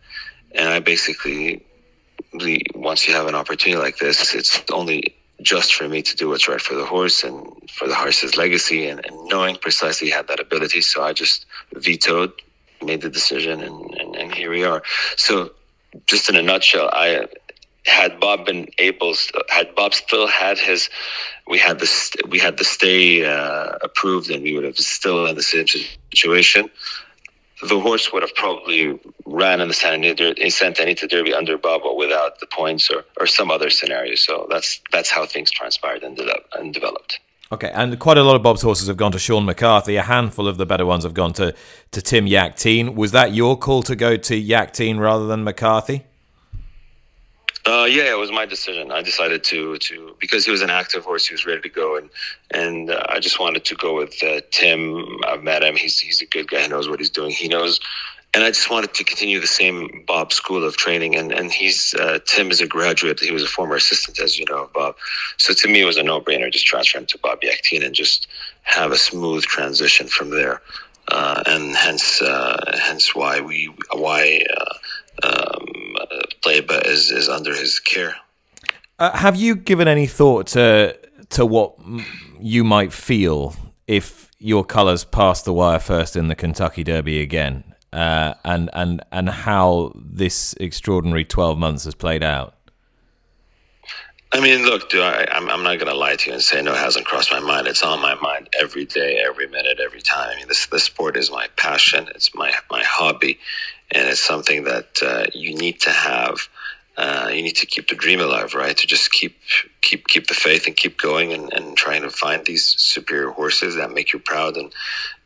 and 0.53 0.69
I 0.69 0.79
basically, 0.79 1.63
once 2.73 3.07
you 3.07 3.13
have 3.13 3.27
an 3.27 3.35
opportunity 3.35 3.81
like 3.81 3.97
this, 3.97 4.33
it's 4.33 4.61
only 4.71 5.15
just 5.41 5.73
for 5.73 5.87
me 5.87 6.01
to 6.01 6.15
do 6.15 6.29
what's 6.29 6.47
right 6.47 6.61
for 6.61 6.75
the 6.75 6.85
horse 6.85 7.23
and 7.23 7.47
for 7.71 7.87
the 7.87 7.95
horse's 7.95 8.37
legacy 8.37 8.87
and, 8.87 9.05
and 9.05 9.15
knowing 9.27 9.55
precisely 9.55 10.07
he 10.07 10.13
had 10.13 10.27
that 10.27 10.39
ability. 10.39 10.81
So 10.81 11.03
I 11.03 11.13
just 11.13 11.45
vetoed, 11.75 12.31
made 12.83 13.01
the 13.01 13.09
decision, 13.09 13.61
and, 13.61 13.93
and, 13.95 14.15
and 14.15 14.33
here 14.33 14.49
we 14.49 14.63
are. 14.63 14.83
So, 15.17 15.51
just 16.05 16.29
in 16.29 16.35
a 16.35 16.41
nutshell, 16.41 16.89
I 16.93 17.27
had 17.85 18.19
Bob 18.19 18.45
been 18.45 18.67
able, 18.77 19.15
had 19.49 19.73
Bob 19.73 19.93
still 19.93 20.27
had 20.27 20.59
his, 20.59 20.89
we 21.47 21.57
had 21.57 21.79
the 21.79 22.23
we 22.29 22.37
had 22.37 22.57
the 22.57 22.63
stay 22.63 23.25
uh, 23.25 23.71
approved, 23.81 24.29
and 24.29 24.43
we 24.43 24.53
would 24.53 24.65
have 24.65 24.77
still 24.77 25.25
in 25.25 25.35
the 25.35 25.41
same 25.41 25.65
situation 26.13 26.69
the 27.67 27.79
horse 27.79 28.11
would 28.13 28.21
have 28.21 28.33
probably 28.35 28.99
ran 29.25 29.61
in 29.61 29.67
the 29.67 29.73
Santa 29.73 30.81
Anita, 30.81 31.07
Derby 31.07 31.33
under 31.33 31.57
Baba 31.57 31.93
without 31.93 32.39
the 32.39 32.47
points 32.47 32.89
or, 32.89 33.03
or 33.19 33.27
some 33.27 33.51
other 33.51 33.69
scenario. 33.69 34.15
So 34.15 34.47
that's 34.49 34.81
that's 34.91 35.09
how 35.09 35.25
things 35.25 35.51
transpired 35.51 36.03
and, 36.03 36.15
de- 36.15 36.41
and 36.53 36.73
developed. 36.73 37.19
Okay, 37.51 37.71
and 37.73 37.97
quite 37.97 38.17
a 38.17 38.23
lot 38.23 38.35
of 38.35 38.43
Bob's 38.43 38.61
horses 38.61 38.87
have 38.87 38.97
gone 38.97 39.11
to 39.11 39.19
Sean 39.19 39.43
McCarthy. 39.43 39.95
A 39.95 40.03
handful 40.03 40.47
of 40.47 40.57
the 40.57 40.67
better 40.67 40.85
ones 40.85 41.03
have 41.03 41.15
gone 41.15 41.33
to, 41.33 41.55
to 41.91 42.01
Tim 42.01 42.27
Yakteen. 42.27 42.93
Was 42.93 43.11
that 43.11 43.33
your 43.33 43.57
call 43.57 43.81
to 43.83 43.95
go 43.95 44.17
to 44.17 44.39
Yakteen 44.39 44.99
rather 44.99 45.25
than 45.25 45.43
McCarthy? 45.43 46.05
Uh, 47.69 47.85
yeah, 47.85 48.09
it 48.09 48.17
was 48.17 48.31
my 48.31 48.47
decision. 48.47 48.91
I 48.91 49.03
decided 49.03 49.43
to 49.43 49.77
to 49.77 50.15
because 50.19 50.43
he 50.43 50.49
was 50.49 50.63
an 50.63 50.71
active 50.71 51.05
horse, 51.05 51.27
he 51.27 51.35
was 51.35 51.45
ready 51.45 51.61
to 51.61 51.69
go, 51.69 51.97
and 51.97 52.09
and 52.49 52.89
uh, 52.89 53.03
I 53.09 53.19
just 53.19 53.39
wanted 53.39 53.63
to 53.65 53.75
go 53.75 53.95
with 53.95 54.15
uh, 54.23 54.41
Tim. 54.49 55.05
I've 55.27 55.43
met 55.43 55.61
him; 55.61 55.75
he's 55.75 55.99
he's 55.99 56.19
a 56.19 56.25
good 56.25 56.47
guy. 56.47 56.61
He 56.61 56.67
knows 56.67 56.89
what 56.89 56.97
he's 56.97 57.11
doing. 57.11 57.29
He 57.29 57.47
knows, 57.47 57.79
and 58.33 58.43
I 58.43 58.47
just 58.49 58.71
wanted 58.71 58.95
to 58.95 59.03
continue 59.03 59.39
the 59.39 59.45
same 59.61 60.03
Bob 60.07 60.33
school 60.33 60.63
of 60.63 60.77
training. 60.77 61.15
And 61.15 61.31
and 61.31 61.51
he's 61.51 61.93
uh, 61.93 62.17
Tim 62.25 62.49
is 62.49 62.59
a 62.59 62.65
graduate. 62.65 63.19
He 63.19 63.31
was 63.31 63.43
a 63.43 63.53
former 63.57 63.75
assistant, 63.75 64.19
as 64.19 64.39
you 64.39 64.45
know, 64.49 64.67
Bob. 64.73 64.95
So 65.37 65.53
to 65.53 65.67
me, 65.67 65.81
it 65.81 65.85
was 65.85 65.97
a 65.97 66.01
no 66.01 66.19
brainer. 66.19 66.51
Just 66.51 66.65
transfer 66.65 66.97
him 66.97 67.05
to 67.05 67.19
Bob 67.19 67.41
Yakteen 67.41 67.85
and 67.85 67.93
just 67.93 68.25
have 68.63 68.91
a 68.91 68.97
smooth 68.97 69.43
transition 69.43 70.07
from 70.07 70.31
there. 70.31 70.63
Uh, 71.09 71.43
and 71.45 71.75
hence 71.75 72.19
uh, 72.23 72.79
hence 72.81 73.13
why 73.13 73.39
we 73.39 73.71
why. 73.93 74.43
Um, 76.49 76.61
Taiba 76.63 76.85
is, 76.87 77.11
is 77.11 77.29
under 77.29 77.53
his 77.53 77.79
care. 77.79 78.15
Uh, 78.97 79.17
have 79.17 79.35
you 79.35 79.55
given 79.55 79.87
any 79.87 80.07
thought 80.07 80.47
to 80.47 80.97
to 81.29 81.45
what 81.45 81.75
you 82.39 82.63
might 82.63 82.91
feel 82.91 83.55
if 83.87 84.31
your 84.39 84.65
colours 84.65 85.03
pass 85.03 85.41
the 85.43 85.53
wire 85.53 85.79
first 85.79 86.15
in 86.15 86.27
the 86.27 86.35
Kentucky 86.35 86.83
Derby 86.83 87.21
again, 87.21 87.63
uh, 87.93 88.33
and 88.43 88.69
and 88.73 89.01
and 89.11 89.29
how 89.29 89.93
this 89.95 90.53
extraordinary 90.59 91.23
twelve 91.23 91.57
months 91.57 91.85
has 91.85 91.95
played 91.95 92.23
out? 92.23 92.55
I 94.31 94.41
mean, 94.41 94.63
look, 94.63 94.89
do 94.89 95.01
I, 95.01 95.25
I'm, 95.31 95.49
I'm 95.49 95.63
not 95.63 95.79
going 95.79 95.91
to 95.91 95.95
lie 95.95 96.15
to 96.15 96.27
you 96.27 96.33
and 96.33 96.43
say 96.43 96.61
no, 96.61 96.73
it 96.73 96.77
hasn't 96.77 97.05
crossed 97.05 97.31
my 97.31 97.39
mind. 97.39 97.65
It's 97.65 97.81
on 97.81 97.99
my 97.99 98.13
mind 98.15 98.47
every 98.59 98.85
day, 98.85 99.17
every 99.25 99.47
minute, 99.47 99.79
every 99.79 100.01
time. 100.01 100.29
I 100.31 100.35
mean, 100.35 100.47
this 100.47 100.67
this 100.67 100.83
sport 100.83 101.17
is 101.17 101.31
my 101.31 101.47
passion. 101.55 102.07
It's 102.13 102.35
my 102.35 102.53
my 102.69 102.83
hobby, 102.83 103.39
and 103.91 104.07
it's 104.07 104.23
something 104.23 104.63
that 104.65 104.99
uh, 105.01 105.25
you 105.33 105.55
need 105.55 105.79
to 105.81 105.89
have. 105.89 106.47
Uh, 106.97 107.29
you 107.33 107.41
need 107.41 107.55
to 107.55 107.65
keep 107.65 107.87
the 107.87 107.95
dream 107.95 108.19
alive, 108.19 108.53
right? 108.53 108.75
To 108.75 108.85
just 108.85 109.11
keep 109.11 109.37
keep 109.81 110.07
keep 110.07 110.27
the 110.27 110.33
faith 110.33 110.67
and 110.67 110.75
keep 110.75 110.97
going 110.97 111.31
and, 111.31 111.51
and 111.53 111.77
trying 111.77 112.01
to 112.01 112.09
find 112.09 112.45
these 112.45 112.75
superior 112.77 113.29
horses 113.29 113.75
that 113.75 113.91
make 113.91 114.11
you 114.11 114.19
proud 114.19 114.57
and 114.57 114.73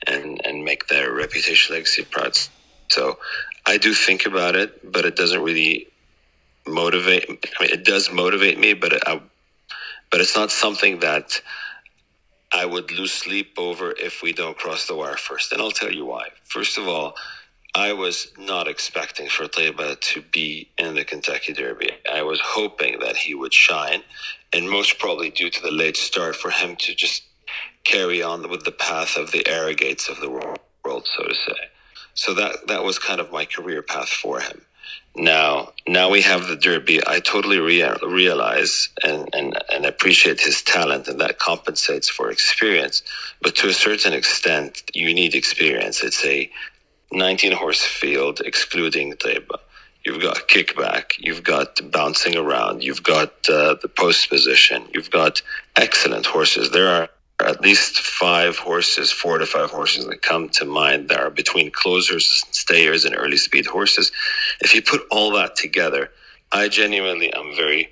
and 0.06 0.40
and 0.46 0.64
make 0.64 0.88
their 0.88 1.12
reputation 1.14 1.74
legacy 1.74 2.06
proud. 2.06 2.38
So 2.90 3.18
I 3.66 3.78
do 3.78 3.94
think 3.94 4.26
about 4.26 4.56
it, 4.56 4.92
but 4.92 5.06
it 5.06 5.16
doesn't 5.16 5.42
really 5.42 5.88
motivate. 6.68 7.26
I 7.28 7.64
mean, 7.64 7.74
it 7.74 7.86
does 7.86 8.12
motivate 8.12 8.60
me, 8.60 8.74
but 8.74 8.94
it, 8.94 9.04
I, 9.08 9.20
but 10.12 10.22
it's 10.22 10.36
not 10.36 10.52
something 10.52 11.00
that 11.00 11.42
I 12.54 12.66
would 12.66 12.92
lose 12.92 13.12
sleep 13.14 13.54
over 13.58 13.94
if 14.00 14.22
we 14.22 14.32
don't 14.32 14.56
cross 14.58 14.86
the 14.86 14.96
wire 14.96 15.18
first. 15.18 15.52
And 15.52 15.62
I'll 15.62 15.72
tell 15.72 15.92
you 15.92 16.06
why. 16.06 16.30
First 16.44 16.78
of 16.78 16.88
all 16.88 17.16
I 17.74 17.94
was 17.94 18.32
not 18.38 18.68
expecting 18.68 19.30
for 19.30 19.46
Taiba 19.48 20.00
to 20.00 20.22
be 20.22 20.70
in 20.78 20.96
the 20.96 21.06
Kentucky 21.06 21.54
Derby. 21.54 21.90
I 22.12 22.22
was 22.24 22.40
hoping 22.44 23.00
that 23.00 23.16
he 23.16 23.34
would 23.34 23.54
shine, 23.54 24.04
and 24.52 24.70
most 24.70 25.00
probably 25.00 25.30
due 25.30 25.50
to 25.50 25.62
the 25.62 25.72
late 25.72 25.96
start, 25.98 26.36
for 26.36 26.52
him 26.52 26.76
to 26.78 26.94
just 26.94 27.24
carry 27.86 28.22
on 28.22 28.50
with 28.50 28.66
the 28.66 28.72
path 28.72 29.18
of 29.18 29.32
the 29.32 29.48
arrogates 29.48 30.10
of 30.10 30.20
the 30.20 30.30
world, 30.30 31.08
so 31.08 31.24
to 31.24 31.36
say. 31.36 31.54
So 32.14 32.34
that 32.36 32.68
that 32.68 32.84
was 32.84 33.00
kind 33.00 33.22
of 33.22 33.32
my 33.32 33.46
career 33.46 33.82
path 33.82 34.10
for 34.10 34.42
him. 34.42 34.62
Now, 35.16 35.74
now 35.88 36.10
we 36.10 36.22
have 36.22 36.48
the 36.48 36.56
Derby. 36.56 37.02
I 37.08 37.20
totally 37.20 37.60
rea- 37.60 37.98
realize 38.08 38.90
and, 39.04 39.30
and, 39.34 39.54
and 39.74 39.86
appreciate 39.86 40.40
his 40.42 40.64
talent, 40.64 41.08
and 41.08 41.20
that 41.22 41.40
compensates 41.40 42.10
for 42.10 42.32
experience. 42.32 43.04
But 43.42 43.56
to 43.58 43.68
a 43.70 43.74
certain 43.74 44.14
extent, 44.14 44.84
you 44.94 45.14
need 45.14 45.36
experience. 45.36 46.04
It's 46.04 46.26
a 46.26 46.50
19 47.14 47.54
horse 47.54 47.86
field, 47.86 48.42
excluding 48.46 49.14
Taiba. 49.14 49.58
You've 50.06 50.22
got 50.22 50.50
kickback, 50.50 51.14
you've 51.18 51.44
got 51.44 51.80
bouncing 51.92 52.36
around, 52.36 52.84
you've 52.84 53.04
got 53.04 53.32
uh, 53.50 53.76
the 53.82 53.88
post 53.88 54.30
position, 54.30 54.86
you've 54.94 55.12
got 55.12 55.42
excellent 55.78 56.26
horses. 56.26 56.72
There 56.72 56.90
are 56.90 57.10
at 57.40 57.62
least 57.62 58.00
five 58.00 58.58
horses, 58.58 59.12
four 59.12 59.38
to 59.38 59.46
five 59.46 59.72
horses 59.72 60.06
that 60.08 60.22
come 60.22 60.50
to 60.50 60.66
mind 60.66 61.10
that 61.10 61.20
are 61.20 61.30
between 61.30 61.72
closers, 61.72 62.44
stayers, 62.52 63.06
and 63.06 63.16
early 63.18 63.38
speed 63.38 63.66
horses. 63.66 64.12
If 64.62 64.76
you 64.76 64.82
put 64.82 65.02
all 65.12 65.32
that 65.34 65.56
together, 65.56 66.12
I 66.52 66.68
genuinely 66.68 67.34
am 67.34 67.56
very 67.56 67.90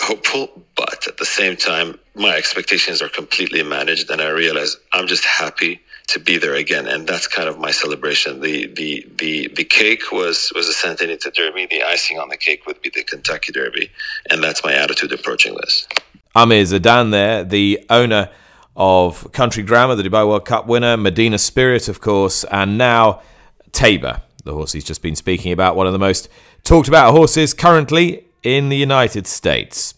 hopeful, 0.00 0.62
but 0.76 1.06
at 1.06 1.16
the 1.18 1.24
same 1.24 1.56
time, 1.56 1.98
my 2.14 2.36
expectations 2.36 3.00
are 3.00 3.08
completely 3.08 3.62
managed, 3.62 4.10
and 4.10 4.20
I 4.20 4.28
realize 4.28 4.76
I'm 4.92 5.06
just 5.06 5.24
happy 5.24 5.80
to 6.08 6.20
be 6.20 6.36
there 6.36 6.54
again, 6.54 6.86
and 6.86 7.06
that's 7.06 7.26
kind 7.26 7.48
of 7.48 7.58
my 7.58 7.70
celebration. 7.70 8.40
The 8.40 8.66
the 8.66 9.06
the 9.18 9.48
the 9.54 9.64
cake 9.64 10.12
was 10.12 10.52
was 10.54 10.68
a 10.68 10.72
Santa 10.72 11.04
Anita 11.04 11.30
Derby. 11.30 11.66
The 11.66 11.82
icing 11.82 12.18
on 12.18 12.28
the 12.28 12.36
cake 12.36 12.66
would 12.66 12.80
be 12.82 12.90
the 12.90 13.04
Kentucky 13.04 13.52
Derby, 13.52 13.90
and 14.30 14.42
that's 14.42 14.64
my 14.64 14.74
attitude 14.74 15.12
approaching 15.12 15.54
this. 15.54 15.86
Amir 16.34 16.64
Zedan 16.64 17.10
there, 17.10 17.44
the 17.44 17.84
owner 17.90 18.28
of 18.76 19.30
Country 19.32 19.62
Grammar, 19.62 19.94
the 19.94 20.02
Dubai 20.02 20.26
World 20.26 20.44
Cup 20.44 20.66
winner, 20.66 20.96
Medina 20.96 21.38
Spirit, 21.38 21.88
of 21.88 22.00
course, 22.00 22.44
and 22.44 22.76
now 22.76 23.22
Taiba, 23.70 24.22
the 24.44 24.52
horse 24.52 24.72
he's 24.72 24.84
just 24.84 25.00
been 25.00 25.14
speaking 25.14 25.52
about, 25.52 25.76
one 25.76 25.86
of 25.86 25.92
the 25.92 25.98
most 25.98 26.28
talked 26.64 26.88
about 26.88 27.12
horses 27.12 27.54
currently 27.54 28.23
in 28.44 28.68
the 28.68 28.76
United 28.76 29.26
States. 29.26 29.94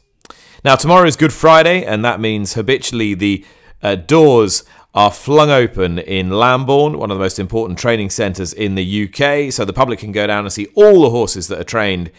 Now, 0.64 0.76
tomorrow 0.76 1.06
is 1.06 1.16
Good 1.16 1.32
Friday, 1.32 1.84
and 1.84 2.04
that 2.04 2.20
means 2.20 2.54
habitually 2.54 3.14
the 3.14 3.44
uh, 3.82 3.96
doors 3.96 4.64
are 4.94 5.10
flung 5.10 5.50
open 5.50 5.98
in 5.98 6.30
Lambourn, 6.30 6.98
one 6.98 7.10
of 7.10 7.18
the 7.18 7.22
most 7.22 7.38
important 7.38 7.78
training 7.78 8.08
centres 8.08 8.54
in 8.54 8.76
the 8.76 9.04
UK, 9.04 9.52
so 9.52 9.64
the 9.64 9.74
public 9.74 9.98
can 9.98 10.10
go 10.10 10.26
down 10.26 10.44
and 10.44 10.52
see 10.52 10.66
all 10.74 11.02
the 11.02 11.10
horses 11.10 11.48
that 11.48 11.60
are 11.60 11.64
trained 11.64 12.10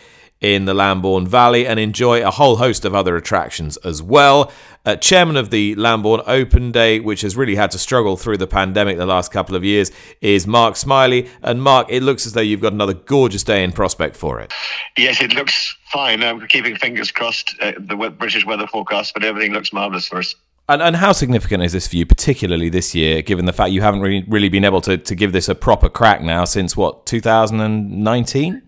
in 0.42 0.66
the 0.66 0.74
Lambourn 0.74 1.28
Valley 1.28 1.66
and 1.66 1.80
enjoy 1.80 2.26
a 2.26 2.32
whole 2.32 2.58
host 2.58 2.86
of 2.86 2.94
other 2.94 3.16
attractions 3.16 3.78
as 3.78 4.02
well. 4.02 4.52
Uh, 4.86 4.96
chairman 4.96 5.36
of 5.36 5.50
the 5.50 5.76
Lambourn 5.76 6.22
Open 6.28 6.72
Day, 6.72 7.00
which 7.00 7.22
has 7.22 7.36
really 7.36 7.56
had 7.56 7.72
to 7.72 7.78
struggle 7.78 8.16
through 8.16 8.38
the 8.38 8.48
pandemic 8.48 8.98
the 8.98 9.06
last 9.06 9.32
couple 9.32 9.56
of 9.56 9.64
years, 9.64 9.92
is 10.22 10.48
Mark 10.48 10.76
Smyly. 10.76 11.30
And 11.42 11.62
Mark, 11.62 11.88
it 11.90 12.04
looks 12.04 12.26
as 12.26 12.34
though 12.34 12.42
you've 12.42 12.62
got 12.62 12.74
another 12.74 12.94
gorgeous 12.94 13.44
day 13.44 13.64
in 13.64 13.72
prospect 13.72 14.16
for 14.16 14.40
it. 14.40 14.54
Yes, 14.98 15.22
it 15.22 15.34
looks 15.34 15.76
fine. 15.92 16.24
I'm 16.24 16.46
keeping 16.48 16.76
fingers 16.76 17.12
crossed. 17.12 17.56
Uh, 17.60 17.74
the 17.78 17.96
British 18.18 18.46
weather 18.46 18.68
forecast, 18.68 19.14
but 19.14 19.24
everything 19.24 19.52
looks 19.52 19.74
marvellous 19.74 20.08
for 20.08 20.20
us. 20.20 20.36
And, 20.70 20.82
and 20.82 20.98
how 20.98 21.14
significant 21.14 21.64
is 21.64 21.72
this 21.72 21.88
for 21.88 21.96
you, 21.96 22.06
particularly 22.06 22.68
this 22.68 22.94
year, 22.94 23.22
given 23.22 23.46
the 23.46 23.54
fact 23.54 23.72
you 23.72 23.82
haven't 23.82 24.02
really, 24.02 24.26
really 24.28 24.50
been 24.50 24.66
able 24.66 24.82
to, 24.82 24.98
to 24.98 25.16
give 25.16 25.32
this 25.32 25.48
a 25.48 25.56
proper 25.56 25.88
crack 25.88 26.22
now 26.22 26.44
since 26.44 26.76
what 26.76 27.06
2019? 27.06 28.67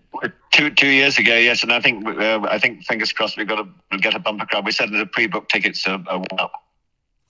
Two 0.52 0.70
two 0.70 0.88
years 0.88 1.18
ago, 1.18 1.34
yes, 1.34 1.62
and 1.62 1.72
I 1.72 1.80
think 1.80 2.06
uh, 2.06 2.40
I 2.48 2.58
think 2.58 2.84
fingers 2.84 3.12
crossed 3.12 3.36
we've 3.36 3.46
got 3.46 3.66
to 3.92 3.98
get 3.98 4.14
a 4.14 4.18
bumper 4.18 4.46
crowd. 4.46 4.64
We 4.64 4.72
said 4.72 4.90
that 4.90 4.98
the 4.98 5.06
pre-book 5.06 5.48
tickets 5.48 5.86
are, 5.86 6.02
are 6.08 6.22
up. 6.38 6.52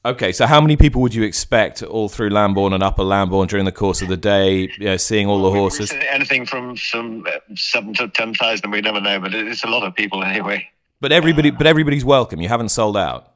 Okay, 0.02 0.32
so 0.32 0.46
how 0.46 0.62
many 0.62 0.78
people 0.78 1.02
would 1.02 1.14
you 1.14 1.24
expect 1.24 1.82
all 1.82 2.08
through 2.08 2.30
Lambourn 2.30 2.72
and 2.72 2.82
Upper 2.82 3.02
Lambourn 3.02 3.48
during 3.48 3.66
the 3.66 3.72
course 3.72 4.00
of 4.00 4.08
the 4.08 4.16
day, 4.16 4.70
you 4.78 4.86
know, 4.86 4.96
seeing 4.96 5.26
all 5.26 5.42
the 5.42 5.50
horses? 5.50 5.92
Anything 6.08 6.46
from 6.46 6.76
some 6.78 7.26
uh, 7.26 7.54
seven 7.54 7.92
to 7.94 8.08
ten 8.08 8.32
thousand, 8.32 8.70
we 8.70 8.80
never 8.80 9.00
know, 9.00 9.20
but 9.20 9.34
it's 9.34 9.62
a 9.62 9.68
lot 9.68 9.82
of 9.82 9.94
people 9.94 10.24
anyway. 10.24 10.66
But 11.00 11.12
everybody, 11.12 11.50
but 11.50 11.66
everybody's 11.66 12.04
welcome. 12.04 12.40
You 12.40 12.48
haven't 12.48 12.70
sold 12.70 12.96
out. 12.96 13.29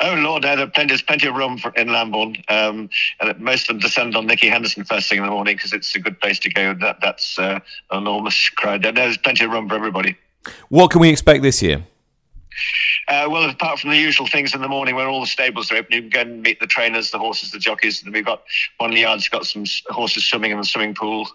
Oh 0.00 0.14
Lord, 0.14 0.42
no, 0.42 0.56
there's 0.56 0.70
plenty, 0.70 0.88
there's 0.88 1.02
plenty 1.02 1.26
of 1.26 1.34
room 1.34 1.58
for, 1.58 1.70
in 1.72 1.88
Lambourn. 1.88 2.42
Um, 2.48 2.88
and 3.20 3.40
most 3.40 3.62
of 3.62 3.68
them 3.68 3.78
descend 3.78 4.16
on 4.16 4.26
Nicky 4.26 4.48
Henderson 4.48 4.84
first 4.84 5.08
thing 5.08 5.18
in 5.18 5.24
the 5.24 5.30
morning 5.30 5.56
because 5.56 5.72
it's 5.72 5.94
a 5.94 5.98
good 5.98 6.20
place 6.20 6.38
to 6.40 6.50
go. 6.50 6.74
That 6.74 6.98
that's 7.00 7.38
uh, 7.38 7.60
an 7.90 7.98
enormous 7.98 8.48
crowd. 8.50 8.82
There's 8.82 9.16
plenty 9.16 9.44
of 9.44 9.50
room 9.50 9.68
for 9.68 9.74
everybody. 9.74 10.16
What 10.68 10.90
can 10.90 11.00
we 11.00 11.08
expect 11.08 11.42
this 11.42 11.62
year? 11.62 11.84
Uh, 13.08 13.28
well, 13.30 13.48
apart 13.48 13.78
from 13.78 13.90
the 13.90 13.96
usual 13.96 14.26
things 14.26 14.54
in 14.54 14.60
the 14.60 14.68
morning 14.68 14.94
when 14.94 15.06
all 15.06 15.20
the 15.20 15.26
stables 15.26 15.70
are 15.70 15.76
open, 15.76 15.92
you 15.92 16.00
can 16.02 16.10
go 16.10 16.20
and 16.20 16.42
meet 16.42 16.58
the 16.60 16.66
trainers, 16.66 17.10
the 17.10 17.18
horses, 17.18 17.50
the 17.50 17.58
jockeys. 17.58 18.02
And 18.02 18.12
we've 18.12 18.24
got 18.24 18.42
one 18.78 18.92
yards 18.92 19.28
got 19.28 19.46
some 19.46 19.64
horses 19.88 20.24
swimming 20.24 20.50
in 20.50 20.58
the 20.58 20.64
swimming 20.64 20.94
pool, 20.94 21.28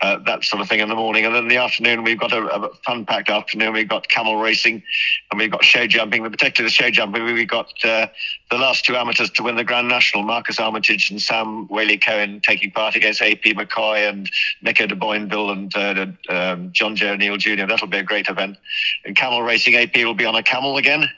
uh, 0.00 0.18
that 0.26 0.44
sort 0.44 0.62
of 0.62 0.68
thing 0.68 0.80
in 0.80 0.88
the 0.88 0.94
morning. 0.94 1.24
And 1.24 1.34
then 1.34 1.44
in 1.44 1.48
the 1.48 1.56
afternoon, 1.56 2.04
we've 2.04 2.18
got 2.18 2.32
a, 2.32 2.44
a 2.44 2.74
fun 2.86 3.04
packed 3.04 3.28
afternoon. 3.28 3.72
We've 3.72 3.88
got 3.88 4.08
camel 4.08 4.36
racing 4.36 4.82
and 5.30 5.38
we've 5.38 5.50
got 5.50 5.64
show 5.64 5.86
jumping, 5.86 6.22
but 6.22 6.32
particularly 6.32 6.68
the 6.68 6.72
show 6.72 6.90
jumping. 6.90 7.24
We've 7.24 7.48
got 7.48 7.72
uh, 7.84 8.06
the 8.50 8.56
last 8.56 8.84
two 8.84 8.96
amateurs 8.96 9.30
to 9.30 9.42
win 9.42 9.56
the 9.56 9.64
Grand 9.64 9.88
National, 9.88 10.22
Marcus 10.22 10.58
Armitage 10.58 11.10
and 11.10 11.20
Sam 11.20 11.68
Waley-Cohen 11.68 12.40
taking 12.40 12.70
part 12.70 12.96
against 12.96 13.20
AP 13.20 13.42
McCoy 13.42 14.08
and 14.08 14.30
Nico 14.62 14.86
de 14.86 14.94
Boinville 14.94 15.52
and 15.52 15.76
uh, 15.76 16.34
um, 16.34 16.72
Jonjo 16.72 17.12
O'Neill 17.12 17.36
Jr. 17.36 17.66
That'll 17.66 17.88
be 17.88 17.98
a 17.98 18.02
great 18.02 18.28
event. 18.28 18.56
And 19.04 19.14
camel 19.14 19.42
racing, 19.42 19.74
AP 19.74 19.96
will 19.96 20.14
be 20.14 20.24
on 20.24 20.34
a 20.34 20.42
camel 20.42 20.76
again. 20.78 21.08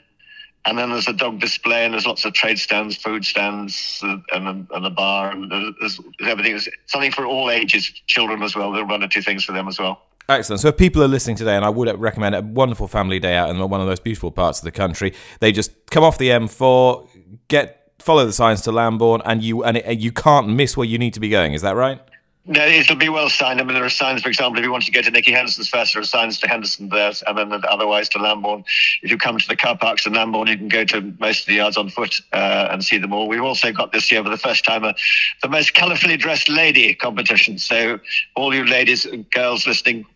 And 0.65 0.77
then 0.77 0.91
there's 0.91 1.07
a 1.07 1.13
dog 1.13 1.39
display, 1.39 1.85
and 1.85 1.93
there's 1.93 2.05
lots 2.05 2.23
of 2.23 2.33
trade 2.33 2.59
stands, 2.59 2.95
food 2.95 3.25
stands, 3.25 4.01
uh, 4.03 4.17
and 4.31 4.47
a, 4.47 4.75
and 4.75 4.85
a 4.85 4.91
bar, 4.91 5.31
and 5.31 5.51
there's, 5.51 5.73
there's 5.79 5.99
everything. 6.21 6.51
There's 6.51 6.69
something 6.85 7.11
for 7.11 7.25
all 7.25 7.49
ages, 7.49 7.91
children 8.05 8.43
as 8.43 8.55
well. 8.55 8.71
There'll 8.71 8.87
run 8.87 9.01
a 9.01 9.07
two 9.07 9.23
things 9.23 9.43
for 9.43 9.53
them 9.53 9.67
as 9.67 9.79
well. 9.79 10.03
Excellent. 10.29 10.61
So 10.61 10.69
if 10.69 10.77
people 10.77 11.03
are 11.03 11.07
listening 11.07 11.35
today, 11.35 11.55
and 11.55 11.65
I 11.65 11.69
would 11.69 11.99
recommend 11.99 12.35
a 12.35 12.41
wonderful 12.41 12.87
family 12.87 13.19
day 13.19 13.35
out 13.35 13.49
in 13.49 13.57
one 13.57 13.81
of 13.81 13.87
those 13.87 13.99
beautiful 13.99 14.31
parts 14.31 14.59
of 14.59 14.65
the 14.65 14.71
country, 14.71 15.13
they 15.39 15.51
just 15.51 15.71
come 15.89 16.03
off 16.03 16.17
the 16.17 16.29
M4, 16.29 17.07
get 17.47 17.91
follow 17.99 18.25
the 18.25 18.33
signs 18.33 18.61
to 18.61 18.71
Lambourn, 18.71 19.21
and 19.25 19.43
you 19.43 19.63
and 19.63 19.77
it, 19.77 19.99
you 19.99 20.11
can't 20.11 20.49
miss 20.49 20.75
where 20.75 20.87
you 20.87 20.97
need 20.97 21.13
to 21.13 21.19
be 21.19 21.29
going. 21.29 21.53
Is 21.53 21.61
that 21.61 21.75
right? 21.75 21.99
No, 22.47 22.65
it'll 22.65 22.95
be 22.95 23.07
well 23.07 23.29
signed. 23.29 23.61
I 23.61 23.63
mean, 23.63 23.75
there 23.75 23.85
are 23.85 23.89
signs, 23.89 24.23
for 24.23 24.29
example, 24.29 24.57
if 24.57 24.65
you 24.65 24.71
want 24.71 24.83
to 24.85 24.91
go 24.91 25.03
to 25.03 25.11
Nicky 25.11 25.31
Henderson's 25.31 25.69
first, 25.69 25.93
there 25.93 26.01
are 26.01 26.05
signs 26.05 26.39
to 26.39 26.47
Henderson 26.47 26.89
there, 26.89 27.13
and 27.27 27.37
then 27.37 27.63
otherwise 27.69 28.09
to 28.09 28.17
Lambourn. 28.17 28.63
If 29.03 29.11
you 29.11 29.17
come 29.19 29.37
to 29.37 29.47
the 29.47 29.55
car 29.55 29.77
parks 29.77 30.07
in 30.07 30.13
Lambourn, 30.13 30.47
you 30.47 30.57
can 30.57 30.67
go 30.67 30.83
to 30.85 31.13
most 31.19 31.41
of 31.41 31.45
the 31.45 31.55
yards 31.55 31.77
on 31.77 31.89
foot 31.89 32.19
uh, 32.33 32.69
and 32.71 32.83
see 32.83 32.97
them 32.97 33.13
all. 33.13 33.27
We've 33.27 33.43
also 33.43 33.71
got 33.71 33.91
this 33.91 34.11
year, 34.11 34.23
for 34.23 34.29
the 34.31 34.37
first 34.37 34.65
time, 34.65 34.83
a, 34.83 34.95
the 35.43 35.49
most 35.49 35.75
colourfully 35.75 36.17
dressed 36.17 36.49
lady 36.49 36.95
competition. 36.95 37.59
So, 37.59 37.99
all 38.35 38.55
you 38.55 38.65
ladies 38.65 39.05
and 39.05 39.29
girls 39.29 39.67
listening, 39.67 40.07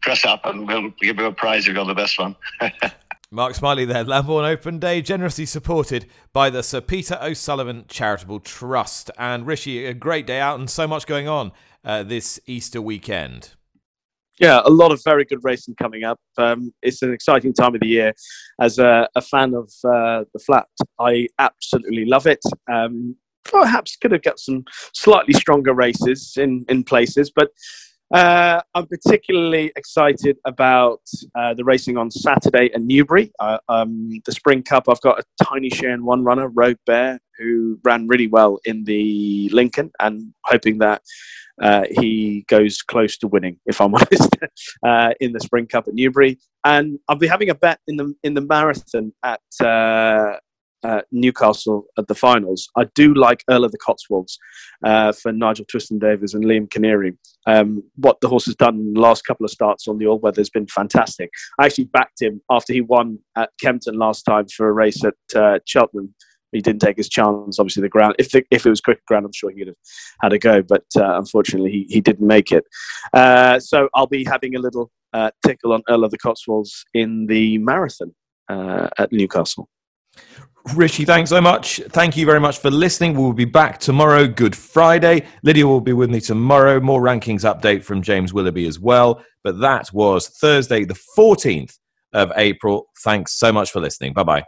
dress 0.00 0.24
up 0.24 0.44
and 0.46 0.66
we'll 0.66 0.90
give 1.00 1.16
you 1.16 1.26
a 1.26 1.32
prize 1.32 1.68
if 1.68 1.74
you're 1.74 1.84
the 1.84 1.94
best 1.94 2.18
one. 2.18 2.34
Mark 3.32 3.54
Smyly 3.54 3.84
there, 3.88 4.04
Lambourn 4.04 4.44
Open 4.44 4.78
Day, 4.78 5.02
generously 5.02 5.46
supported 5.46 6.06
by 6.32 6.48
the 6.48 6.62
Sir 6.62 6.80
Peter 6.80 7.18
O'Sullevan 7.20 7.84
Charitable 7.88 8.38
Trust. 8.38 9.10
And 9.18 9.44
Rishi, 9.44 9.84
a 9.84 9.94
great 9.94 10.28
day 10.28 10.38
out 10.38 10.60
and 10.60 10.70
so 10.70 10.86
much 10.86 11.08
going 11.08 11.26
on 11.26 11.50
uh, 11.84 12.04
this 12.04 12.38
Easter 12.46 12.80
weekend. 12.80 13.54
Yeah, 14.38 14.60
a 14.64 14.70
lot 14.70 14.92
of 14.92 15.02
very 15.02 15.24
good 15.24 15.42
racing 15.42 15.74
coming 15.74 16.04
up. 16.04 16.20
Um, 16.38 16.72
it's 16.82 17.02
an 17.02 17.12
exciting 17.12 17.52
time 17.52 17.74
of 17.74 17.80
the 17.80 17.88
year. 17.88 18.14
As 18.60 18.78
a, 18.78 19.08
a 19.16 19.20
fan 19.20 19.54
of 19.54 19.72
uh, 19.82 20.22
the 20.32 20.38
flat, 20.38 20.68
I 21.00 21.26
absolutely 21.40 22.04
love 22.04 22.28
it. 22.28 22.44
Um, 22.72 23.16
perhaps 23.42 23.96
could 23.96 24.12
have 24.12 24.22
got 24.22 24.38
some 24.38 24.64
slightly 24.94 25.34
stronger 25.34 25.74
races 25.74 26.34
in, 26.36 26.64
in 26.68 26.84
places, 26.84 27.32
but 27.34 27.48
uh, 28.12 28.60
I'm 28.74 28.86
particularly 28.86 29.72
excited 29.74 30.38
about 30.44 31.00
uh, 31.34 31.54
the 31.54 31.64
racing 31.64 31.96
on 31.96 32.10
Saturday 32.10 32.70
at 32.72 32.80
Newbury. 32.80 33.32
Uh, 33.40 33.58
um, 33.68 34.20
the 34.24 34.32
Spring 34.32 34.62
Cup, 34.62 34.84
I've 34.88 35.00
got 35.00 35.18
a 35.18 35.44
tiny 35.44 35.70
share 35.70 35.92
in 35.92 36.04
one 36.04 36.22
runner, 36.22 36.48
Rogue 36.48 36.78
Bear, 36.86 37.18
who 37.38 37.78
ran 37.84 38.06
really 38.06 38.28
well 38.28 38.58
in 38.64 38.84
the 38.84 39.48
Lincoln, 39.52 39.90
and 40.00 40.32
hoping 40.44 40.78
that 40.78 41.02
uh, 41.60 41.84
he 41.90 42.44
goes 42.48 42.82
close 42.82 43.16
to 43.18 43.28
winning, 43.28 43.58
if 43.66 43.80
I'm 43.80 43.94
honest, 43.94 44.36
uh, 44.84 45.14
in 45.20 45.32
the 45.32 45.40
Spring 45.40 45.66
Cup 45.66 45.88
at 45.88 45.94
Newbury. 45.94 46.38
And 46.64 46.98
I'll 47.08 47.16
be 47.16 47.26
having 47.26 47.50
a 47.50 47.54
bet 47.54 47.80
in 47.88 47.96
the 47.96 48.14
in 48.22 48.34
the 48.34 48.40
marathon 48.40 49.12
at 49.24 49.40
uh, 50.86 51.02
Newcastle 51.10 51.86
at 51.98 52.06
the 52.06 52.14
finals. 52.14 52.68
I 52.76 52.84
do 52.94 53.12
like 53.14 53.42
Earl 53.50 53.64
of 53.64 53.72
the 53.72 53.78
Cotswolds 53.78 54.38
uh, 54.84 55.12
for 55.12 55.32
Nigel 55.32 55.66
Twiston-Davies 55.66 56.34
and 56.34 56.44
Liam 56.44 56.68
Keniry. 56.68 57.16
Um, 57.46 57.82
what 57.96 58.20
the 58.20 58.28
horse 58.28 58.46
has 58.46 58.54
done 58.54 58.76
in 58.76 58.94
the 58.94 59.00
last 59.00 59.24
couple 59.24 59.44
of 59.44 59.50
starts 59.50 59.88
on 59.88 59.98
the 59.98 60.06
all 60.06 60.18
weather 60.18 60.40
has 60.40 60.50
been 60.50 60.66
fantastic. 60.66 61.30
I 61.58 61.66
actually 61.66 61.84
backed 61.84 62.20
him 62.22 62.40
after 62.50 62.72
he 62.72 62.80
won 62.80 63.18
at 63.36 63.50
Kempton 63.60 63.98
last 63.98 64.22
time 64.22 64.46
for 64.48 64.68
a 64.68 64.72
race 64.72 65.02
at 65.04 65.14
uh, 65.34 65.58
Cheltenham. 65.66 66.14
He 66.52 66.60
didn't 66.60 66.80
take 66.80 66.96
his 66.96 67.08
chance. 67.08 67.58
Obviously, 67.58 67.82
the 67.82 67.88
ground. 67.88 68.14
If 68.18 68.30
the, 68.30 68.44
if 68.50 68.64
it 68.64 68.70
was 68.70 68.80
quick 68.80 69.04
ground, 69.06 69.26
I'm 69.26 69.32
sure 69.32 69.50
he 69.50 69.58
would 69.58 69.68
have 69.68 69.76
had 70.22 70.32
a 70.32 70.38
go. 70.38 70.62
But 70.62 70.84
uh, 70.96 71.18
unfortunately, 71.18 71.72
he, 71.72 71.86
he 71.88 72.00
didn't 72.00 72.26
make 72.26 72.52
it. 72.52 72.64
Uh, 73.12 73.58
so 73.58 73.88
I'll 73.94 74.06
be 74.06 74.24
having 74.24 74.54
a 74.54 74.60
little 74.60 74.90
tickle 75.44 75.72
on 75.72 75.82
Earl 75.88 76.04
of 76.04 76.10
the 76.10 76.18
Cotswolds 76.18 76.84
in 76.94 77.26
the 77.26 77.58
marathon 77.58 78.14
at 78.48 79.10
Newcastle. 79.10 79.68
Rishi, 80.74 81.04
thanks 81.04 81.30
so 81.30 81.40
much. 81.40 81.80
Thank 81.90 82.16
you 82.16 82.26
very 82.26 82.40
much 82.40 82.58
for 82.58 82.70
listening. 82.70 83.16
We'll 83.16 83.32
be 83.32 83.44
back 83.44 83.78
tomorrow, 83.78 84.26
Good 84.26 84.56
Friday. 84.56 85.24
Lydia 85.42 85.66
will 85.66 85.80
be 85.80 85.92
with 85.92 86.10
me 86.10 86.20
tomorrow. 86.20 86.80
More 86.80 87.00
rankings 87.00 87.42
update 87.42 87.84
from 87.84 88.02
James 88.02 88.32
Willoughby 88.32 88.66
as 88.66 88.80
well. 88.80 89.22
But 89.44 89.60
that 89.60 89.92
was 89.92 90.28
Thursday, 90.28 90.84
the 90.84 90.98
14th 91.16 91.78
of 92.12 92.32
April. 92.36 92.88
Thanks 93.02 93.34
so 93.34 93.52
much 93.52 93.70
for 93.70 93.80
listening. 93.80 94.12
Bye 94.12 94.24
bye. 94.24 94.44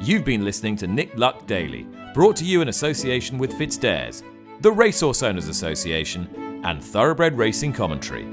You've 0.00 0.24
been 0.24 0.44
listening 0.44 0.76
to 0.76 0.86
Nick 0.86 1.16
Luck 1.18 1.46
Daily, 1.46 1.86
brought 2.14 2.36
to 2.36 2.44
you 2.44 2.62
in 2.62 2.68
association 2.68 3.36
with 3.36 3.52
FitzDares, 3.52 4.22
the 4.62 4.72
Racehorse 4.72 5.22
Owners 5.22 5.48
Association 5.48 6.47
and 6.64 6.82
thoroughbred 6.82 7.36
racing 7.36 7.72
commentary. 7.72 8.26